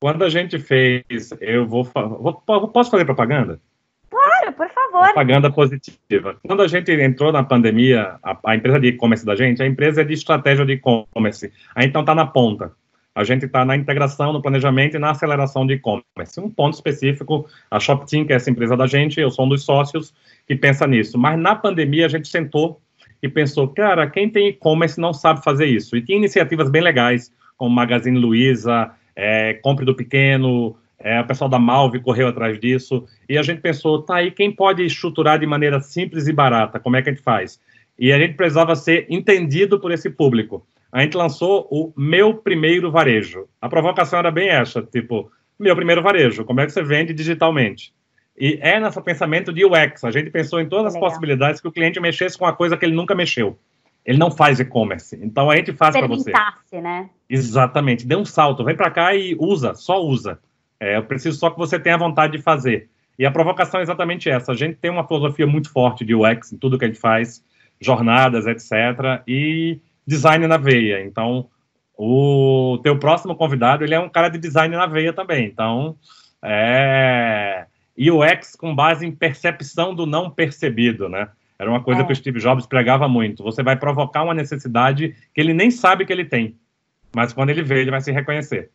Quando 0.00 0.24
a 0.24 0.30
gente 0.30 0.58
fez, 0.58 1.30
eu 1.40 1.66
vou, 1.66 1.84
vou 1.84 2.68
posso 2.68 2.90
fazer 2.90 3.04
propaganda? 3.04 3.60
Claro, 4.08 4.52
por 4.54 4.68
favor. 4.68 5.04
Propaganda 5.04 5.52
positiva. 5.52 6.36
Quando 6.46 6.62
a 6.62 6.68
gente 6.68 6.90
entrou 6.92 7.30
na 7.30 7.42
pandemia, 7.42 8.16
a, 8.22 8.38
a 8.46 8.56
empresa 8.56 8.80
de 8.80 8.88
e-commerce 8.88 9.26
da 9.26 9.36
gente, 9.36 9.62
a 9.62 9.66
empresa 9.66 10.00
é 10.00 10.04
de 10.04 10.14
estratégia 10.14 10.64
de 10.64 10.74
e-commerce. 10.74 11.52
A 11.74 11.82
gente 11.82 11.92
não 11.92 12.00
está 12.00 12.14
na 12.14 12.26
ponta. 12.26 12.72
A 13.16 13.24
gente 13.24 13.46
está 13.46 13.64
na 13.64 13.74
integração, 13.74 14.30
no 14.30 14.42
planejamento 14.42 14.94
e 14.94 14.98
na 14.98 15.12
aceleração 15.12 15.66
de 15.66 15.72
e-commerce. 15.72 16.38
Um 16.38 16.50
ponto 16.50 16.74
específico, 16.74 17.46
a 17.70 17.80
ShopTeam, 17.80 18.26
que 18.26 18.32
é 18.34 18.36
essa 18.36 18.50
empresa 18.50 18.76
da 18.76 18.86
gente, 18.86 19.18
eu 19.18 19.30
sou 19.30 19.46
um 19.46 19.48
dos 19.48 19.64
sócios 19.64 20.12
que 20.46 20.54
pensa 20.54 20.86
nisso. 20.86 21.16
Mas 21.16 21.38
na 21.38 21.54
pandemia 21.54 22.04
a 22.04 22.10
gente 22.10 22.28
sentou 22.28 22.78
e 23.22 23.26
pensou, 23.26 23.68
cara, 23.68 24.06
quem 24.06 24.28
tem 24.28 24.48
e-commerce 24.48 25.00
não 25.00 25.14
sabe 25.14 25.42
fazer 25.42 25.64
isso. 25.64 25.96
E 25.96 26.02
tinha 26.02 26.18
iniciativas 26.18 26.68
bem 26.68 26.82
legais, 26.82 27.32
como 27.56 27.74
Magazine 27.74 28.18
Luiza, 28.18 28.90
é, 29.16 29.54
Compre 29.54 29.86
do 29.86 29.94
Pequeno, 29.94 30.76
é, 30.98 31.18
o 31.18 31.26
pessoal 31.26 31.48
da 31.48 31.58
Malve 31.58 32.00
correu 32.00 32.28
atrás 32.28 32.60
disso, 32.60 33.06
e 33.26 33.38
a 33.38 33.42
gente 33.42 33.62
pensou, 33.62 34.02
tá 34.02 34.16
aí, 34.16 34.30
quem 34.30 34.52
pode 34.52 34.84
estruturar 34.84 35.38
de 35.38 35.46
maneira 35.46 35.80
simples 35.80 36.28
e 36.28 36.34
barata? 36.34 36.78
Como 36.78 36.96
é 36.96 37.02
que 37.02 37.08
a 37.08 37.12
gente 37.14 37.22
faz? 37.22 37.58
E 37.98 38.12
a 38.12 38.18
gente 38.18 38.34
precisava 38.34 38.76
ser 38.76 39.06
entendido 39.08 39.80
por 39.80 39.90
esse 39.90 40.10
público. 40.10 40.66
A 40.92 41.02
gente 41.02 41.16
lançou 41.16 41.66
o 41.70 41.92
Meu 41.96 42.34
Primeiro 42.34 42.90
Varejo. 42.90 43.46
A 43.60 43.68
provocação 43.68 44.18
era 44.18 44.30
bem 44.30 44.48
essa, 44.48 44.82
tipo, 44.82 45.30
Meu 45.58 45.74
Primeiro 45.74 46.02
Varejo, 46.02 46.44
como 46.44 46.60
é 46.60 46.66
que 46.66 46.72
você 46.72 46.82
vende 46.82 47.12
digitalmente? 47.12 47.92
E 48.38 48.58
é 48.60 48.78
nesse 48.78 49.00
pensamento 49.00 49.52
de 49.52 49.64
UX. 49.64 50.04
A 50.04 50.10
gente 50.10 50.30
pensou 50.30 50.60
em 50.60 50.68
todas 50.68 50.88
as 50.88 50.94
Legal. 50.94 51.08
possibilidades 51.08 51.60
que 51.60 51.68
o 51.68 51.72
cliente 51.72 51.98
mexesse 51.98 52.36
com 52.36 52.46
a 52.46 52.52
coisa 52.52 52.76
que 52.76 52.84
ele 52.84 52.94
nunca 52.94 53.14
mexeu. 53.14 53.58
Ele 54.04 54.18
não 54.18 54.30
faz 54.30 54.60
e-commerce. 54.60 55.18
Então 55.20 55.50
a 55.50 55.56
gente 55.56 55.72
faz 55.72 55.96
para 55.96 56.06
você. 56.06 56.30
né? 56.80 57.10
Exatamente. 57.28 58.06
Dê 58.06 58.14
um 58.14 58.24
salto, 58.24 58.62
vem 58.62 58.76
para 58.76 58.90
cá 58.90 59.14
e 59.14 59.34
usa, 59.38 59.74
só 59.74 60.00
usa. 60.00 60.38
É, 60.78 60.96
eu 60.96 61.02
preciso 61.02 61.38
só 61.38 61.50
que 61.50 61.58
você 61.58 61.78
tenha 61.78 61.96
vontade 61.96 62.36
de 62.36 62.42
fazer. 62.42 62.88
E 63.18 63.24
a 63.24 63.30
provocação 63.30 63.80
é 63.80 63.82
exatamente 63.82 64.28
essa. 64.28 64.52
A 64.52 64.54
gente 64.54 64.76
tem 64.76 64.90
uma 64.90 65.06
filosofia 65.06 65.46
muito 65.46 65.70
forte 65.72 66.04
de 66.04 66.14
UX 66.14 66.52
em 66.52 66.58
tudo 66.58 66.78
que 66.78 66.84
a 66.84 66.88
gente 66.88 67.00
faz, 67.00 67.42
jornadas, 67.80 68.46
etc. 68.46 69.22
E 69.26 69.80
design 70.06 70.46
na 70.46 70.56
veia. 70.56 71.04
Então, 71.04 71.48
o 71.96 72.78
teu 72.82 72.98
próximo 72.98 73.34
convidado, 73.34 73.84
ele 73.84 73.94
é 73.94 74.00
um 74.00 74.08
cara 74.08 74.28
de 74.28 74.38
design 74.38 74.74
na 74.76 74.86
veia 74.86 75.12
também. 75.12 75.46
Então, 75.46 75.96
é... 76.42 77.66
UX 77.98 78.54
com 78.54 78.74
base 78.74 79.06
em 79.06 79.12
percepção 79.12 79.94
do 79.94 80.06
não 80.06 80.30
percebido, 80.30 81.08
né? 81.08 81.28
Era 81.58 81.70
uma 81.70 81.82
coisa 81.82 82.02
é. 82.02 82.04
que 82.04 82.12
o 82.12 82.16
Steve 82.16 82.38
Jobs 82.38 82.66
pregava 82.66 83.08
muito. 83.08 83.42
Você 83.42 83.62
vai 83.62 83.76
provocar 83.76 84.22
uma 84.22 84.34
necessidade 84.34 85.16
que 85.34 85.40
ele 85.40 85.54
nem 85.54 85.70
sabe 85.70 86.04
que 86.04 86.12
ele 86.12 86.24
tem. 86.24 86.54
Mas 87.14 87.32
quando 87.32 87.48
ele 87.48 87.62
vê, 87.62 87.80
ele 87.80 87.90
vai 87.90 88.02
se 88.02 88.12
reconhecer. 88.12 88.70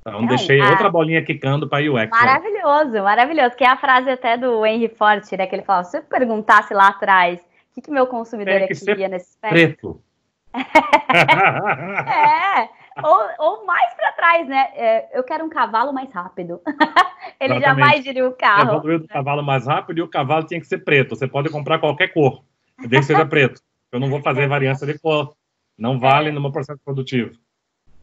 Então, 0.00 0.26
deixei 0.26 0.60
a... 0.60 0.68
outra 0.70 0.90
bolinha 0.90 1.24
quicando 1.24 1.68
para 1.68 1.82
UX. 1.82 2.10
Maravilhoso, 2.10 2.92
né? 2.92 3.02
maravilhoso. 3.02 3.56
Que 3.56 3.64
é 3.64 3.68
a 3.68 3.76
frase 3.76 4.10
até 4.10 4.36
do 4.36 4.66
Henry 4.66 4.88
Ford, 4.88 5.22
né? 5.38 5.46
Que 5.46 5.54
ele 5.54 5.62
fala: 5.62 5.84
se 5.84 5.96
eu 5.96 6.02
perguntasse 6.02 6.74
lá 6.74 6.88
atrás 6.88 7.40
o 7.40 7.74
que, 7.74 7.80
que 7.80 7.90
meu 7.90 8.06
consumidor 8.06 8.54
é 8.54 8.66
queria 8.66 9.08
nesse 9.08 9.38
preto. 9.38 10.02
É, 12.06 12.68
ou, 13.02 13.28
ou 13.38 13.66
mais 13.66 13.94
para 13.94 14.12
trás, 14.12 14.46
né? 14.46 14.68
É, 14.74 15.18
eu 15.18 15.24
quero 15.24 15.44
um 15.44 15.48
cavalo 15.48 15.92
mais 15.92 16.12
rápido. 16.12 16.60
ele 17.40 17.54
Exatamente. 17.54 17.62
jamais 17.62 18.04
diria 18.04 18.28
o 18.28 18.32
carro. 18.32 18.76
Evoluiu 18.76 18.98
do 19.00 19.08
cavalo 19.08 19.42
mais 19.42 19.66
rápido 19.66 19.98
e 19.98 20.02
o 20.02 20.08
cavalo 20.08 20.46
tinha 20.46 20.60
que 20.60 20.66
ser 20.66 20.78
preto. 20.78 21.16
Você 21.16 21.26
pode 21.26 21.48
comprar 21.50 21.78
qualquer 21.78 22.08
cor, 22.08 22.44
desde 22.78 22.98
que 22.98 23.04
seja 23.04 23.26
preto. 23.26 23.60
Eu 23.90 24.00
não 24.00 24.08
vou 24.10 24.20
fazer 24.20 24.48
variância 24.48 24.86
de 24.86 24.98
cor. 24.98 25.34
Não 25.78 25.98
vale 25.98 26.30
no 26.30 26.40
meu 26.40 26.52
processo 26.52 26.80
produtivo. 26.84 27.32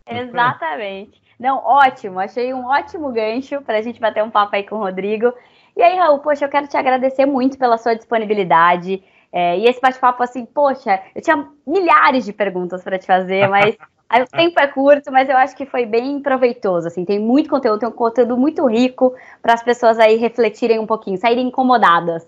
Exatamente. 0.07 1.21
Não, 1.39 1.57
ótimo. 1.57 2.19
Achei 2.19 2.53
um 2.53 2.65
ótimo 2.65 3.11
gancho 3.11 3.61
para 3.61 3.77
a 3.77 3.81
gente 3.81 3.99
bater 3.99 4.23
um 4.23 4.29
papo 4.29 4.55
aí 4.55 4.63
com 4.63 4.75
o 4.75 4.79
Rodrigo. 4.79 5.33
E 5.77 5.81
aí, 5.81 5.97
Raul, 5.97 6.19
poxa, 6.19 6.45
eu 6.45 6.49
quero 6.49 6.67
te 6.67 6.75
agradecer 6.75 7.25
muito 7.25 7.57
pela 7.57 7.77
sua 7.77 7.95
disponibilidade. 7.95 9.01
É, 9.31 9.59
e 9.59 9.65
esse 9.65 9.79
bate-papo, 9.79 10.23
assim, 10.23 10.45
poxa, 10.45 10.99
eu 11.15 11.21
tinha 11.21 11.47
milhares 11.65 12.25
de 12.25 12.33
perguntas 12.33 12.83
para 12.83 12.97
te 12.97 13.05
fazer, 13.05 13.47
mas 13.47 13.75
o 14.23 14.25
tempo 14.25 14.59
é 14.59 14.67
curto, 14.67 15.11
mas 15.11 15.29
eu 15.29 15.37
acho 15.37 15.55
que 15.55 15.65
foi 15.65 15.85
bem 15.85 16.19
proveitoso. 16.21 16.87
Assim, 16.87 17.05
tem 17.05 17.19
muito 17.19 17.49
conteúdo, 17.49 17.79
tem 17.79 17.89
um 17.89 17.91
conteúdo 17.91 18.35
muito 18.35 18.65
rico 18.65 19.13
para 19.41 19.53
as 19.53 19.63
pessoas 19.63 19.99
aí 19.99 20.15
refletirem 20.17 20.79
um 20.79 20.87
pouquinho, 20.87 21.17
saírem 21.17 21.47
incomodadas. 21.47 22.27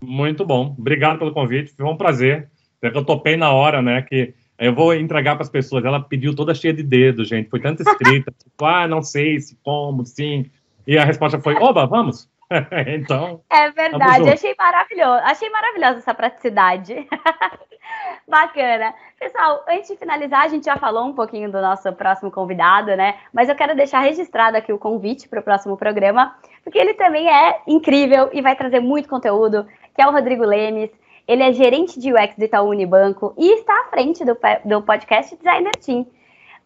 Muito 0.00 0.44
bom. 0.44 0.74
Obrigado 0.78 1.18
pelo 1.18 1.32
convite. 1.32 1.72
Foi 1.72 1.86
um 1.86 1.96
prazer. 1.96 2.48
Eu 2.80 3.04
topei 3.04 3.36
na 3.36 3.52
hora, 3.52 3.82
né? 3.82 4.02
Que 4.02 4.34
eu 4.58 4.74
vou 4.74 4.94
entregar 4.94 5.34
para 5.34 5.42
as 5.42 5.50
pessoas. 5.50 5.84
Ela 5.84 6.00
pediu 6.00 6.34
toda 6.34 6.54
cheia 6.54 6.74
de 6.74 6.82
dedos, 6.82 7.28
gente. 7.28 7.48
Foi 7.48 7.60
tanto 7.60 7.82
escrita, 7.82 8.32
tipo, 8.38 8.64
ah, 8.64 8.86
não 8.86 9.02
sei 9.02 9.40
se 9.40 9.56
como, 9.62 10.04
sim. 10.04 10.46
E 10.86 10.96
a 10.96 11.04
resposta 11.04 11.40
foi, 11.40 11.54
oba, 11.56 11.86
vamos. 11.86 12.28
então. 12.86 13.42
É 13.50 13.70
verdade, 13.70 14.30
achei 14.30 14.54
maravilhoso. 14.58 15.20
Achei 15.24 15.50
maravilhosa 15.50 15.98
essa 15.98 16.14
praticidade. 16.14 17.06
Bacana. 18.26 18.94
Pessoal, 19.18 19.64
antes 19.68 19.88
de 19.88 19.96
finalizar, 19.96 20.44
a 20.44 20.48
gente 20.48 20.64
já 20.64 20.76
falou 20.76 21.06
um 21.06 21.14
pouquinho 21.14 21.50
do 21.50 21.60
nosso 21.60 21.92
próximo 21.94 22.30
convidado, 22.30 22.94
né? 22.96 23.16
Mas 23.32 23.48
eu 23.48 23.56
quero 23.56 23.74
deixar 23.74 24.00
registrado 24.00 24.56
aqui 24.56 24.72
o 24.72 24.78
convite 24.78 25.28
para 25.28 25.40
o 25.40 25.42
próximo 25.42 25.76
programa, 25.76 26.36
porque 26.62 26.78
ele 26.78 26.94
também 26.94 27.28
é 27.28 27.60
incrível 27.66 28.30
e 28.32 28.42
vai 28.42 28.54
trazer 28.54 28.80
muito 28.80 29.08
conteúdo, 29.08 29.66
que 29.94 30.02
é 30.02 30.06
o 30.06 30.12
Rodrigo 30.12 30.44
Lemes. 30.44 30.90
Ele 31.26 31.42
é 31.42 31.52
gerente 31.52 32.00
de 32.00 32.12
UX 32.12 32.36
do 32.36 32.44
Itaú 32.44 32.68
Unibanco 32.68 33.34
e 33.36 33.54
está 33.54 33.72
à 33.80 33.90
frente 33.90 34.24
do, 34.24 34.36
do 34.64 34.82
podcast 34.82 35.36
Designer 35.36 35.76
Team. 35.76 36.06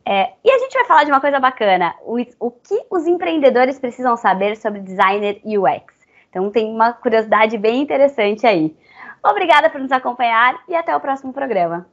É, 0.04 0.32
e 0.44 0.50
a 0.50 0.58
gente 0.58 0.74
vai 0.74 0.84
falar 0.84 1.04
de 1.04 1.10
uma 1.10 1.20
coisa 1.20 1.38
bacana: 1.38 1.94
o, 2.02 2.18
o 2.40 2.50
que 2.50 2.84
os 2.90 3.06
empreendedores 3.06 3.78
precisam 3.78 4.16
saber 4.16 4.56
sobre 4.56 4.80
designer 4.80 5.40
UX. 5.44 5.94
Então, 6.28 6.50
tem 6.50 6.72
uma 6.72 6.92
curiosidade 6.92 7.58
bem 7.58 7.82
interessante 7.82 8.46
aí. 8.46 8.74
Obrigada 9.22 9.70
por 9.70 9.80
nos 9.80 9.92
acompanhar 9.92 10.60
e 10.66 10.74
até 10.74 10.96
o 10.96 11.00
próximo 11.00 11.32
programa. 11.32 11.86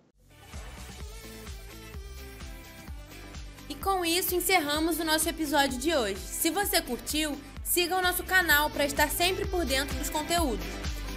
E 3.69 3.75
com 3.75 4.03
isso 4.03 4.33
encerramos 4.33 4.99
o 4.99 5.05
nosso 5.05 5.29
episódio 5.29 5.77
de 5.77 5.93
hoje. 5.93 6.17
Se 6.17 6.49
você 6.49 6.81
curtiu, 6.81 7.37
siga 7.63 7.95
o 7.95 8.01
nosso 8.01 8.23
canal 8.23 8.69
para 8.71 8.85
estar 8.85 9.09
sempre 9.09 9.45
por 9.45 9.63
dentro 9.63 9.95
dos 9.97 10.09
conteúdos. 10.09 10.65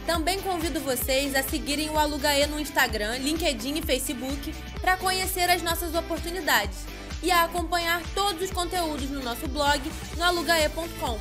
Também 0.07 0.41
convido 0.41 0.81
vocês 0.81 1.35
a 1.35 1.43
seguirem 1.43 1.91
o 1.91 1.99
Alugaê 1.99 2.47
no 2.47 2.59
Instagram, 2.59 3.19
LinkedIn 3.19 3.79
e 3.79 3.83
Facebook 3.83 4.55
para 4.81 4.97
conhecer 4.97 5.49
as 5.49 5.63
nossas 5.63 5.95
oportunidades 5.95 6.79
e 7.23 7.31
a 7.31 7.45
acompanhar 7.45 8.03
todos 8.15 8.43
os 8.43 8.51
conteúdos 8.51 9.09
no 9.11 9.23
nosso 9.23 9.47
blog 9.47 9.81
no 10.17 10.25
alugaê.com. 10.25 11.19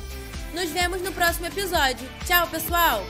Nos 0.52 0.70
vemos 0.70 1.00
no 1.00 1.12
próximo 1.12 1.46
episódio. 1.46 2.08
Tchau, 2.26 2.46
pessoal! 2.48 3.06